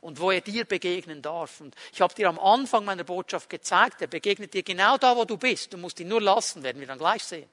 und 0.00 0.18
wo 0.18 0.30
er 0.30 0.40
dir 0.40 0.64
begegnen 0.64 1.20
darf. 1.20 1.60
Und 1.60 1.74
ich 1.92 2.00
habe 2.00 2.14
dir 2.14 2.28
am 2.28 2.38
Anfang 2.38 2.84
meiner 2.84 3.04
Botschaft 3.04 3.50
gezeigt, 3.50 4.00
er 4.00 4.06
begegnet 4.06 4.54
dir 4.54 4.62
genau 4.62 4.96
da, 4.96 5.14
wo 5.16 5.24
du 5.24 5.36
bist. 5.36 5.72
Du 5.72 5.78
musst 5.78 6.00
ihn 6.00 6.08
nur 6.08 6.22
lassen, 6.22 6.62
werden 6.62 6.80
wir 6.80 6.86
dann 6.86 6.98
gleich 6.98 7.22
sehen. 7.22 7.48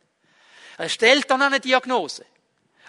Er 0.77 0.89
stellt 0.89 1.29
dann 1.29 1.41
eine 1.41 1.59
Diagnose. 1.59 2.25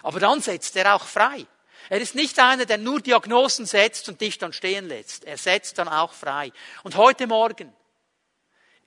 Aber 0.03 0.19
dann 0.19 0.41
setzt 0.41 0.75
er 0.77 0.95
auch 0.95 1.03
frei. 1.03 1.45
Er 1.89 1.99
ist 1.99 2.15
nicht 2.15 2.37
einer, 2.39 2.65
der 2.65 2.77
nur 2.77 3.01
Diagnosen 3.01 3.65
setzt 3.65 4.07
und 4.09 4.21
dich 4.21 4.37
dann 4.37 4.53
stehen 4.53 4.87
lässt. 4.87 5.25
Er 5.25 5.37
setzt 5.37 5.77
dann 5.77 5.87
auch 5.87 6.13
frei. 6.13 6.51
Und 6.83 6.95
heute 6.95 7.25
Morgen 7.27 7.73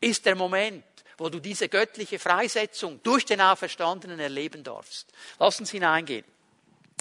ist 0.01 0.25
der 0.25 0.37
Moment, 0.37 0.85
wo 1.23 1.29
du 1.29 1.39
diese 1.39 1.69
göttliche 1.69 2.19
Freisetzung 2.19 3.01
durch 3.05 3.25
den 3.25 3.41
Auferstandenen 3.41 4.19
erleben 4.19 4.65
darfst. 4.65 5.07
Lass 5.39 5.61
uns 5.61 5.71
hineingehen, 5.71 6.25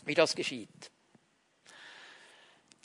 wie 0.06 0.14
das 0.14 0.36
geschieht. 0.36 0.70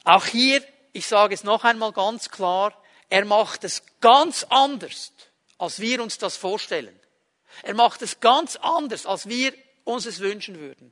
Auch 0.05 0.25
hier, 0.25 0.65
ich 0.95 1.07
sage 1.07 1.35
es 1.35 1.45
noch 1.45 1.65
einmal 1.65 1.93
ganz 1.93 2.31
klar, 2.31 2.73
er 3.11 3.27
macht 3.27 3.65
es 3.65 3.83
ganz 4.01 4.45
anders, 4.49 5.13
als 5.59 5.79
wir 5.79 6.03
uns 6.03 6.17
das 6.17 6.39
vorstellen. 6.39 6.99
Er 7.63 7.75
macht 7.75 8.01
es 8.01 8.21
ganz 8.21 8.57
anders, 8.57 9.05
als 9.05 9.29
wir 9.29 9.53
uns 9.85 10.07
es 10.07 10.21
wünschen 10.21 10.59
würden. 10.59 10.91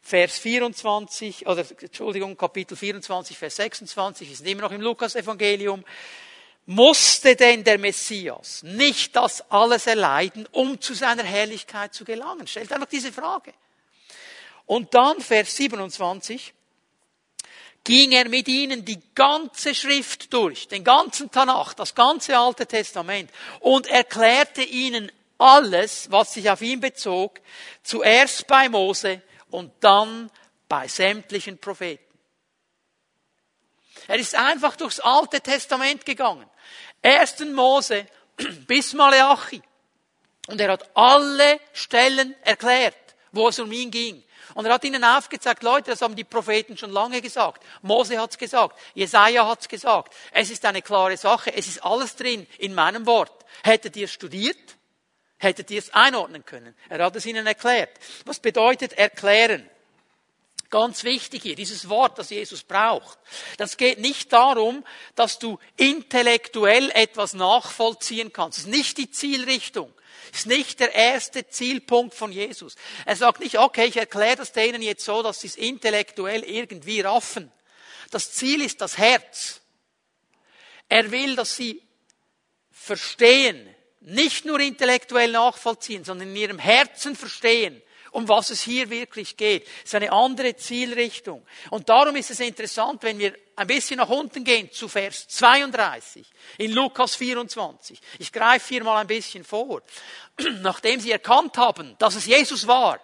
Vers 0.00 0.38
24, 0.38 1.46
oder 1.46 1.66
Entschuldigung, 1.82 2.38
Kapitel 2.38 2.78
24, 2.78 3.36
Vers 3.36 3.56
26, 3.56 4.32
ist 4.32 4.46
immer 4.46 4.62
noch 4.62 4.72
im 4.72 4.80
Lukas-Evangelium. 4.80 5.84
Musste 6.66 7.36
denn 7.36 7.64
der 7.64 7.78
Messias 7.78 8.62
nicht 8.62 9.16
das 9.16 9.50
alles 9.50 9.86
erleiden, 9.86 10.48
um 10.52 10.80
zu 10.80 10.94
seiner 10.94 11.24
Herrlichkeit 11.24 11.94
zu 11.94 12.04
gelangen? 12.04 12.46
Stellt 12.46 12.72
einfach 12.72 12.88
diese 12.88 13.12
Frage. 13.12 13.52
Und 14.66 14.94
dann 14.94 15.20
Vers 15.20 15.56
27 15.56 16.54
ging 17.84 18.12
er 18.12 18.28
mit 18.28 18.46
ihnen 18.46 18.84
die 18.84 19.00
ganze 19.14 19.74
Schrift 19.74 20.32
durch, 20.32 20.68
den 20.68 20.84
ganzen 20.84 21.30
Tanach, 21.30 21.74
das 21.74 21.94
ganze 21.94 22.38
Alte 22.38 22.66
Testament 22.66 23.30
und 23.60 23.88
erklärte 23.88 24.62
ihnen 24.62 25.10
alles, 25.38 26.10
was 26.10 26.34
sich 26.34 26.48
auf 26.48 26.62
ihn 26.62 26.80
bezog, 26.80 27.40
zuerst 27.82 28.46
bei 28.46 28.68
Mose 28.68 29.20
und 29.50 29.72
dann 29.80 30.30
bei 30.68 30.86
sämtlichen 30.86 31.58
Propheten. 31.58 32.04
Er 34.06 34.16
ist 34.16 34.34
einfach 34.34 34.76
durchs 34.76 35.00
Alte 35.00 35.40
Testament 35.40 36.04
gegangen. 36.04 36.46
Ersten 37.02 37.52
Mose 37.52 38.06
bis 38.66 38.94
Maleachi. 38.94 39.60
Und 40.48 40.60
er 40.60 40.72
hat 40.72 40.90
alle 40.96 41.60
Stellen 41.72 42.34
erklärt, 42.42 42.96
wo 43.32 43.48
es 43.48 43.58
um 43.58 43.70
ihn 43.70 43.90
ging. 43.90 44.22
Und 44.54 44.66
er 44.66 44.74
hat 44.74 44.84
ihnen 44.84 45.04
aufgezeigt, 45.04 45.62
Leute, 45.62 45.90
das 45.90 46.02
haben 46.02 46.16
die 46.16 46.24
Propheten 46.24 46.76
schon 46.76 46.90
lange 46.90 47.20
gesagt. 47.20 47.64
Mose 47.80 48.20
hat's 48.20 48.36
gesagt. 48.36 48.78
Jesaja 48.94 49.46
hat's 49.46 49.68
gesagt. 49.68 50.14
Es 50.32 50.50
ist 50.50 50.64
eine 50.64 50.82
klare 50.82 51.16
Sache. 51.16 51.54
Es 51.54 51.68
ist 51.68 51.84
alles 51.84 52.16
drin 52.16 52.46
in 52.58 52.74
meinem 52.74 53.06
Wort. 53.06 53.44
Hättet 53.62 53.96
ihr 53.96 54.08
studiert? 54.08 54.76
Hättet 55.38 55.70
ihr 55.70 55.78
es 55.78 55.92
einordnen 55.94 56.44
können? 56.44 56.74
Er 56.88 57.04
hat 57.04 57.16
es 57.16 57.26
ihnen 57.26 57.46
erklärt. 57.46 57.90
Was 58.26 58.40
bedeutet 58.40 58.92
erklären? 58.92 59.68
Ganz 60.72 61.04
wichtig 61.04 61.42
hier, 61.42 61.54
dieses 61.54 61.90
Wort, 61.90 62.18
das 62.18 62.30
Jesus 62.30 62.62
braucht. 62.62 63.18
Das 63.58 63.76
geht 63.76 63.98
nicht 63.98 64.32
darum, 64.32 64.86
dass 65.14 65.38
du 65.38 65.58
intellektuell 65.76 66.90
etwas 66.94 67.34
nachvollziehen 67.34 68.32
kannst. 68.32 68.56
Das 68.56 68.64
ist 68.64 68.70
nicht 68.70 68.96
die 68.96 69.10
Zielrichtung 69.10 69.92
ist 70.32 70.46
nicht 70.46 70.80
der 70.80 70.94
erste 70.94 71.46
Zielpunkt 71.46 72.14
von 72.14 72.32
Jesus. 72.32 72.76
Er 73.04 73.16
sagt 73.16 73.40
nicht, 73.40 73.58
okay, 73.58 73.84
ich 73.84 73.98
erkläre 73.98 74.36
das 74.36 74.52
denen 74.52 74.80
jetzt 74.80 75.04
so, 75.04 75.22
dass 75.22 75.42
sie 75.42 75.46
es 75.48 75.56
intellektuell 75.56 76.42
irgendwie 76.42 77.02
raffen. 77.02 77.52
Das 78.10 78.32
Ziel 78.32 78.62
ist 78.62 78.80
das 78.80 78.96
Herz. 78.96 79.60
Er 80.88 81.10
will, 81.10 81.36
dass 81.36 81.54
sie 81.54 81.82
verstehen, 82.70 83.74
nicht 84.00 84.46
nur 84.46 84.58
intellektuell 84.58 85.32
nachvollziehen, 85.32 86.02
sondern 86.02 86.28
in 86.28 86.36
ihrem 86.36 86.58
Herzen 86.58 87.14
verstehen, 87.14 87.82
um 88.12 88.28
was 88.28 88.50
es 88.50 88.62
hier 88.62 88.88
wirklich 88.90 89.36
geht. 89.36 89.66
Es 89.78 89.86
ist 89.86 89.94
eine 89.94 90.12
andere 90.12 90.54
Zielrichtung. 90.54 91.44
Und 91.70 91.88
darum 91.88 92.14
ist 92.14 92.30
es 92.30 92.40
interessant, 92.40 93.02
wenn 93.02 93.18
wir 93.18 93.34
ein 93.56 93.66
bisschen 93.66 93.96
nach 93.96 94.08
unten 94.08 94.44
gehen 94.44 94.70
zu 94.70 94.88
Vers 94.88 95.26
32 95.28 96.26
in 96.58 96.72
Lukas 96.72 97.16
24. 97.16 97.98
Ich 98.18 98.30
greife 98.30 98.68
hier 98.68 98.84
mal 98.84 99.00
ein 99.00 99.06
bisschen 99.06 99.44
vor. 99.44 99.82
Nachdem 100.60 101.00
sie 101.00 101.10
erkannt 101.10 101.56
haben, 101.56 101.96
dass 101.98 102.14
es 102.14 102.26
Jesus 102.26 102.66
war, 102.66 103.00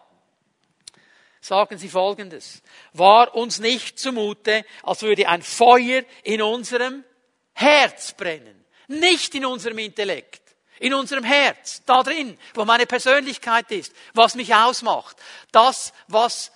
sagen 1.41 1.79
sie 1.79 1.89
Folgendes. 1.89 2.63
War 2.93 3.35
uns 3.35 3.59
nicht 3.59 3.99
zumute, 3.99 4.65
als 4.83 5.03
würde 5.03 5.29
ein 5.29 5.43
Feuer 5.43 6.03
in 6.23 6.43
unserem 6.43 7.05
Herz 7.55 8.13
brennen, 8.13 8.65
nicht 8.89 9.35
in 9.35 9.47
unserem 9.47 9.79
Intellekt 9.79 10.48
in 10.81 10.95
unserem 10.95 11.25
Herz, 11.25 11.83
da 11.87 12.03
drin, 12.03 12.39
wo 12.55 12.65
meine 12.65 12.87
Persönlichkeit 12.87 13.71
ist, 13.71 13.93
was 14.15 14.35
mich 14.35 14.55
ausmacht, 14.55 15.17
das, 15.53 15.93
was 16.07 16.53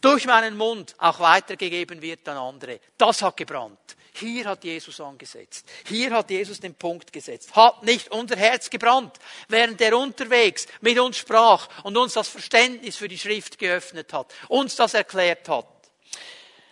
durch 0.00 0.26
meinen 0.26 0.56
Mund 0.56 0.94
auch 0.98 1.20
weitergegeben 1.20 2.02
wird 2.02 2.28
an 2.28 2.36
andere, 2.36 2.80
das 2.96 3.22
hat 3.22 3.36
gebrannt. 3.36 3.78
Hier 4.14 4.46
hat 4.46 4.64
Jesus 4.64 5.00
angesetzt. 5.00 5.68
Hier 5.86 6.10
hat 6.10 6.30
Jesus 6.30 6.58
den 6.58 6.74
Punkt 6.74 7.12
gesetzt. 7.12 7.54
Hat 7.54 7.84
nicht 7.84 8.10
unser 8.10 8.36
Herz 8.36 8.68
gebrannt, 8.68 9.16
während 9.48 9.80
er 9.80 9.96
unterwegs 9.96 10.66
mit 10.80 10.98
uns 10.98 11.18
sprach 11.18 11.68
und 11.84 11.96
uns 11.96 12.14
das 12.14 12.28
Verständnis 12.28 12.96
für 12.96 13.06
die 13.06 13.18
Schrift 13.18 13.58
geöffnet 13.58 14.12
hat, 14.12 14.34
uns 14.48 14.74
das 14.74 14.94
erklärt 14.94 15.48
hat. 15.48 15.66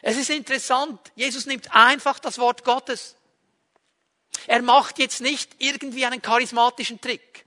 Es 0.03 0.17
ist 0.17 0.31
interessant, 0.31 1.01
Jesus 1.15 1.47
nimmt 1.47 1.73
einfach 1.75 2.19
das 2.19 2.39
Wort 2.39 2.65
Gottes 2.65 3.16
er 4.47 4.63
macht 4.63 4.99
jetzt 4.99 5.21
nicht 5.21 5.51
irgendwie 5.59 6.07
einen 6.07 6.23
charismatischen 6.23 7.01
Trick. 7.01 7.45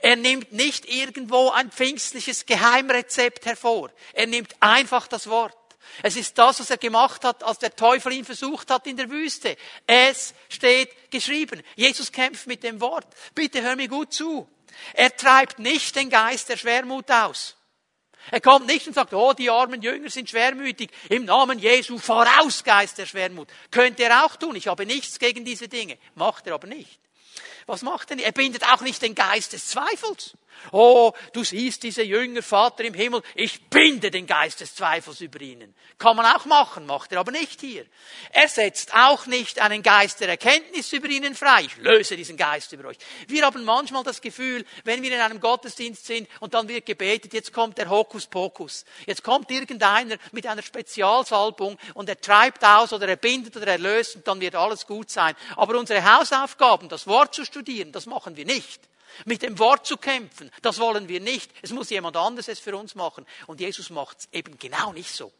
Er 0.00 0.16
nimmt 0.16 0.52
nicht 0.52 0.86
irgendwo 0.86 1.50
ein 1.50 1.70
pfingstliches 1.70 2.46
Geheimrezept 2.46 3.46
hervor. 3.46 3.90
Er 4.12 4.26
nimmt 4.26 4.54
einfach 4.60 5.06
das 5.06 5.28
Wort. 5.28 5.56
Es 6.02 6.16
ist 6.16 6.38
das, 6.38 6.60
was 6.60 6.70
er 6.70 6.78
gemacht 6.78 7.24
hat, 7.24 7.42
als 7.42 7.58
der 7.58 7.76
Teufel 7.76 8.12
ihn 8.12 8.24
versucht 8.24 8.70
hat 8.70 8.86
in 8.86 8.96
der 8.96 9.10
Wüste. 9.10 9.56
Es 9.86 10.34
steht 10.48 11.10
geschrieben. 11.10 11.62
Jesus 11.76 12.10
kämpft 12.10 12.46
mit 12.46 12.62
dem 12.62 12.80
Wort. 12.80 13.06
Bitte 13.34 13.62
hör 13.62 13.76
mir 13.76 13.88
gut 13.88 14.12
zu. 14.12 14.48
Er 14.94 15.14
treibt 15.16 15.58
nicht 15.58 15.94
den 15.94 16.10
Geist 16.10 16.48
der 16.48 16.56
Schwermut 16.56 17.10
aus. 17.10 17.56
Er 18.30 18.40
kommt 18.40 18.66
nicht 18.66 18.86
und 18.86 18.94
sagt, 18.94 19.12
oh, 19.12 19.32
die 19.32 19.50
armen 19.50 19.82
Jünger 19.82 20.10
sind 20.10 20.30
schwermütig. 20.30 20.90
Im 21.08 21.24
Namen 21.24 21.58
Jesu 21.58 21.98
voraus, 21.98 22.64
Geist 22.64 22.98
der 22.98 23.06
Schwermut. 23.06 23.48
Könnte 23.70 24.04
er 24.04 24.24
auch 24.24 24.36
tun. 24.36 24.56
Ich 24.56 24.68
habe 24.68 24.86
nichts 24.86 25.18
gegen 25.18 25.44
diese 25.44 25.68
Dinge. 25.68 25.98
Macht 26.14 26.46
er 26.46 26.54
aber 26.54 26.66
nicht. 26.66 26.98
Was 27.66 27.82
macht 27.82 28.10
er? 28.10 28.18
Er 28.18 28.32
bindet 28.32 28.64
auch 28.64 28.80
nicht 28.80 29.02
den 29.02 29.14
Geist 29.14 29.52
des 29.52 29.68
Zweifels. 29.68 30.36
Oh, 30.72 31.12
du 31.32 31.44
siehst 31.44 31.82
diese 31.82 32.02
Jünger, 32.02 32.42
Vater 32.42 32.84
im 32.84 32.94
Himmel, 32.94 33.22
ich 33.34 33.68
binde 33.68 34.10
den 34.10 34.26
Geist 34.26 34.60
des 34.60 34.74
Zweifels 34.74 35.20
über 35.20 35.40
ihnen. 35.40 35.74
Kann 35.98 36.16
man 36.16 36.26
auch 36.26 36.44
machen, 36.46 36.86
macht 36.86 37.12
er 37.12 37.20
aber 37.20 37.30
nicht 37.30 37.60
hier. 37.60 37.86
Er 38.32 38.48
setzt 38.48 38.94
auch 38.94 39.26
nicht 39.26 39.60
einen 39.60 39.82
Geist 39.82 40.20
der 40.20 40.28
Erkenntnis 40.28 40.92
über 40.92 41.08
ihnen 41.08 41.34
frei. 41.34 41.62
Ich 41.62 41.76
löse 41.76 42.16
diesen 42.16 42.36
Geist 42.36 42.72
über 42.72 42.88
euch. 42.88 42.98
Wir 43.28 43.44
haben 43.44 43.64
manchmal 43.64 44.02
das 44.02 44.20
Gefühl, 44.20 44.64
wenn 44.84 45.02
wir 45.02 45.12
in 45.12 45.20
einem 45.20 45.40
Gottesdienst 45.40 46.06
sind 46.06 46.28
und 46.40 46.54
dann 46.54 46.68
wird 46.68 46.86
gebetet, 46.86 47.32
jetzt 47.32 47.52
kommt 47.52 47.78
der 47.78 47.88
Hokuspokus. 47.88 48.84
Jetzt 49.06 49.22
kommt 49.22 49.50
irgendeiner 49.50 50.16
mit 50.32 50.46
einer 50.46 50.62
Spezialsalbung 50.62 51.78
und 51.94 52.08
er 52.08 52.20
treibt 52.20 52.64
aus 52.64 52.92
oder 52.92 53.08
er 53.08 53.16
bindet 53.16 53.56
oder 53.56 53.66
er 53.66 53.78
löst 53.78 54.16
und 54.16 54.26
dann 54.26 54.40
wird 54.40 54.54
alles 54.54 54.86
gut 54.86 55.10
sein. 55.10 55.34
Aber 55.56 55.78
unsere 55.78 56.04
Hausaufgaben, 56.04 56.88
das 56.88 57.06
Wort 57.06 57.34
zu 57.34 57.44
studieren, 57.44 57.92
das 57.92 58.06
machen 58.06 58.36
wir 58.36 58.44
nicht 58.44 58.80
mit 59.24 59.42
dem 59.42 59.58
Wort 59.58 59.86
zu 59.86 59.96
kämpfen. 59.96 60.50
Das 60.62 60.78
wollen 60.78 61.08
wir 61.08 61.20
nicht. 61.20 61.50
Es 61.62 61.70
muss 61.70 61.90
jemand 61.90 62.16
anderes 62.16 62.48
es 62.48 62.60
für 62.60 62.76
uns 62.76 62.94
machen. 62.94 63.26
Und 63.46 63.60
Jesus 63.60 63.90
macht 63.90 64.20
es 64.20 64.28
eben 64.32 64.58
genau 64.58 64.92
nicht 64.92 65.10
so. 65.10 65.32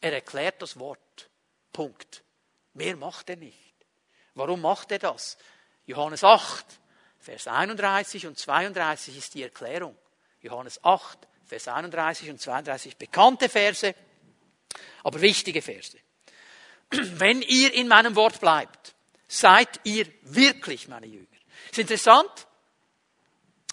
Er 0.00 0.12
erklärt 0.12 0.62
das 0.62 0.78
Wort. 0.78 1.28
Punkt. 1.72 2.22
Mehr 2.74 2.96
macht 2.96 3.30
er 3.30 3.36
nicht. 3.36 3.74
Warum 4.34 4.60
macht 4.60 4.92
er 4.92 4.98
das? 4.98 5.38
Johannes 5.86 6.24
8, 6.24 6.64
Vers 7.18 7.48
31 7.48 8.26
und 8.26 8.38
32 8.38 9.16
ist 9.16 9.34
die 9.34 9.42
Erklärung. 9.42 9.96
Johannes 10.42 10.82
8, 10.84 11.18
Vers 11.46 11.68
31 11.68 12.30
und 12.30 12.40
32 12.40 12.96
bekannte 12.96 13.48
Verse, 13.48 13.94
aber 15.02 15.20
wichtige 15.20 15.62
Verse. 15.62 15.96
Wenn 16.90 17.42
ihr 17.42 17.72
in 17.72 17.88
meinem 17.88 18.14
Wort 18.14 18.40
bleibt, 18.40 18.94
seid 19.26 19.80
ihr 19.84 20.06
wirklich 20.22 20.88
meine 20.88 21.06
Jünger. 21.06 21.26
Ist 21.70 21.78
interessant, 21.78 22.46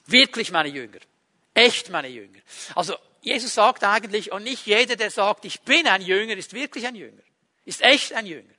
Wirklich 0.06 0.51
meine 0.51 0.70
Jünger. 0.70 0.99
Echt 1.54 1.89
meine 1.89 2.08
Jünger. 2.08 2.39
Also 2.76 2.95
Jesus 3.22 3.54
sagt 3.54 3.84
eigentlich, 3.84 4.32
und 4.32 4.43
nicht 4.43 4.66
jeder, 4.66 4.95
der 4.95 5.12
sagt, 5.12 5.45
ich 5.45 5.62
bin 5.62 5.88
ein 5.88 6.01
Jünger, 6.01 6.36
ist 6.36 6.54
wirklich 6.54 6.86
ein 6.88 6.95
Jünger. 6.95 7.22
Ist 7.66 7.82
echt 7.82 8.14
ein 8.14 8.26
Jünger. 8.26 8.54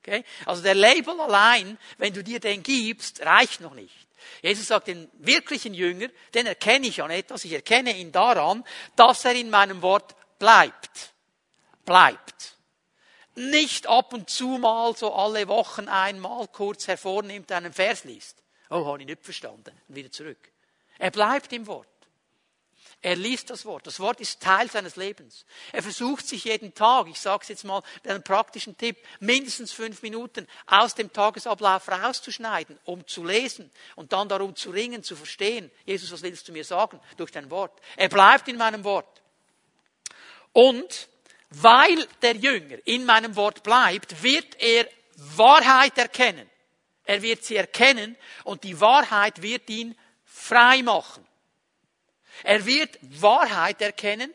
Okay? 0.00 0.24
Also 0.44 0.62
der 0.62 0.74
Label 0.74 1.18
allein, 1.20 1.78
wenn 1.98 2.12
du 2.12 2.22
dir 2.22 2.40
den 2.40 2.62
gibst, 2.62 3.24
reicht 3.24 3.60
noch 3.60 3.74
nicht. 3.74 3.94
Jesus 4.42 4.68
sagt, 4.68 4.88
den 4.88 5.10
wirklichen 5.14 5.74
Jünger, 5.74 6.08
den 6.34 6.46
erkenne 6.46 6.86
ich 6.86 7.02
an 7.02 7.10
etwas. 7.10 7.44
Ich 7.44 7.52
erkenne 7.52 7.96
ihn 7.96 8.12
daran, 8.12 8.64
dass 8.96 9.24
er 9.24 9.34
in 9.34 9.50
meinem 9.50 9.82
Wort 9.82 10.14
bleibt. 10.38 11.14
Bleibt. 11.84 12.56
Nicht 13.34 13.86
ab 13.86 14.12
und 14.12 14.28
zu 14.28 14.58
mal 14.58 14.94
so 14.94 15.14
alle 15.14 15.48
Wochen 15.48 15.88
einmal 15.88 16.48
kurz 16.48 16.86
hervornimmt, 16.86 17.50
einen 17.50 17.72
Vers 17.72 18.04
liest. 18.04 18.42
Oh, 18.68 18.84
habe 18.84 19.00
ich 19.00 19.06
nicht 19.06 19.24
verstanden. 19.24 19.72
Und 19.88 19.96
wieder 19.96 20.10
zurück. 20.10 20.51
Er 21.02 21.10
bleibt 21.10 21.52
im 21.52 21.66
Wort. 21.66 21.88
Er 23.00 23.16
liest 23.16 23.50
das 23.50 23.64
Wort. 23.64 23.88
Das 23.88 23.98
Wort 23.98 24.20
ist 24.20 24.40
Teil 24.40 24.70
seines 24.70 24.94
Lebens. 24.94 25.44
Er 25.72 25.82
versucht 25.82 26.28
sich 26.28 26.44
jeden 26.44 26.74
Tag, 26.74 27.08
ich 27.08 27.18
sage 27.18 27.42
es 27.42 27.48
jetzt 27.48 27.64
mal 27.64 27.82
mit 28.04 28.12
einem 28.12 28.22
praktischen 28.22 28.78
Tipp, 28.78 28.96
mindestens 29.18 29.72
fünf 29.72 30.02
Minuten 30.02 30.46
aus 30.64 30.94
dem 30.94 31.12
Tagesablauf 31.12 31.88
rauszuschneiden, 31.88 32.78
um 32.84 33.04
zu 33.08 33.24
lesen 33.24 33.68
und 33.96 34.12
dann 34.12 34.28
darum 34.28 34.54
zu 34.54 34.70
ringen, 34.70 35.02
zu 35.02 35.16
verstehen. 35.16 35.72
Jesus, 35.84 36.12
was 36.12 36.22
willst 36.22 36.46
du 36.46 36.52
mir 36.52 36.64
sagen? 36.64 37.00
Durch 37.16 37.32
dein 37.32 37.50
Wort. 37.50 37.76
Er 37.96 38.08
bleibt 38.08 38.46
in 38.46 38.56
meinem 38.56 38.84
Wort. 38.84 39.22
Und 40.52 41.08
weil 41.50 42.06
der 42.22 42.36
Jünger 42.36 42.78
in 42.84 43.04
meinem 43.04 43.34
Wort 43.34 43.64
bleibt, 43.64 44.22
wird 44.22 44.54
er 44.60 44.86
Wahrheit 45.16 45.98
erkennen. 45.98 46.48
Er 47.04 47.20
wird 47.22 47.42
sie 47.42 47.56
erkennen 47.56 48.16
und 48.44 48.62
die 48.62 48.80
Wahrheit 48.80 49.42
wird 49.42 49.68
ihn 49.68 49.96
frei 50.32 50.82
machen. 50.82 51.26
Er 52.42 52.64
wird 52.64 52.98
Wahrheit 53.02 53.80
erkennen 53.82 54.32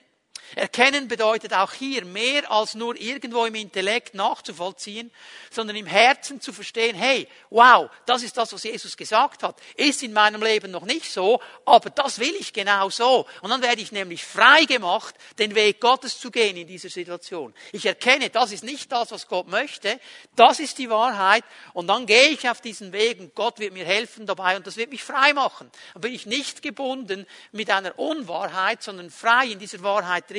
Erkennen 0.56 1.08
bedeutet 1.08 1.54
auch 1.54 1.74
hier 1.74 2.06
mehr 2.06 2.50
als 2.50 2.74
nur 2.74 2.96
irgendwo 2.96 3.46
im 3.46 3.56
Intellekt 3.56 4.14
nachzuvollziehen, 4.14 5.12
sondern 5.52 5.76
im 5.76 5.86
Herzen 5.86 6.40
zu 6.40 6.54
verstehen, 6.54 6.96
hey, 6.96 7.28
wow, 7.50 7.90
das 8.06 8.24
ist 8.24 8.38
das, 8.38 8.54
was 8.54 8.64
Jesus 8.64 8.96
gesagt 8.96 9.44
hat. 9.44 9.60
Ist 9.76 10.04
in 10.04 10.14
meinem 10.14 10.42
Leben 10.42 10.72
noch 10.72 10.86
nicht 10.86 11.12
so, 11.12 11.42
aber 11.66 11.90
das 11.90 12.20
will 12.20 12.34
ich 12.40 12.54
genau 12.54 12.90
so. 12.90 13.28
Und 13.42 13.50
dann 13.50 13.62
werde 13.62 13.82
ich 13.82 13.92
nämlich 13.92 14.24
frei 14.24 14.64
gemacht, 14.64 15.16
den 15.38 15.54
Weg 15.54 15.82
Gottes 15.82 16.20
zu 16.20 16.32
gehen 16.32 16.56
in 16.56 16.68
dieser 16.68 16.90
Situation. 16.90 17.54
Ich 17.74 17.86
erkenne, 17.86 18.30
das 18.30 18.52
ist 18.52 18.64
nicht 18.64 18.92
das, 18.92 19.12
was 19.12 19.28
Gott 19.28 19.48
möchte, 19.48 20.00
das 20.36 20.60
ist 20.60 20.78
die 20.78 20.90
Wahrheit 20.90 21.44
und 21.74 21.88
dann 21.88 22.06
gehe 22.06 22.30
ich 22.30 22.50
auf 22.50 22.62
diesen 22.62 22.94
Weg 22.94 23.20
und 23.20 23.36
Gott 23.36 23.60
wird 23.60 23.74
mir 23.74 23.86
helfen 23.86 24.26
dabei 24.26 24.56
und 24.56 24.66
das 24.66 24.78
wird 24.78 24.92
mich 24.92 25.04
frei 25.04 25.34
machen. 25.34 25.70
Dann 25.94 26.02
bin 26.02 26.14
ich 26.14 26.26
nicht 26.26 26.62
gebunden 26.62 27.26
mit 27.52 27.70
einer 27.70 28.00
Unwahrheit, 28.00 28.82
sondern 28.82 29.10
frei 29.10 29.48
in 29.48 29.60
dieser 29.60 29.84
Wahrheit 29.84 30.30
drin 30.30 30.37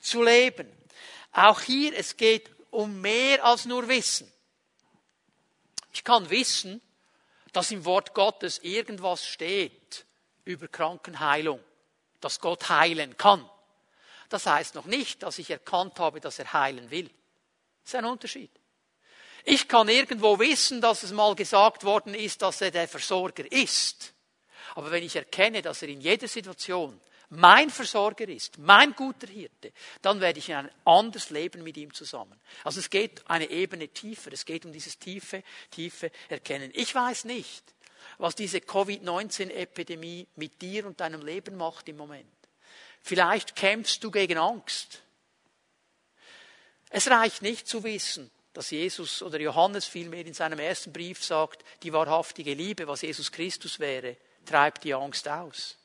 zu 0.00 0.22
leben. 0.22 0.70
Auch 1.32 1.60
hier, 1.60 1.96
es 1.96 2.16
geht 2.16 2.50
um 2.70 3.00
mehr 3.00 3.44
als 3.44 3.64
nur 3.64 3.88
Wissen. 3.88 4.30
Ich 5.92 6.04
kann 6.04 6.30
wissen, 6.30 6.80
dass 7.52 7.70
im 7.70 7.84
Wort 7.84 8.14
Gottes 8.14 8.58
irgendwas 8.62 9.26
steht 9.26 10.04
über 10.44 10.68
Krankenheilung, 10.68 11.60
dass 12.20 12.40
Gott 12.40 12.68
heilen 12.68 13.16
kann. 13.16 13.48
Das 14.28 14.46
heißt 14.46 14.74
noch 14.74 14.84
nicht, 14.84 15.22
dass 15.22 15.38
ich 15.38 15.50
erkannt 15.50 15.98
habe, 15.98 16.20
dass 16.20 16.38
er 16.38 16.52
heilen 16.52 16.90
will. 16.90 17.08
Das 17.82 17.94
ist 17.94 17.94
ein 17.94 18.04
Unterschied. 18.04 18.50
Ich 19.44 19.66
kann 19.66 19.88
irgendwo 19.88 20.38
wissen, 20.38 20.80
dass 20.80 21.02
es 21.02 21.12
mal 21.12 21.34
gesagt 21.34 21.84
worden 21.84 22.14
ist, 22.14 22.42
dass 22.42 22.60
er 22.60 22.70
der 22.70 22.86
Versorger 22.86 23.50
ist. 23.50 24.12
Aber 24.74 24.90
wenn 24.90 25.02
ich 25.02 25.16
erkenne, 25.16 25.62
dass 25.62 25.82
er 25.82 25.88
in 25.88 26.00
jeder 26.00 26.28
Situation 26.28 27.00
mein 27.30 27.70
Versorger 27.70 28.28
ist, 28.28 28.58
mein 28.58 28.94
guter 28.94 29.26
Hirte, 29.26 29.72
dann 30.00 30.20
werde 30.20 30.38
ich 30.38 30.48
in 30.48 30.56
ein 30.56 30.70
anderes 30.84 31.30
Leben 31.30 31.62
mit 31.62 31.76
ihm 31.76 31.92
zusammen. 31.92 32.40
Also 32.64 32.80
es 32.80 32.88
geht 32.88 33.28
eine 33.28 33.50
Ebene 33.50 33.88
tiefer, 33.88 34.32
es 34.32 34.44
geht 34.44 34.64
um 34.64 34.72
dieses 34.72 34.98
tiefe, 34.98 35.42
tiefe 35.70 36.10
Erkennen. 36.28 36.70
Ich 36.74 36.94
weiß 36.94 37.24
nicht, 37.24 37.62
was 38.18 38.34
diese 38.34 38.60
Covid-19-Epidemie 38.60 40.26
mit 40.36 40.60
dir 40.62 40.86
und 40.86 41.00
deinem 41.00 41.24
Leben 41.24 41.56
macht 41.56 41.88
im 41.88 41.98
Moment. 41.98 42.26
Vielleicht 43.02 43.54
kämpfst 43.54 44.02
du 44.02 44.10
gegen 44.10 44.38
Angst. 44.38 45.02
Es 46.90 47.08
reicht 47.08 47.42
nicht 47.42 47.68
zu 47.68 47.84
wissen, 47.84 48.30
dass 48.52 48.70
Jesus 48.70 49.22
oder 49.22 49.38
Johannes 49.38 49.86
vielmehr 49.86 50.26
in 50.26 50.34
seinem 50.34 50.58
ersten 50.58 50.92
Brief 50.92 51.22
sagt, 51.22 51.64
die 51.82 51.92
wahrhaftige 51.92 52.54
Liebe, 52.54 52.88
was 52.88 53.02
Jesus 53.02 53.30
Christus 53.30 53.78
wäre, 53.78 54.16
treibt 54.44 54.84
die 54.84 54.94
Angst 54.94 55.28
aus. 55.28 55.77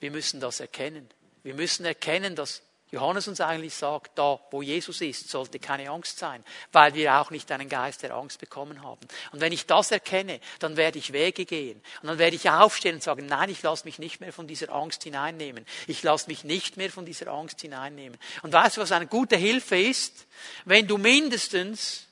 Wir 0.00 0.10
müssen 0.10 0.40
das 0.40 0.60
erkennen. 0.60 1.08
Wir 1.42 1.54
müssen 1.54 1.84
erkennen, 1.84 2.36
dass 2.36 2.62
Johannes 2.90 3.28
uns 3.28 3.40
eigentlich 3.40 3.74
sagt, 3.74 4.18
da 4.18 4.40
wo 4.50 4.62
Jesus 4.62 5.02
ist, 5.02 5.28
sollte 5.28 5.58
keine 5.58 5.90
Angst 5.90 6.18
sein, 6.18 6.42
weil 6.72 6.94
wir 6.94 7.20
auch 7.20 7.30
nicht 7.30 7.52
einen 7.52 7.68
Geist 7.68 8.02
der 8.02 8.14
Angst 8.14 8.40
bekommen 8.40 8.82
haben. 8.82 9.06
Und 9.30 9.40
wenn 9.40 9.52
ich 9.52 9.66
das 9.66 9.90
erkenne, 9.90 10.40
dann 10.58 10.78
werde 10.78 10.98
ich 10.98 11.12
Wege 11.12 11.44
gehen. 11.44 11.82
Und 12.00 12.08
dann 12.08 12.18
werde 12.18 12.36
ich 12.36 12.48
aufstehen 12.48 12.94
und 12.94 13.02
sagen, 13.02 13.26
nein, 13.26 13.50
ich 13.50 13.62
lasse 13.62 13.84
mich 13.84 13.98
nicht 13.98 14.20
mehr 14.20 14.32
von 14.32 14.46
dieser 14.46 14.72
Angst 14.72 15.04
hineinnehmen. 15.04 15.66
Ich 15.86 16.02
lasse 16.02 16.28
mich 16.28 16.44
nicht 16.44 16.78
mehr 16.78 16.90
von 16.90 17.04
dieser 17.04 17.28
Angst 17.28 17.60
hineinnehmen. 17.60 18.18
Und 18.42 18.52
weißt 18.54 18.78
du, 18.78 18.80
was 18.80 18.92
eine 18.92 19.06
gute 19.06 19.36
Hilfe 19.36 19.78
ist? 19.78 20.26
Wenn 20.64 20.86
du 20.86 20.96
mindestens 20.96 22.06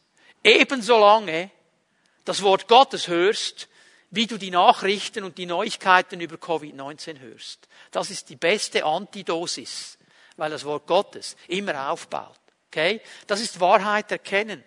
ebenso 0.44 0.98
lange 0.98 1.50
das 2.26 2.42
Wort 2.42 2.68
Gottes 2.68 3.08
hörst, 3.08 3.68
wie 4.16 4.26
du 4.26 4.38
die 4.38 4.50
Nachrichten 4.50 5.22
und 5.22 5.38
die 5.38 5.46
Neuigkeiten 5.46 6.20
über 6.20 6.36
Covid-19 6.36 7.20
hörst. 7.20 7.68
Das 7.92 8.10
ist 8.10 8.28
die 8.30 8.36
beste 8.36 8.84
Antidosis, 8.84 9.98
weil 10.36 10.50
das 10.50 10.64
Wort 10.64 10.86
Gottes 10.86 11.36
immer 11.46 11.90
aufbaut. 11.90 12.40
Okay? 12.68 13.00
Das 13.26 13.40
ist 13.40 13.60
Wahrheit 13.60 14.10
erkennen. 14.10 14.64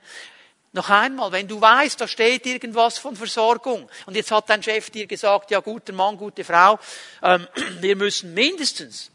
Noch 0.71 0.89
einmal, 0.89 1.31
wenn 1.31 1.47
du 1.47 1.59
weißt, 1.59 1.99
da 1.99 2.07
steht 2.07 2.45
irgendwas 2.45 2.99
von 2.99 3.15
Versorgung 3.15 3.89
und 4.05 4.15
jetzt 4.15 4.31
hat 4.31 4.49
dein 4.49 4.61
Chef 4.61 4.91
dir 4.91 5.07
gesagt, 5.07 5.49
ja 5.49 5.61
guter 5.61 5.93
Mann, 5.93 6.15
gute 6.15 6.43
Frau, 6.43 6.79
ähm, 7.23 7.47
wir 7.79 7.95
müssen 7.95 8.33
mindestens 8.33 9.11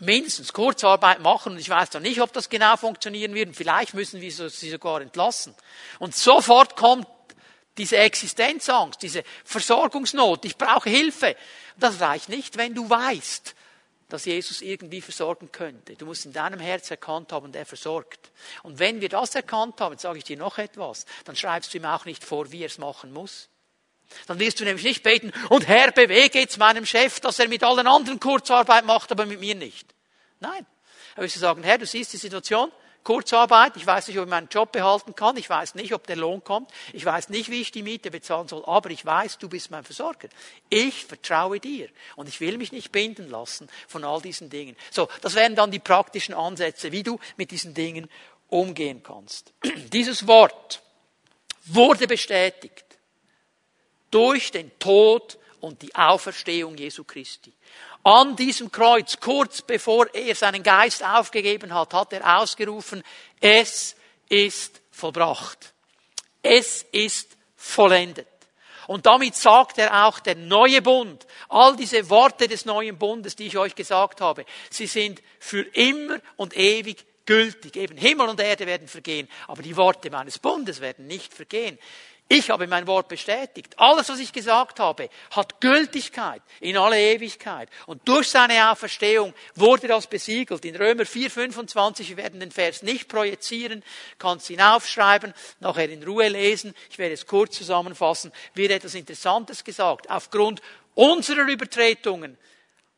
mindestens 0.00 0.52
Kurzarbeit 0.52 1.20
machen 1.20 1.52
und 1.52 1.58
ich 1.58 1.68
weiß 1.68 1.92
noch 1.92 2.00
nicht, 2.00 2.20
ob 2.20 2.32
das 2.32 2.48
genau 2.48 2.76
funktionieren 2.76 3.32
wird. 3.32 3.54
Vielleicht 3.54 3.94
müssen 3.94 4.20
wir 4.20 4.32
sie 4.32 4.70
sogar 4.70 5.00
entlassen. 5.00 5.54
Und 6.00 6.16
sofort 6.16 6.76
kommt 6.76 7.06
diese 7.76 7.96
Existenzangst, 7.96 9.02
diese 9.02 9.24
Versorgungsnot, 9.44 10.44
ich 10.44 10.56
brauche 10.56 10.88
Hilfe. 10.88 11.36
Das 11.76 12.00
reicht 12.00 12.28
nicht, 12.28 12.56
wenn 12.56 12.74
du 12.74 12.88
weißt, 12.88 13.54
dass 14.08 14.24
Jesus 14.26 14.62
irgendwie 14.62 15.00
versorgen 15.00 15.50
könnte. 15.50 15.96
Du 15.96 16.06
musst 16.06 16.26
in 16.26 16.32
deinem 16.32 16.60
Herz 16.60 16.90
erkannt 16.90 17.32
haben, 17.32 17.50
der 17.50 17.66
versorgt. 17.66 18.30
Und 18.62 18.78
wenn 18.78 19.00
wir 19.00 19.08
das 19.08 19.34
erkannt 19.34 19.80
haben, 19.80 19.98
sage 19.98 20.18
ich 20.18 20.24
dir 20.24 20.36
noch 20.36 20.58
etwas, 20.58 21.06
dann 21.24 21.36
schreibst 21.36 21.74
du 21.74 21.78
ihm 21.78 21.84
auch 21.84 22.04
nicht 22.04 22.22
vor, 22.22 22.52
wie 22.52 22.62
er 22.62 22.66
es 22.66 22.78
machen 22.78 23.12
muss. 23.12 23.48
Dann 24.26 24.38
wirst 24.38 24.60
du 24.60 24.64
nämlich 24.64 24.84
nicht 24.84 25.02
beten, 25.02 25.32
und 25.48 25.66
Herr, 25.66 25.90
bewege 25.90 26.38
jetzt 26.38 26.58
meinem 26.58 26.86
Chef, 26.86 27.20
dass 27.20 27.38
er 27.38 27.48
mit 27.48 27.64
allen 27.64 27.86
anderen 27.86 28.20
Kurzarbeit 28.20 28.84
macht, 28.84 29.10
aber 29.10 29.26
mit 29.26 29.40
mir 29.40 29.54
nicht. 29.54 29.94
Nein. 30.40 30.66
Er 31.16 31.22
wirst 31.22 31.36
du 31.36 31.40
sagen, 31.40 31.62
Herr, 31.62 31.78
du 31.78 31.86
siehst 31.86 32.12
die 32.12 32.18
Situation, 32.18 32.70
Kurzarbeit, 33.04 33.76
ich 33.76 33.86
weiß 33.86 34.08
nicht, 34.08 34.18
ob 34.18 34.24
ich 34.24 34.30
meinen 34.30 34.48
Job 34.48 34.72
behalten 34.72 35.14
kann, 35.14 35.36
ich 35.36 35.48
weiß 35.48 35.74
nicht, 35.74 35.92
ob 35.92 36.06
der 36.06 36.16
Lohn 36.16 36.42
kommt, 36.42 36.70
ich 36.92 37.04
weiß 37.04 37.28
nicht, 37.28 37.50
wie 37.50 37.60
ich 37.60 37.70
die 37.70 37.82
Miete 37.82 38.10
bezahlen 38.10 38.48
soll, 38.48 38.64
aber 38.64 38.90
ich 38.90 39.04
weiß, 39.04 39.38
du 39.38 39.48
bist 39.48 39.70
mein 39.70 39.84
Versorger. 39.84 40.28
Ich 40.70 41.04
vertraue 41.04 41.60
dir 41.60 41.88
und 42.16 42.28
ich 42.28 42.40
will 42.40 42.56
mich 42.56 42.72
nicht 42.72 42.90
binden 42.90 43.30
lassen 43.30 43.68
von 43.86 44.04
all 44.04 44.22
diesen 44.22 44.48
Dingen. 44.48 44.74
So, 44.90 45.08
das 45.20 45.34
wären 45.34 45.54
dann 45.54 45.70
die 45.70 45.78
praktischen 45.78 46.34
Ansätze, 46.34 46.90
wie 46.92 47.02
du 47.02 47.20
mit 47.36 47.50
diesen 47.50 47.74
Dingen 47.74 48.08
umgehen 48.48 49.02
kannst. 49.02 49.52
Dieses 49.92 50.26
Wort 50.26 50.82
wurde 51.66 52.06
bestätigt 52.06 52.84
durch 54.10 54.50
den 54.50 54.76
Tod 54.78 55.38
und 55.60 55.82
die 55.82 55.94
Auferstehung 55.94 56.76
Jesu 56.76 57.04
Christi. 57.04 57.52
An 58.04 58.36
diesem 58.36 58.70
Kreuz, 58.70 59.18
kurz 59.18 59.62
bevor 59.62 60.14
er 60.14 60.34
seinen 60.34 60.62
Geist 60.62 61.02
aufgegeben 61.02 61.72
hat, 61.72 61.94
hat 61.94 62.12
er 62.12 62.38
ausgerufen, 62.38 63.02
es 63.40 63.96
ist 64.28 64.82
vollbracht. 64.90 65.72
Es 66.42 66.84
ist 66.92 67.36
vollendet. 67.56 68.28
Und 68.86 69.06
damit 69.06 69.34
sagt 69.34 69.78
er 69.78 70.06
auch, 70.06 70.18
der 70.20 70.34
neue 70.34 70.82
Bund, 70.82 71.26
all 71.48 71.74
diese 71.76 72.10
Worte 72.10 72.46
des 72.46 72.66
neuen 72.66 72.98
Bundes, 72.98 73.36
die 73.36 73.46
ich 73.46 73.56
euch 73.56 73.74
gesagt 73.74 74.20
habe, 74.20 74.44
sie 74.68 74.86
sind 74.86 75.22
für 75.38 75.62
immer 75.62 76.18
und 76.36 76.54
ewig 76.54 77.06
gültig. 77.24 77.76
Eben 77.76 77.96
Himmel 77.96 78.28
und 78.28 78.40
Erde 78.40 78.66
werden 78.66 78.88
vergehen, 78.88 79.28
aber 79.48 79.62
die 79.62 79.76
Worte 79.76 80.10
meines 80.10 80.38
Bundes 80.38 80.82
werden 80.82 81.06
nicht 81.06 81.32
vergehen. 81.32 81.78
Ich 82.26 82.48
habe 82.48 82.66
mein 82.66 82.86
Wort 82.86 83.08
bestätigt. 83.08 83.78
Alles, 83.78 84.08
was 84.08 84.18
ich 84.18 84.32
gesagt 84.32 84.80
habe, 84.80 85.10
hat 85.32 85.60
Gültigkeit 85.60 86.40
in 86.60 86.78
alle 86.78 86.98
Ewigkeit. 86.98 87.68
Und 87.86 88.08
durch 88.08 88.28
seine 88.28 88.70
Auferstehung 88.70 89.34
wurde 89.54 89.88
das 89.88 90.06
besiegelt. 90.06 90.64
In 90.64 90.74
Römer 90.74 91.04
4, 91.04 91.30
25, 91.30 92.08
wir 92.08 92.16
werden 92.16 92.40
den 92.40 92.50
Vers 92.50 92.82
nicht 92.82 93.08
projizieren, 93.08 93.84
kannst 94.18 94.48
ihn 94.48 94.62
aufschreiben, 94.62 95.34
nachher 95.60 95.90
in 95.90 96.02
Ruhe 96.02 96.28
lesen. 96.28 96.74
Ich 96.90 96.96
werde 96.96 97.12
es 97.12 97.26
kurz 97.26 97.58
zusammenfassen. 97.58 98.32
Wird 98.54 98.72
etwas 98.72 98.94
Interessantes 98.94 99.62
gesagt. 99.62 100.08
Aufgrund 100.08 100.62
unserer 100.94 101.46
Übertretungen 101.46 102.38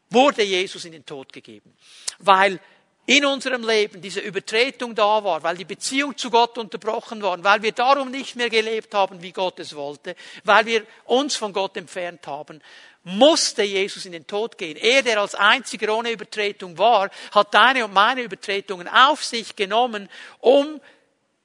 wurde 0.08 0.44
Jesus 0.44 0.84
in 0.84 0.92
den 0.92 1.04
Tod 1.04 1.32
gegeben. 1.32 1.76
Weil 2.20 2.60
in 3.06 3.24
unserem 3.24 3.66
Leben 3.66 4.00
diese 4.00 4.20
Übertretung 4.20 4.94
da 4.94 5.22
war, 5.22 5.42
weil 5.42 5.56
die 5.56 5.64
Beziehung 5.64 6.16
zu 6.16 6.28
Gott 6.28 6.58
unterbrochen 6.58 7.22
war, 7.22 7.42
weil 7.42 7.62
wir 7.62 7.72
darum 7.72 8.10
nicht 8.10 8.34
mehr 8.34 8.50
gelebt 8.50 8.92
haben, 8.94 9.22
wie 9.22 9.32
Gott 9.32 9.60
es 9.60 9.74
wollte, 9.76 10.16
weil 10.44 10.66
wir 10.66 10.84
uns 11.04 11.36
von 11.36 11.52
Gott 11.52 11.76
entfernt 11.76 12.26
haben, 12.26 12.60
musste 13.04 13.62
Jesus 13.62 14.04
in 14.04 14.12
den 14.12 14.26
Tod 14.26 14.58
gehen. 14.58 14.76
Er, 14.76 15.02
der 15.02 15.20
als 15.20 15.36
einziger 15.36 15.96
ohne 15.96 16.10
Übertretung 16.10 16.76
war, 16.76 17.08
hat 17.30 17.54
deine 17.54 17.84
und 17.84 17.94
meine 17.94 18.22
Übertretungen 18.22 18.88
auf 18.88 19.24
sich 19.24 19.54
genommen, 19.54 20.08
um 20.40 20.80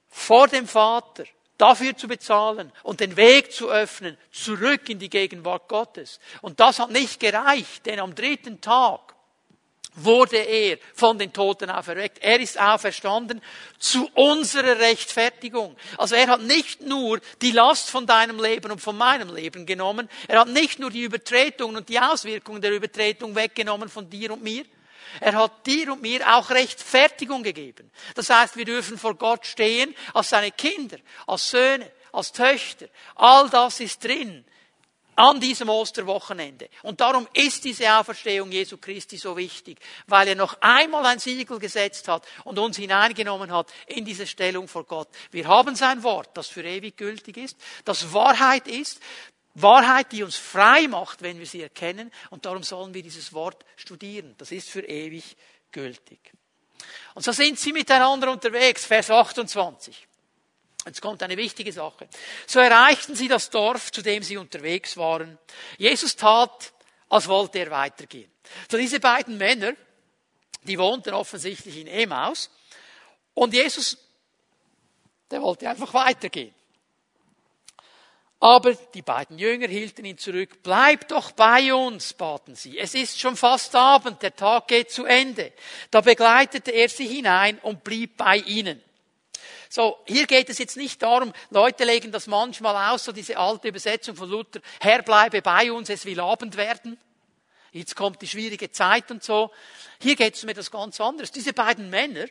vor 0.10 0.48
dem 0.48 0.68
Vater 0.68 1.26
dafür 1.60 1.96
zu 1.96 2.08
bezahlen 2.08 2.72
und 2.82 3.00
den 3.00 3.16
Weg 3.16 3.54
zu 3.54 3.70
öffnen, 3.70 4.18
zurück 4.32 4.90
in 4.90 4.98
die 4.98 5.12
Gegenwart 5.12 5.68
Gottes. 5.68 6.20
Und 6.42 6.60
das 6.60 6.80
hat 6.80 6.90
nicht 6.90 7.20
gereicht, 7.20 7.86
denn 7.86 8.00
am 8.00 8.16
dritten 8.16 8.60
Tag 8.62 9.14
wurde 9.96 10.38
er 10.38 10.78
von 10.94 11.20
den 11.20 11.34
Toten 11.34 11.70
auferweckt. 11.70 12.20
Er 12.22 12.40
ist 12.40 12.60
auferstanden 12.60 13.42
zu 13.78 14.10
unserer 14.14 14.80
Rechtfertigung. 14.80 15.76
Also 15.98 16.16
er 16.16 16.28
hat 16.28 16.42
nicht 16.42 16.82
nur 16.82 17.20
die 17.42 17.52
Last 17.52 17.90
von 17.90 18.06
deinem 18.06 18.42
Leben 18.42 18.72
und 18.72 18.80
von 18.80 18.98
meinem 18.98 19.34
Leben 19.36 19.66
genommen, 19.66 20.10
er 20.28 20.42
hat 20.42 20.48
nicht 20.48 20.80
nur 20.80 20.92
die 20.92 21.04
Übertretungen 21.04 21.78
und 21.78 21.90
die 21.90 22.00
Auswirkungen 22.00 22.62
der 22.62 22.72
Übertretung 22.72 23.36
weggenommen 23.36 23.90
von 23.90 24.10
dir 24.10 24.32
und 24.32 24.44
mir, 24.44 24.64
er 25.20 25.34
hat 25.34 25.66
dir 25.66 25.92
und 25.92 26.02
mir 26.02 26.22
auch 26.36 26.50
Rechtfertigung 26.50 27.44
gegeben. 27.44 27.92
Das 28.16 28.30
heißt, 28.30 28.56
wir 28.56 28.66
dürfen 28.66 28.98
vor 28.98 29.16
Gott 29.16 29.46
stehen 29.46 29.94
als 30.14 30.30
seine 30.30 30.52
Kinder, 30.52 30.98
als 31.28 31.50
Söhne, 31.50 31.92
als 32.14 32.32
Töchter. 32.32 32.88
All 33.16 33.50
das 33.50 33.82
ist 33.82 34.04
drin 34.04 34.46
an 35.22 35.40
diesem 35.40 35.70
Osterwochenende. 35.70 36.68
Und 36.82 37.00
darum 37.00 37.28
ist 37.34 37.64
diese 37.64 37.94
Auferstehung 37.94 38.52
Jesu 38.52 38.78
Christi 38.78 39.18
so 39.18 39.38
wichtig, 39.38 39.80
weil 40.08 40.30
er 40.30 40.36
noch 40.36 40.58
einmal 40.62 41.06
ein 41.06 41.20
Siegel 41.20 41.60
gesetzt 41.60 42.08
hat 42.08 42.26
und 42.44 42.58
uns 42.58 42.78
hineingenommen 42.78 43.52
hat 43.52 43.72
in 43.86 44.04
diese 44.04 44.26
Stellung 44.26 44.68
vor 44.68 44.84
Gott. 44.84 45.10
Wir 45.30 45.48
haben 45.48 45.76
sein 45.76 46.02
Wort, 46.02 46.36
das 46.36 46.48
für 46.48 46.64
ewig 46.64 46.98
gültig 46.98 47.38
ist, 47.38 47.56
das 47.86 48.12
Wahrheit 48.14 48.68
ist, 48.68 49.00
Wahrheit, 49.54 50.12
die 50.12 50.24
uns 50.24 50.38
frei 50.38 50.88
macht, 50.88 51.22
wenn 51.22 51.38
wir 51.38 51.46
sie 51.46 51.62
erkennen. 51.62 52.10
Und 52.32 52.46
darum 52.46 52.64
sollen 52.64 52.94
wir 52.94 53.04
dieses 53.04 53.32
Wort 53.34 53.64
studieren. 53.76 54.34
Das 54.40 54.52
ist 54.52 54.70
für 54.70 54.82
ewig 54.82 55.36
gültig. 55.72 56.32
Und 57.14 57.24
so 57.24 57.32
sind 57.32 57.60
sie 57.60 57.74
miteinander 57.74 58.32
unterwegs, 58.32 58.86
Vers 58.86 59.12
28. 59.12 60.08
Jetzt 60.86 61.02
kommt 61.02 61.22
eine 61.22 61.38
wichtige 61.38 61.72
Sache. 61.72 62.08
So 62.48 62.60
erreichten 62.60 63.16
sie 63.16 63.28
das 63.28 63.50
Dorf, 63.50 63.92
zu 63.92 64.02
dem 64.02 64.24
sie 64.24 64.38
unterwegs 64.38 64.98
waren. 64.98 65.38
Jesus 65.78 66.16
tat, 66.16 66.74
als 67.10 67.28
wollte 67.28 67.60
er 67.60 67.70
weitergehen. 67.70 68.32
So 68.70 68.78
diese 68.78 69.00
beiden 69.00 69.38
Männer, 69.38 69.74
die 70.64 70.80
wohnten 70.80 71.14
offensichtlich 71.14 71.78
in 71.78 71.88
Emaus. 71.88 72.50
Und 73.34 73.54
Jesus, 73.54 73.98
der 75.30 75.42
wollte 75.42 75.70
einfach 75.70 75.94
weitergehen. 75.94 76.54
Aber 78.40 78.74
die 78.74 79.04
beiden 79.04 79.38
Jünger 79.38 79.68
hielten 79.68 80.04
ihn 80.04 80.18
zurück. 80.18 80.64
Bleib 80.64 81.08
doch 81.10 81.32
bei 81.32 81.72
uns, 81.72 82.14
baten 82.14 82.56
sie. 82.56 82.80
Es 82.80 82.96
ist 82.96 83.20
schon 83.20 83.38
fast 83.38 83.76
Abend, 83.76 84.24
der 84.24 84.36
Tag 84.36 84.68
geht 84.68 84.90
zu 84.90 85.06
Ende. 85.06 85.54
Da 85.92 86.02
begleitete 86.02 86.72
er 86.72 86.90
sie 86.90 87.08
hinein 87.08 87.60
und 87.60 87.84
blieb 87.84 88.18
bei 88.18 88.38
ihnen. 88.38 88.82
So, 89.74 89.98
hier 90.06 90.28
geht 90.28 90.50
es 90.50 90.58
jetzt 90.58 90.76
nicht 90.76 91.02
darum, 91.02 91.32
Leute 91.50 91.86
legen 91.86 92.12
das 92.12 92.28
manchmal 92.28 92.92
aus, 92.92 93.06
so 93.06 93.14
diese 93.14 93.38
alte 93.38 93.70
Übersetzung 93.70 94.18
von 94.18 94.30
Luther, 94.30 94.60
Herr 94.82 95.02
bleibe 95.02 95.42
bei 95.42 95.72
uns, 95.72 95.90
es 95.90 96.04
will 96.04 96.20
Abend 96.20 96.58
werden. 96.58 97.00
Jetzt 97.72 97.96
kommt 97.96 98.22
die 98.22 98.28
schwierige 98.28 98.70
Zeit 98.70 99.10
und 99.12 99.24
so. 99.24 99.50
Hier 100.02 100.18
geht 100.18 100.36
es 100.36 100.44
um 100.44 100.50
etwas 100.50 100.70
ganz 100.72 101.00
anderes. 101.00 101.32
Diese 101.32 101.54
beiden 101.54 101.90
Männer, 101.90 102.26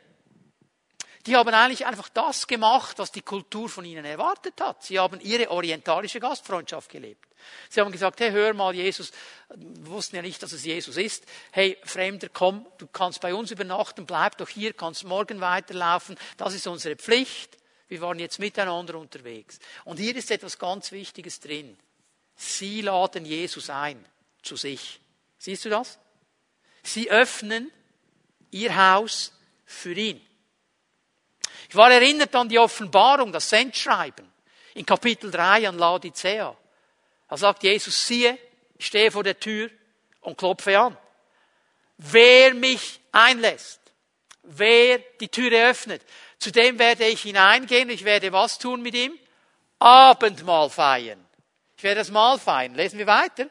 die 1.26 1.36
haben 1.36 1.52
eigentlich 1.52 1.84
einfach 1.84 2.08
das 2.08 2.46
gemacht, 2.46 2.98
was 2.98 3.12
die 3.12 3.20
Kultur 3.20 3.68
von 3.68 3.84
ihnen 3.84 4.04
erwartet 4.04 4.54
hat. 4.60 4.82
Sie 4.82 4.98
haben 4.98 5.20
ihre 5.20 5.50
orientalische 5.50 6.18
Gastfreundschaft 6.18 6.90
gelebt. 6.90 7.26
Sie 7.68 7.80
haben 7.80 7.92
gesagt, 7.92 8.20
hey, 8.20 8.30
hör 8.30 8.54
mal, 8.54 8.74
Jesus, 8.74 9.12
wir 9.54 9.90
wussten 9.90 10.16
ja 10.16 10.22
nicht, 10.22 10.42
dass 10.42 10.52
es 10.52 10.64
Jesus 10.64 10.96
ist. 10.96 11.24
Hey, 11.50 11.76
Fremder, 11.84 12.28
komm, 12.30 12.66
du 12.78 12.86
kannst 12.86 13.20
bei 13.20 13.34
uns 13.34 13.50
übernachten, 13.50 14.06
bleib 14.06 14.38
doch 14.38 14.48
hier, 14.48 14.72
kannst 14.72 15.04
morgen 15.04 15.40
weiterlaufen. 15.40 16.16
Das 16.36 16.54
ist 16.54 16.66
unsere 16.66 16.96
Pflicht. 16.96 17.58
Wir 17.88 18.00
waren 18.00 18.18
jetzt 18.18 18.38
miteinander 18.38 18.96
unterwegs. 18.96 19.58
Und 19.84 19.98
hier 19.98 20.14
ist 20.14 20.30
etwas 20.30 20.58
ganz 20.58 20.92
Wichtiges 20.92 21.40
drin. 21.40 21.76
Sie 22.36 22.80
laden 22.80 23.26
Jesus 23.26 23.68
ein 23.68 24.02
zu 24.42 24.56
sich. 24.56 25.00
Siehst 25.38 25.64
du 25.64 25.68
das? 25.70 25.98
Sie 26.82 27.10
öffnen 27.10 27.70
ihr 28.50 28.74
Haus 28.74 29.32
für 29.66 29.92
ihn. 29.92 30.20
Ich 31.70 31.76
war 31.76 31.92
erinnert 31.92 32.34
an 32.34 32.48
die 32.48 32.58
Offenbarung, 32.58 33.30
das 33.30 33.48
Sendschreiben 33.48 34.28
in 34.74 34.84
Kapitel 34.84 35.30
3 35.30 35.68
an 35.68 35.78
Laodicea. 35.78 36.56
Da 37.28 37.36
sagt 37.36 37.62
Jesus, 37.62 38.08
siehe, 38.08 38.36
ich 38.76 38.86
stehe 38.86 39.12
vor 39.12 39.22
der 39.22 39.38
Tür 39.38 39.70
und 40.22 40.36
klopfe 40.36 40.76
an. 40.76 40.98
Wer 41.96 42.54
mich 42.54 42.98
einlässt, 43.12 43.80
wer 44.42 44.98
die 45.20 45.28
Türe 45.28 45.68
öffnet, 45.70 46.02
zu 46.40 46.50
dem 46.50 46.76
werde 46.80 47.06
ich 47.06 47.22
hineingehen, 47.22 47.88
ich 47.88 48.04
werde 48.04 48.32
was 48.32 48.58
tun 48.58 48.82
mit 48.82 48.96
ihm? 48.96 49.16
Abendmahl 49.78 50.70
feiern. 50.70 51.24
Ich 51.76 51.84
werde 51.84 52.00
das 52.00 52.10
Mahl 52.10 52.40
feiern. 52.40 52.74
Lesen 52.74 52.98
wir 52.98 53.06
weiter. 53.06 53.46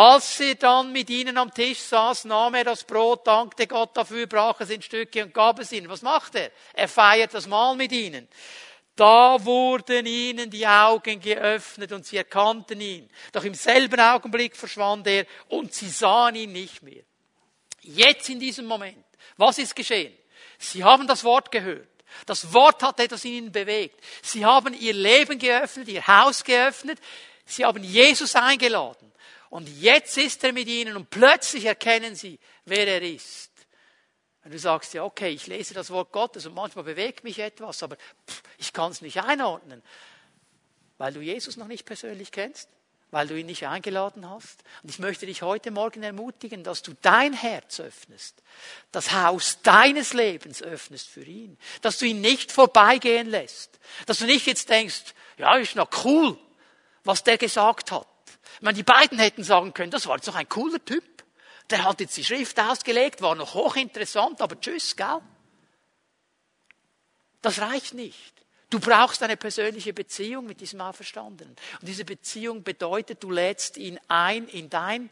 Als 0.00 0.40
er 0.40 0.54
dann 0.54 0.92
mit 0.92 1.10
ihnen 1.10 1.36
am 1.36 1.52
Tisch 1.52 1.80
saß, 1.80 2.24
nahm 2.24 2.54
er 2.54 2.64
das 2.64 2.84
Brot, 2.84 3.26
dankte 3.26 3.66
Gott 3.66 3.94
dafür, 3.94 4.26
brach 4.26 4.58
es 4.60 4.70
in 4.70 4.80
Stücke 4.80 5.22
und 5.22 5.34
gab 5.34 5.58
es 5.58 5.72
ihnen. 5.72 5.90
Was 5.90 6.00
macht 6.00 6.36
er? 6.36 6.50
Er 6.72 6.88
feiert 6.88 7.34
das 7.34 7.46
Mahl 7.46 7.76
mit 7.76 7.92
ihnen. 7.92 8.26
Da 8.96 9.44
wurden 9.44 10.06
ihnen 10.06 10.48
die 10.48 10.66
Augen 10.66 11.20
geöffnet 11.20 11.92
und 11.92 12.06
sie 12.06 12.16
erkannten 12.16 12.80
ihn. 12.80 13.10
Doch 13.32 13.44
im 13.44 13.52
selben 13.52 14.00
Augenblick 14.00 14.56
verschwand 14.56 15.06
er 15.06 15.26
und 15.48 15.74
sie 15.74 15.90
sahen 15.90 16.34
ihn 16.34 16.52
nicht 16.52 16.82
mehr. 16.82 17.02
Jetzt 17.82 18.30
in 18.30 18.40
diesem 18.40 18.64
Moment. 18.64 19.04
Was 19.36 19.58
ist 19.58 19.76
geschehen? 19.76 20.16
Sie 20.58 20.82
haben 20.82 21.06
das 21.08 21.24
Wort 21.24 21.52
gehört. 21.52 21.88
Das 22.24 22.54
Wort 22.54 22.82
hat 22.82 23.00
etwas 23.00 23.26
in 23.26 23.32
ihnen 23.32 23.52
bewegt. 23.52 24.02
Sie 24.22 24.46
haben 24.46 24.72
ihr 24.72 24.94
Leben 24.94 25.38
geöffnet, 25.38 25.88
ihr 25.88 26.06
Haus 26.06 26.42
geöffnet. 26.42 26.98
Sie 27.44 27.66
haben 27.66 27.84
Jesus 27.84 28.34
eingeladen. 28.34 29.09
Und 29.50 29.68
jetzt 29.80 30.16
ist 30.16 30.42
er 30.44 30.52
mit 30.52 30.68
ihnen 30.68 30.96
und 30.96 31.10
plötzlich 31.10 31.64
erkennen 31.64 32.14
sie, 32.14 32.38
wer 32.64 32.86
er 32.86 33.02
ist. 33.02 33.50
Und 34.44 34.54
du 34.54 34.58
sagst 34.58 34.94
ja, 34.94 35.04
okay, 35.04 35.30
ich 35.30 35.48
lese 35.48 35.74
das 35.74 35.90
Wort 35.90 36.12
Gottes 36.12 36.46
und 36.46 36.54
manchmal 36.54 36.84
bewegt 36.84 37.24
mich 37.24 37.40
etwas, 37.40 37.82
aber 37.82 37.96
pff, 38.26 38.42
ich 38.58 38.72
kann 38.72 38.92
es 38.92 39.02
nicht 39.02 39.20
einordnen, 39.22 39.82
weil 40.98 41.12
du 41.12 41.20
Jesus 41.20 41.56
noch 41.56 41.66
nicht 41.66 41.84
persönlich 41.84 42.30
kennst, 42.30 42.68
weil 43.10 43.26
du 43.26 43.38
ihn 43.38 43.46
nicht 43.46 43.66
eingeladen 43.66 44.28
hast. 44.30 44.62
Und 44.82 44.90
ich 44.90 45.00
möchte 45.00 45.26
dich 45.26 45.42
heute 45.42 45.72
Morgen 45.72 46.04
ermutigen, 46.04 46.62
dass 46.62 46.82
du 46.82 46.94
dein 47.02 47.32
Herz 47.32 47.80
öffnest, 47.80 48.42
das 48.92 49.12
Haus 49.12 49.58
deines 49.62 50.12
Lebens 50.12 50.62
öffnest 50.62 51.08
für 51.08 51.24
ihn, 51.24 51.58
dass 51.82 51.98
du 51.98 52.06
ihn 52.06 52.20
nicht 52.20 52.52
vorbeigehen 52.52 53.28
lässt, 53.28 53.80
dass 54.06 54.18
du 54.18 54.26
nicht 54.26 54.46
jetzt 54.46 54.70
denkst, 54.70 55.12
ja, 55.38 55.56
ist 55.56 55.74
noch 55.74 56.04
cool, 56.04 56.38
was 57.02 57.24
der 57.24 57.36
gesagt 57.36 57.90
hat. 57.90 58.06
Ich 58.56 58.62
meine, 58.62 58.76
die 58.76 58.82
beiden 58.82 59.18
hätten 59.18 59.44
sagen 59.44 59.74
können, 59.74 59.90
das 59.90 60.06
war 60.06 60.16
jetzt 60.16 60.28
doch 60.28 60.34
ein 60.34 60.48
cooler 60.48 60.84
Typ. 60.84 61.04
Der 61.70 61.84
hat 61.84 62.00
jetzt 62.00 62.16
die 62.16 62.24
Schrift 62.24 62.58
ausgelegt, 62.58 63.22
war 63.22 63.34
noch 63.34 63.54
hochinteressant, 63.54 64.40
aber 64.42 64.60
tschüss, 64.60 64.96
gell? 64.96 65.20
Das 67.42 67.60
reicht 67.60 67.94
nicht. 67.94 68.34
Du 68.70 68.78
brauchst 68.78 69.22
eine 69.22 69.36
persönliche 69.36 69.92
Beziehung 69.92 70.46
mit 70.46 70.60
diesem 70.60 70.80
Auferstandenen. 70.80 71.56
Und 71.80 71.88
diese 71.88 72.04
Beziehung 72.04 72.62
bedeutet, 72.62 73.22
du 73.22 73.30
lädst 73.30 73.76
ihn 73.76 73.98
ein 74.08 74.46
in 74.48 74.70
dein 74.70 75.10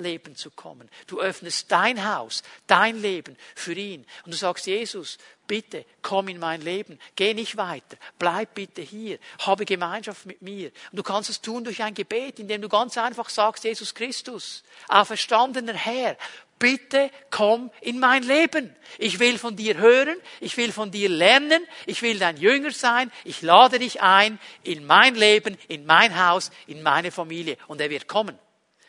Leben 0.00 0.36
zu 0.36 0.50
kommen. 0.50 0.88
Du 1.06 1.20
öffnest 1.20 1.70
dein 1.70 2.08
Haus, 2.08 2.42
dein 2.66 3.00
Leben 3.00 3.36
für 3.54 3.74
ihn. 3.74 4.06
Und 4.24 4.32
du 4.32 4.36
sagst, 4.36 4.66
Jesus, 4.66 5.18
bitte 5.46 5.84
komm 6.02 6.28
in 6.28 6.38
mein 6.38 6.60
Leben, 6.60 7.00
geh 7.16 7.34
nicht 7.34 7.56
weiter, 7.56 7.96
bleib 8.18 8.54
bitte 8.54 8.82
hier, 8.82 9.18
habe 9.40 9.64
Gemeinschaft 9.64 10.26
mit 10.26 10.42
mir. 10.42 10.70
Und 10.92 10.98
du 10.98 11.02
kannst 11.02 11.30
es 11.30 11.40
tun 11.40 11.64
durch 11.64 11.82
ein 11.82 11.94
Gebet, 11.94 12.38
indem 12.38 12.62
du 12.62 12.68
ganz 12.68 12.96
einfach 12.96 13.28
sagst, 13.28 13.64
Jesus 13.64 13.94
Christus, 13.94 14.62
auferstandener 14.88 15.74
Herr, 15.74 16.16
bitte 16.58 17.10
komm 17.30 17.70
in 17.80 17.98
mein 17.98 18.22
Leben. 18.22 18.74
Ich 18.98 19.18
will 19.18 19.38
von 19.38 19.56
dir 19.56 19.78
hören, 19.78 20.16
ich 20.40 20.56
will 20.56 20.72
von 20.72 20.90
dir 20.90 21.08
lernen, 21.08 21.66
ich 21.86 22.02
will 22.02 22.18
dein 22.18 22.36
Jünger 22.36 22.70
sein, 22.70 23.10
ich 23.24 23.42
lade 23.42 23.78
dich 23.78 24.02
ein 24.02 24.38
in 24.62 24.84
mein 24.86 25.14
Leben, 25.14 25.56
in 25.68 25.86
mein 25.86 26.18
Haus, 26.18 26.50
in 26.66 26.82
meine 26.82 27.10
Familie. 27.10 27.56
Und 27.66 27.80
er 27.80 27.90
wird 27.90 28.08
kommen. 28.08 28.38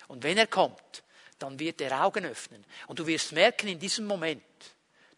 Und 0.09 0.23
wenn 0.23 0.39
er 0.39 0.47
kommt, 0.47 1.03
dann 1.37 1.59
wird 1.59 1.79
er 1.79 2.03
Augen 2.03 2.25
öffnen. 2.25 2.65
Und 2.87 2.99
du 2.99 3.07
wirst 3.07 3.31
merken 3.31 3.69
in 3.69 3.79
diesem 3.79 4.05
Moment, 4.05 4.43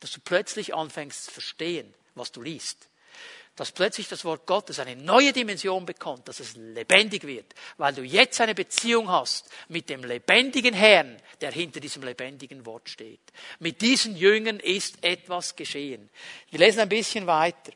dass 0.02 0.12
du 0.12 0.20
plötzlich 0.20 0.76
anfängst 0.76 1.26
zu 1.26 1.32
verstehen, 1.32 1.92
was 2.14 2.32
du 2.32 2.42
liest. 2.42 2.90
Dass 3.56 3.72
plötzlich 3.72 4.10
das 4.10 4.26
Wort 4.26 4.46
Gottes 4.46 4.80
eine 4.80 4.98
neue 4.98 5.32
Dimension 5.32 5.86
bekommt, 5.86 6.28
dass 6.28 6.42
es 6.42 6.56
lebendig 6.56 7.24
wird, 7.24 7.54
weil 7.78 7.94
du 7.94 8.04
jetzt 8.04 8.42
eine 8.42 8.54
Beziehung 8.54 9.10
hast 9.10 9.50
mit 9.70 9.90
dem 9.90 10.04
lebendigen 10.04 10.74
Herrn, 10.74 11.18
der 11.40 11.52
hinter 11.52 11.80
diesem 11.80 12.04
lebendigen 12.04 12.66
Wort 12.66 12.90
steht. 12.90 13.22
Mit 13.60 13.82
diesen 13.82 14.18
Jüngern 14.18 14.60
ist 14.60 15.02
etwas 15.04 15.56
geschehen. 15.56 16.10
Wir 16.50 16.60
lesen 16.60 16.82
ein 16.82 16.90
bisschen 16.90 17.28
weiter. 17.28 17.72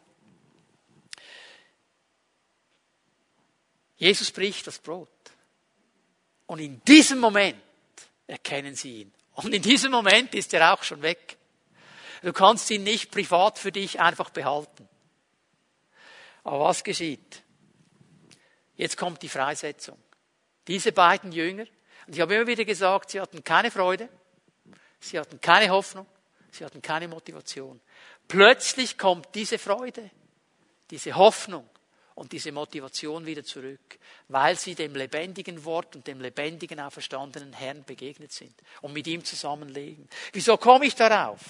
Jesus 3.95 4.31
bricht 4.31 4.67
das 4.67 4.79
Brot. 4.79 5.14
Und 6.47 6.59
in 6.59 6.83
diesem 6.85 7.19
Moment 7.19 7.57
erkennen 8.27 8.75
sie 8.75 9.01
ihn. 9.01 9.13
Und 9.33 9.53
in 9.53 9.61
diesem 9.61 9.91
Moment 9.91 10.33
ist 10.33 10.53
er 10.53 10.73
auch 10.73 10.83
schon 10.83 11.01
weg. 11.01 11.37
Du 12.21 12.33
kannst 12.33 12.69
ihn 12.71 12.83
nicht 12.83 13.11
privat 13.11 13.59
für 13.59 13.71
dich 13.71 13.99
einfach 13.99 14.29
behalten. 14.29 14.87
Aber 16.43 16.59
was 16.61 16.83
geschieht? 16.83 17.43
Jetzt 18.75 18.97
kommt 18.97 19.21
die 19.21 19.29
Freisetzung. 19.29 19.97
Diese 20.67 20.91
beiden 20.91 21.31
Jünger, 21.31 21.65
und 22.07 22.15
ich 22.15 22.21
habe 22.21 22.35
immer 22.35 22.47
wieder 22.47 22.65
gesagt, 22.65 23.11
sie 23.11 23.19
hatten 23.19 23.43
keine 23.43 23.71
Freude, 23.71 24.09
sie 24.99 25.19
hatten 25.19 25.41
keine 25.41 25.69
Hoffnung, 25.69 26.05
sie 26.51 26.65
hatten 26.65 26.81
keine 26.81 27.07
Motivation. 27.07 27.79
Plötzlich 28.27 28.97
kommt 28.97 29.27
diese 29.35 29.59
Freude, 29.59 30.09
diese 30.89 31.15
Hoffnung, 31.15 31.69
und 32.15 32.31
diese 32.31 32.51
Motivation 32.51 33.25
wieder 33.25 33.43
zurück, 33.43 33.99
weil 34.29 34.57
sie 34.57 34.73
dem 34.73 34.95
lebendigen 34.95 35.63
Wort 35.65 35.95
und 35.95 36.07
dem 36.07 36.21
lebendigen, 36.21 36.79
auferstandenen 36.79 37.53
Herrn 37.53 37.83
begegnet 37.83 38.31
sind 38.31 38.53
und 38.81 38.93
mit 38.93 39.05
ihm 39.07 39.23
zusammenlegen. 39.23 40.07
Wieso 40.31 40.57
komme 40.57 40.85
ich 40.85 40.95
darauf? 40.95 41.41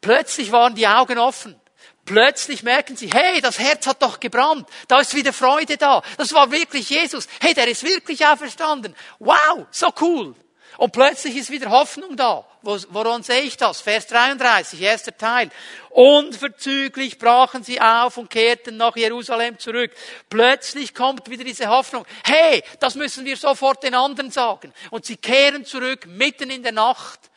Plötzlich 0.00 0.52
waren 0.52 0.74
die 0.74 0.86
Augen 0.86 1.18
offen. 1.18 1.60
Plötzlich 2.04 2.62
merken 2.62 2.96
sie, 2.96 3.10
hey, 3.12 3.40
das 3.40 3.58
Herz 3.58 3.86
hat 3.86 4.00
doch 4.00 4.20
gebrannt. 4.20 4.68
Da 4.88 5.00
ist 5.00 5.14
wieder 5.14 5.32
Freude 5.32 5.76
da. 5.76 6.02
Das 6.16 6.32
war 6.32 6.50
wirklich 6.50 6.88
Jesus. 6.88 7.28
Hey, 7.40 7.52
der 7.52 7.68
ist 7.68 7.82
wirklich 7.82 8.24
auferstanden. 8.24 8.94
Wow, 9.18 9.66
so 9.70 9.92
cool. 10.00 10.34
Und 10.78 10.92
plötzlich 10.92 11.36
ist 11.36 11.50
wieder 11.50 11.70
Hoffnung 11.70 12.16
da. 12.16 12.46
Woran 12.66 13.22
sehe 13.22 13.42
ich 13.42 13.56
das? 13.56 13.80
Vers 13.80 14.08
33, 14.08 14.80
erster 14.80 15.16
Teil. 15.16 15.50
Unverzüglich 15.90 17.18
brachen 17.18 17.62
sie 17.62 17.80
auf 17.80 18.16
und 18.16 18.28
kehrten 18.28 18.76
nach 18.76 18.96
Jerusalem 18.96 19.58
zurück. 19.58 19.92
Plötzlich 20.28 20.94
kommt 20.94 21.30
wieder 21.30 21.44
diese 21.44 21.68
Hoffnung. 21.68 22.04
Hey, 22.24 22.62
das 22.80 22.96
müssen 22.96 23.24
wir 23.24 23.36
sofort 23.36 23.82
den 23.82 23.94
anderen 23.94 24.30
sagen. 24.30 24.74
Und 24.90 25.06
sie 25.06 25.16
kehren 25.16 25.64
zurück 25.64 26.06
mitten 26.06 26.50
in 26.50 26.62
der 26.62 26.72
Nacht 26.72 27.30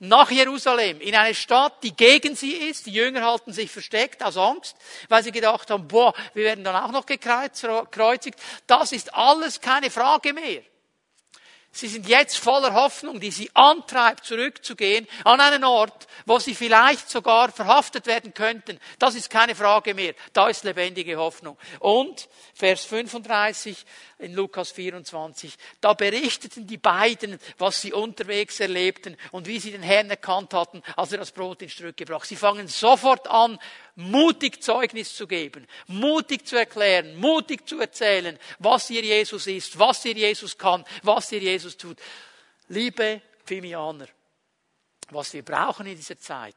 nach 0.00 0.30
Jerusalem, 0.30 1.00
in 1.00 1.14
eine 1.14 1.34
Stadt, 1.34 1.82
die 1.82 1.96
gegen 1.96 2.36
sie 2.36 2.52
ist. 2.52 2.86
Die 2.86 2.92
Jünger 2.92 3.24
halten 3.24 3.52
sich 3.52 3.70
versteckt 3.70 4.22
aus 4.22 4.36
Angst, 4.36 4.76
weil 5.08 5.22
sie 5.22 5.32
gedacht 5.32 5.70
haben, 5.70 5.88
boah, 5.88 6.12
wir 6.34 6.44
werden 6.44 6.64
dann 6.64 6.76
auch 6.76 6.92
noch 6.92 7.06
gekreuzigt. 7.06 8.38
Das 8.66 8.92
ist 8.92 9.14
alles 9.14 9.60
keine 9.60 9.90
Frage 9.90 10.32
mehr. 10.32 10.62
Sie 11.76 11.88
sind 11.88 12.08
jetzt 12.08 12.38
voller 12.38 12.72
Hoffnung, 12.72 13.18
die 13.18 13.32
sie 13.32 13.50
antreibt, 13.52 14.24
zurückzugehen 14.24 15.08
an 15.24 15.40
einen 15.40 15.64
Ort, 15.64 16.06
wo 16.24 16.38
sie 16.38 16.54
vielleicht 16.54 17.10
sogar 17.10 17.50
verhaftet 17.50 18.06
werden 18.06 18.32
könnten. 18.32 18.78
Das 19.00 19.16
ist 19.16 19.28
keine 19.28 19.56
Frage 19.56 19.92
mehr. 19.92 20.14
Da 20.32 20.46
ist 20.46 20.62
lebendige 20.62 21.16
Hoffnung. 21.16 21.58
Und 21.80 22.28
Vers 22.54 22.84
35 22.84 23.84
in 24.24 24.34
Lukas 24.34 24.72
24, 24.72 25.54
da 25.80 25.92
berichteten 25.92 26.66
die 26.66 26.78
beiden, 26.78 27.38
was 27.58 27.80
sie 27.80 27.92
unterwegs 27.92 28.58
erlebten 28.58 29.16
und 29.32 29.46
wie 29.46 29.60
sie 29.60 29.70
den 29.70 29.82
Herrn 29.82 30.10
erkannt 30.10 30.54
hatten, 30.54 30.82
als 30.96 31.12
er 31.12 31.18
das 31.18 31.30
Brot 31.30 31.62
ins 31.62 31.72
Stück 31.72 31.96
gebracht. 31.96 32.26
Sie 32.26 32.36
fangen 32.36 32.66
sofort 32.66 33.28
an, 33.28 33.58
mutig 33.96 34.62
Zeugnis 34.62 35.14
zu 35.14 35.26
geben, 35.26 35.66
mutig 35.86 36.46
zu 36.46 36.56
erklären, 36.56 37.16
mutig 37.16 37.68
zu 37.68 37.78
erzählen, 37.78 38.38
was 38.58 38.90
ihr 38.90 39.02
Jesus 39.02 39.46
ist, 39.46 39.78
was 39.78 40.04
ihr 40.04 40.14
Jesus 40.14 40.56
kann, 40.56 40.84
was 41.02 41.30
ihr 41.32 41.40
Jesus 41.40 41.76
tut. 41.76 41.98
Liebe 42.68 43.20
Pfimianer, 43.44 44.08
was 45.10 45.32
wir 45.34 45.44
brauchen 45.44 45.86
in 45.86 45.96
dieser 45.96 46.18
Zeit, 46.18 46.56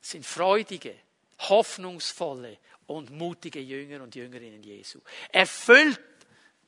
sind 0.00 0.24
freudige, 0.24 0.96
hoffnungsvolle 1.38 2.58
und 2.86 3.10
mutige 3.10 3.60
Jünger 3.60 4.02
und 4.02 4.14
Jüngerinnen 4.14 4.62
Jesu. 4.62 5.00
Erfüllt 5.30 6.00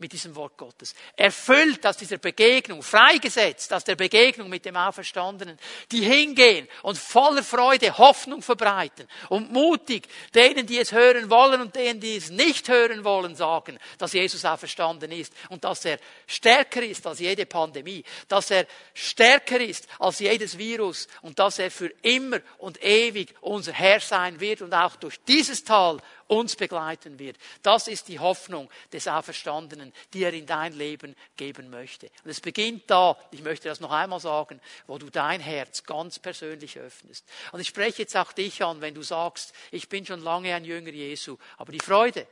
mit 0.05 0.13
diesem 0.13 0.37
Wort 0.37 0.59
Gottes. 0.59 0.95
Erfüllt 1.17 1.87
aus 1.87 1.97
dieser 1.97 2.19
Begegnung, 2.19 2.83
freigesetzt 2.83 3.73
aus 3.73 3.85
der 3.85 3.97
Begegnung 3.97 4.51
mit 4.51 4.67
dem 4.67 4.77
Auferstandenen, 4.77 5.59
die 5.91 6.03
hingehen 6.03 6.69
und 6.83 6.99
voller 6.99 7.43
Freude 7.43 7.97
Hoffnung 7.97 8.43
verbreiten 8.43 9.09
und 9.31 9.51
mutig 9.51 10.07
denen, 10.35 10.67
die 10.67 10.79
es 10.79 10.93
hören 10.93 11.31
wollen 11.31 11.63
und 11.63 11.75
denen, 11.75 12.01
die 12.01 12.17
es 12.17 12.29
nicht 12.29 12.69
hören 12.69 13.03
wollen, 13.03 13.35
sagen, 13.35 13.79
dass 13.97 14.13
Jesus 14.13 14.45
auferstanden 14.45 15.11
ist 15.11 15.33
und 15.49 15.65
dass 15.65 15.87
er 15.87 15.99
stärker 16.27 16.83
ist 16.83 17.07
als 17.07 17.21
jede 17.21 17.47
Pandemie, 17.47 18.05
dass 18.29 18.51
er 18.51 18.67
stärker 18.93 19.59
ist 19.59 19.89
als 19.99 20.19
jedes 20.19 20.59
Virus 20.59 21.09
und 21.23 21.39
dass 21.39 21.59
er 21.59 21.71
für 21.71 21.91
immer 22.03 22.41
und 22.59 22.85
ewig 22.85 23.35
unser 23.41 23.73
Herr 23.73 24.01
sein 24.01 24.39
wird 24.39 24.61
und 24.61 24.75
auch 24.75 24.97
durch 24.97 25.19
dieses 25.25 25.65
Tal 25.65 25.99
uns 26.29 26.57
begleiten 26.57 27.18
wird. 27.18 27.37
Das 27.62 27.89
ist 27.89 28.09
die 28.09 28.18
Hoffnung 28.18 28.70
des 28.93 29.09
Auferstandenen, 29.09 29.93
die 30.12 30.25
er 30.25 30.33
in 30.33 30.47
dein 30.47 30.72
Leben 30.72 31.14
geben 31.37 31.70
möchte. 31.70 32.11
Und 32.25 32.31
es 32.31 32.41
beginnt 32.41 32.85
da, 32.91 33.16
ich 33.31 33.43
möchte 33.43 33.68
das 33.68 33.81
noch 33.81 33.91
einmal 33.91 34.20
sagen, 34.20 34.61
wo 34.87 34.99
du 34.99 35.11
dein 35.11 35.41
Herz 35.41 35.85
ganz 35.85 36.18
persönlich 36.18 36.79
öffnest. 36.79 37.25
Und 37.53 37.61
ich 37.61 37.68
spreche 37.68 38.03
jetzt 38.03 38.16
auch 38.16 38.33
dich 38.33 38.62
an, 38.62 38.81
wenn 38.81 38.95
du 38.95 39.03
sagst, 39.03 39.55
ich 39.70 39.89
bin 39.89 40.07
schon 40.07 40.20
lange 40.20 40.55
ein 40.55 40.64
Jünger 40.64 40.91
Jesu, 40.91 41.37
aber 41.57 41.72
die 41.72 41.81
Freude, 41.81 42.27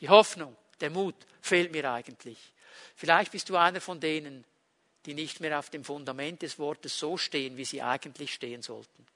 die 0.00 0.08
Hoffnung, 0.08 0.56
der 0.80 0.90
Mut 0.90 1.16
fehlt 1.40 1.72
mir 1.72 1.90
eigentlich. 1.90 2.38
Vielleicht 2.94 3.32
bist 3.32 3.48
du 3.48 3.56
einer 3.56 3.80
von 3.80 4.00
denen, 4.00 4.44
die 5.06 5.14
nicht 5.14 5.40
mehr 5.40 5.58
auf 5.58 5.70
dem 5.70 5.84
Fundament 5.84 6.42
des 6.42 6.58
Wortes 6.58 6.98
so 6.98 7.16
stehen, 7.16 7.56
wie 7.56 7.64
sie 7.64 7.82
eigentlich 7.82 8.34
stehen 8.34 8.62
sollten. 8.62 9.06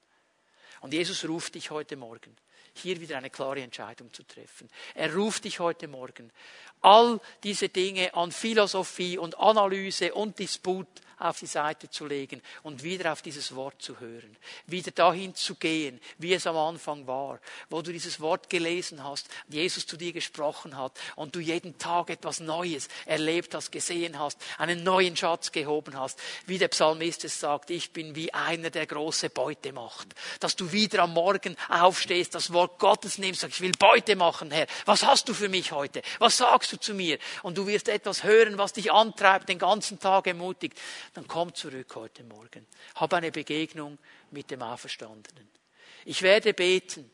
Und 0.81 0.95
Jesus 0.95 1.29
ruft 1.29 1.55
dich 1.55 1.71
heute 1.71 1.97
Morgen 1.97 2.37
hier 2.75 3.01
wieder 3.01 3.19
eine 3.19 3.31
klare 3.31 3.61
Entscheidung 3.61 4.13
zu 4.13 4.23
treffen. 4.25 4.69
Er 4.95 5.15
ruft 5.15 5.45
dich 5.45 5.61
heute 5.61 5.89
Morgen, 5.89 6.31
all 6.81 7.21
diese 7.43 7.69
Dinge 7.69 8.15
an 8.15 8.33
Philosophie 8.33 9.19
und 9.19 9.39
Analyse 9.39 10.15
und 10.15 10.39
Disput 10.39 10.89
auf 11.23 11.39
die 11.39 11.47
Seite 11.47 11.89
zu 11.89 12.07
legen 12.07 12.43
und 12.63 12.83
wieder 12.83 13.13
auf 13.13 13.23
dieses 13.23 13.55
Wort 13.55 13.81
zu 13.81 14.01
hören, 14.01 14.37
wieder 14.67 14.91
dahin 14.91 15.35
zu 15.35 15.55
gehen, 15.55 16.01
wie 16.19 16.35
es 16.35 16.47
am 16.47 16.57
Anfang 16.57 17.07
war, 17.07 17.39
wo 17.71 17.81
du 17.81 17.93
dieses 17.93 18.21
Wort 18.21 18.51
gelesen 18.51 19.05
hast, 19.05 19.29
Jesus 19.49 19.87
zu 19.87 19.97
dir 19.97 20.13
gesprochen 20.13 20.77
hat 20.77 20.99
und 21.15 21.35
du 21.35 21.41
jeden 21.41 21.79
Tag 21.79 22.11
etwas 22.11 22.41
Neues 22.41 22.89
erlebt 23.07 23.55
hast, 23.55 23.71
gesehen 23.71 24.19
hast, 24.19 24.39
einen 24.59 24.83
neuen 24.83 25.17
Schatz 25.17 25.53
gehoben 25.53 25.97
hast, 25.97 26.19
wie 26.47 26.59
der 26.59 26.69
Psalmist 26.69 27.25
es 27.25 27.39
sagt, 27.39 27.71
ich 27.71 27.93
bin 27.93 28.17
wie 28.17 28.35
einer, 28.35 28.71
der 28.71 28.87
große 28.87 29.31
Beute 29.31 29.73
macht, 29.73 30.09
dass 30.41 30.57
du 30.57 30.73
wieder 30.73 31.05
am 31.05 31.13
Morgen 31.13 31.57
aufstehst, 31.69 32.35
das 32.35 32.52
Wort 32.53 32.79
Gottes 32.79 33.19
nimmst, 33.19 33.41
sagst, 33.41 33.57
ich 33.57 33.63
will 33.63 33.73
Beute 33.79 34.17
machen, 34.17 34.51
Herr, 34.51 34.67
was 34.85 35.05
hast 35.05 35.29
du 35.29 35.35
für 35.35 35.49
mich 35.49 35.73
heute? 35.73 36.03
Was 36.19 36.37
sagst 36.37 36.73
du 36.73 36.77
zu 36.79 36.95
mir? 36.95 37.19
Und 37.43 37.59
du 37.59 37.67
wirst 37.67 37.89
etwas 37.89 38.25
hören, 38.25 38.59
was 38.59 38.73
dich 38.73 38.93
antreibt, 38.93 39.49
den 39.49 39.59
ganzen 39.59 39.99
Tag 39.99 40.27
ermutigt 40.27 40.79
dann 41.15 41.27
komm 41.27 41.55
zurück 41.55 41.95
heute 41.95 42.25
Morgen. 42.25 42.67
Hab 42.95 43.13
eine 43.15 43.31
Begegnung 43.31 43.99
mit 44.31 44.51
dem 44.51 44.63
Auferstandenen. 44.63 45.49
Ich 46.05 46.23
werde 46.23 46.55
beten. 46.55 47.11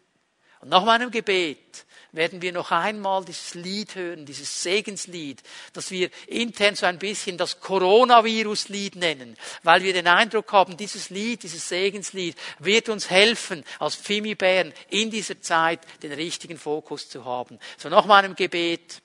Und 0.60 0.70
nach 0.70 0.84
meinem 0.84 1.10
Gebet 1.10 1.86
werden 2.12 2.40
wir 2.40 2.52
noch 2.52 2.70
einmal 2.70 3.24
dieses 3.24 3.54
Lied 3.54 3.94
hören, 3.94 4.24
dieses 4.24 4.62
Segenslied, 4.62 5.42
das 5.72 5.90
wir 5.90 6.10
intern 6.26 6.74
so 6.74 6.86
ein 6.86 6.98
bisschen 6.98 7.36
das 7.36 7.60
Coronavirus-Lied 7.60 8.96
nennen, 8.96 9.36
weil 9.62 9.82
wir 9.82 9.92
den 9.92 10.06
Eindruck 10.06 10.50
haben, 10.52 10.76
dieses 10.76 11.10
Lied, 11.10 11.42
dieses 11.42 11.68
Segenslied 11.68 12.34
wird 12.58 12.88
uns 12.88 13.10
helfen, 13.10 13.62
als 13.78 13.96
Pfimi-Bären 13.96 14.72
in 14.88 15.10
dieser 15.10 15.40
Zeit 15.42 15.80
den 16.02 16.12
richtigen 16.12 16.58
Fokus 16.58 17.08
zu 17.08 17.24
haben. 17.24 17.58
So 17.76 17.88
nach 17.88 18.06
meinem 18.06 18.34
Gebet 18.34 19.02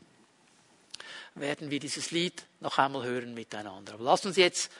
werden 1.35 1.69
wir 1.69 1.79
dieses 1.79 2.11
Lied 2.11 2.43
noch 2.61 2.77
einmal 2.77 3.03
hören 3.03 3.33
miteinander. 3.33 3.95
Aber 3.95 4.03
lasst 4.03 4.25
uns 4.25 4.37
jetzt 4.37 4.71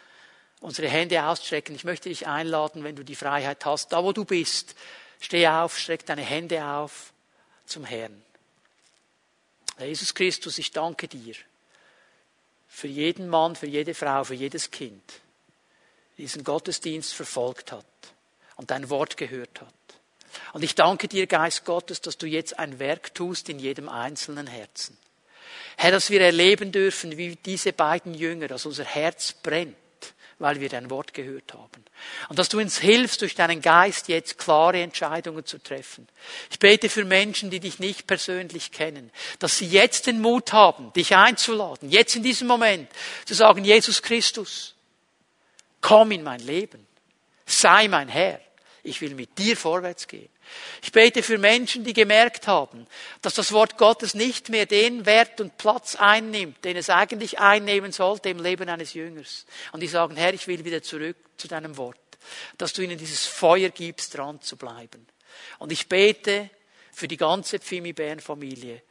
unsere 0.61 0.87
Hände 0.87 1.21
ausstrecken. 1.23 1.75
Ich 1.75 1.83
möchte 1.83 2.07
dich 2.07 2.25
einladen, 2.25 2.83
wenn 2.85 2.95
du 2.95 3.03
die 3.03 3.15
Freiheit 3.15 3.65
hast, 3.65 3.91
da 3.91 4.03
wo 4.03 4.13
du 4.13 4.23
bist, 4.23 4.75
steh 5.23 5.47
auf, 5.47 5.77
streck 5.77 6.05
deine 6.05 6.21
Hände 6.21 6.63
auf 6.63 7.13
zum 7.65 7.85
Herrn. 7.85 8.21
Herr 9.77 9.87
Jesus 9.87 10.13
Christus, 10.13 10.57
ich 10.57 10.71
danke 10.71 11.07
dir 11.07 11.35
für 12.67 12.87
jeden 12.87 13.27
Mann, 13.27 13.55
für 13.55 13.67
jede 13.67 13.93
Frau, 13.93 14.23
für 14.23 14.33
jedes 14.33 14.71
Kind, 14.71 15.03
diesen 16.17 16.43
Gottesdienst 16.43 17.13
verfolgt 17.13 17.71
hat 17.71 17.85
und 18.55 18.71
dein 18.71 18.89
Wort 18.89 19.17
gehört 19.17 19.61
hat. 19.61 19.73
Und 20.53 20.63
ich 20.63 20.75
danke 20.75 21.07
dir, 21.07 21.27
Geist 21.27 21.65
Gottes, 21.65 22.01
dass 22.01 22.17
du 22.17 22.25
jetzt 22.25 22.57
ein 22.57 22.79
Werk 22.79 23.13
tust 23.13 23.49
in 23.49 23.59
jedem 23.59 23.89
einzelnen 23.89 24.47
Herzen. 24.47 24.97
Herr, 25.77 25.91
dass 25.91 26.09
wir 26.09 26.21
erleben 26.21 26.71
dürfen, 26.71 27.17
wie 27.17 27.35
diese 27.35 27.73
beiden 27.73 28.13
Jünger, 28.13 28.47
dass 28.47 28.65
unser 28.65 28.83
Herz 28.83 29.33
brennt, 29.33 29.75
weil 30.39 30.59
wir 30.59 30.69
dein 30.69 30.89
Wort 30.89 31.13
gehört 31.13 31.53
haben. 31.53 31.85
Und 32.29 32.39
dass 32.39 32.49
du 32.49 32.59
uns 32.59 32.77
hilfst, 32.79 33.21
durch 33.21 33.35
deinen 33.35 33.61
Geist 33.61 34.07
jetzt 34.07 34.37
klare 34.37 34.81
Entscheidungen 34.81 35.45
zu 35.45 35.57
treffen. 35.57 36.07
Ich 36.51 36.59
bete 36.59 36.89
für 36.89 37.05
Menschen, 37.05 37.49
die 37.49 37.59
dich 37.59 37.79
nicht 37.79 38.07
persönlich 38.07 38.71
kennen, 38.71 39.11
dass 39.39 39.57
sie 39.57 39.67
jetzt 39.67 40.07
den 40.07 40.21
Mut 40.21 40.53
haben, 40.53 40.91
dich 40.93 41.15
einzuladen, 41.15 41.89
jetzt 41.89 42.15
in 42.15 42.23
diesem 42.23 42.47
Moment 42.47 42.89
zu 43.25 43.33
sagen, 43.33 43.63
Jesus 43.63 44.01
Christus, 44.01 44.75
komm 45.81 46.11
in 46.11 46.23
mein 46.23 46.39
Leben, 46.39 46.85
sei 47.45 47.87
mein 47.87 48.09
Herr, 48.09 48.39
ich 48.83 49.01
will 49.01 49.15
mit 49.15 49.37
dir 49.37 49.55
vorwärts 49.55 50.07
gehen. 50.07 50.32
Ich 50.81 50.91
bete 50.91 51.23
für 51.23 51.37
Menschen, 51.37 51.83
die 51.83 51.93
gemerkt 51.93 52.47
haben, 52.47 52.87
dass 53.21 53.33
das 53.35 53.51
Wort 53.51 53.77
Gottes 53.77 54.13
nicht 54.13 54.49
mehr 54.49 54.65
den 54.65 55.05
Wert 55.05 55.39
und 55.41 55.57
Platz 55.57 55.95
einnimmt, 55.95 56.63
den 56.65 56.77
es 56.77 56.89
eigentlich 56.89 57.39
einnehmen 57.39 57.91
sollte 57.91 58.29
im 58.29 58.39
Leben 58.39 58.69
eines 58.69 58.93
Jüngers. 58.93 59.45
Und 59.71 59.81
die 59.81 59.87
sagen, 59.87 60.15
Herr, 60.15 60.33
ich 60.33 60.47
will 60.47 60.65
wieder 60.65 60.83
zurück 60.83 61.17
zu 61.37 61.47
deinem 61.47 61.77
Wort, 61.77 61.97
dass 62.57 62.73
du 62.73 62.81
ihnen 62.81 62.97
dieses 62.97 63.25
Feuer 63.25 63.69
gibst, 63.69 64.17
dran 64.17 64.41
zu 64.41 64.57
bleiben. 64.57 65.07
Und 65.59 65.71
ich 65.71 65.87
bete 65.87 66.49
für 66.91 67.07
die 67.07 67.17
ganze 67.17 67.59
Pfimi-Bären-Familie, 67.59 68.81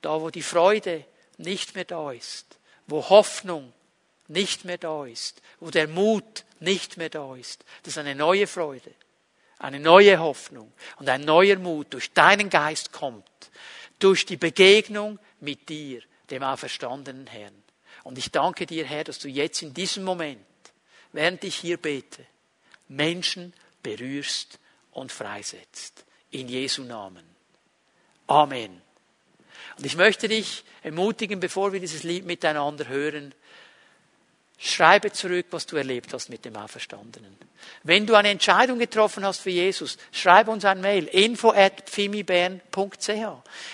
da 0.00 0.20
wo 0.20 0.30
die 0.30 0.42
Freude 0.42 1.04
nicht 1.38 1.74
mehr 1.74 1.84
da 1.84 2.10
ist, 2.12 2.58
wo 2.86 3.08
Hoffnung 3.08 3.72
nicht 4.28 4.64
mehr 4.64 4.78
da 4.78 5.04
ist, 5.06 5.42
wo 5.60 5.70
der 5.70 5.88
Mut 5.88 6.44
nicht 6.60 6.96
mehr 6.96 7.10
da 7.10 7.36
ist, 7.36 7.64
das 7.82 7.94
ist 7.94 7.98
eine 7.98 8.14
neue 8.14 8.46
Freude 8.46 8.92
eine 9.62 9.80
neue 9.80 10.18
Hoffnung 10.18 10.72
und 10.98 11.08
ein 11.08 11.22
neuer 11.22 11.56
Mut 11.56 11.94
durch 11.94 12.12
deinen 12.12 12.50
Geist 12.50 12.92
kommt, 12.92 13.24
durch 13.98 14.26
die 14.26 14.36
Begegnung 14.36 15.18
mit 15.40 15.68
dir, 15.68 16.02
dem 16.30 16.42
auferstandenen 16.42 17.26
Herrn. 17.26 17.54
Und 18.02 18.18
ich 18.18 18.30
danke 18.30 18.66
dir, 18.66 18.84
Herr, 18.84 19.04
dass 19.04 19.20
du 19.20 19.28
jetzt 19.28 19.62
in 19.62 19.72
diesem 19.72 20.04
Moment, 20.04 20.44
während 21.12 21.44
ich 21.44 21.54
hier 21.54 21.76
bete, 21.76 22.26
Menschen 22.88 23.52
berührst 23.82 24.58
und 24.90 25.12
freisetzt. 25.12 26.04
In 26.30 26.48
Jesu 26.48 26.82
Namen. 26.82 27.24
Amen. 28.26 28.80
Und 29.76 29.86
ich 29.86 29.96
möchte 29.96 30.28
dich 30.28 30.64
ermutigen, 30.82 31.40
bevor 31.40 31.72
wir 31.72 31.80
dieses 31.80 32.02
Lied 32.02 32.24
miteinander 32.24 32.88
hören, 32.88 33.34
Schreibe 34.58 35.10
zurück, 35.10 35.46
was 35.50 35.66
du 35.66 35.76
erlebt 35.76 36.12
hast 36.14 36.28
mit 36.28 36.44
dem 36.44 36.56
Auferstandenen. 36.56 37.36
Wenn 37.82 38.06
du 38.06 38.14
eine 38.14 38.30
Entscheidung 38.30 38.78
getroffen 38.78 39.24
hast 39.24 39.40
für 39.40 39.50
Jesus, 39.50 39.98
schreibe 40.12 40.50
uns 40.50 40.64
ein 40.64 40.80
Mail, 40.80 41.04
info 41.06 41.50
at 41.50 41.84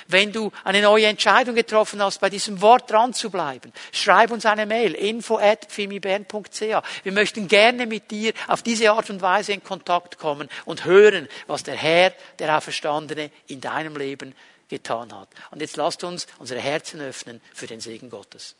Wenn 0.09 0.32
du 0.32 0.53
eine 0.64 0.82
neue 0.82 1.07
Entscheidung 1.07 1.55
getroffen 1.55 2.03
hast, 2.03 2.20
bei 2.20 2.30
diesem 2.30 2.61
Wort 2.61 2.91
dran 2.91 3.14
zu 3.14 3.30
bleiben, 3.30 3.72
schreib 3.93 4.30
uns 4.30 4.47
eine 4.47 4.66
Mail, 4.66 4.95
info 4.95 5.39
at 5.39 5.68
Wir 5.76 7.12
möchten 7.12 7.49
gerne 7.49 7.86
mit 7.86 8.11
dir 8.11 8.32
auf 8.47 8.62
diese 8.62 8.91
Art 8.93 9.11
und 9.11 9.20
Weise 9.20 9.53
in 9.53 9.62
Kontakt 9.62 10.18
kommen 10.18 10.49
und 10.64 10.84
hören, 10.84 11.28
was 11.47 11.62
der 11.62 11.76
Herr, 11.76 12.12
der 12.39 12.57
Auferstandene, 12.57 13.30
in 13.47 13.61
deinem 13.61 13.97
Leben 13.97 14.34
getan 14.68 15.12
hat. 15.12 15.28
Und 15.51 15.61
jetzt 15.61 15.76
lasst 15.76 16.05
uns 16.05 16.26
unsere 16.39 16.61
Herzen 16.61 17.01
öffnen 17.01 17.41
für 17.53 17.66
den 17.66 17.80
Segen 17.80 18.11
Gottes. 18.11 18.55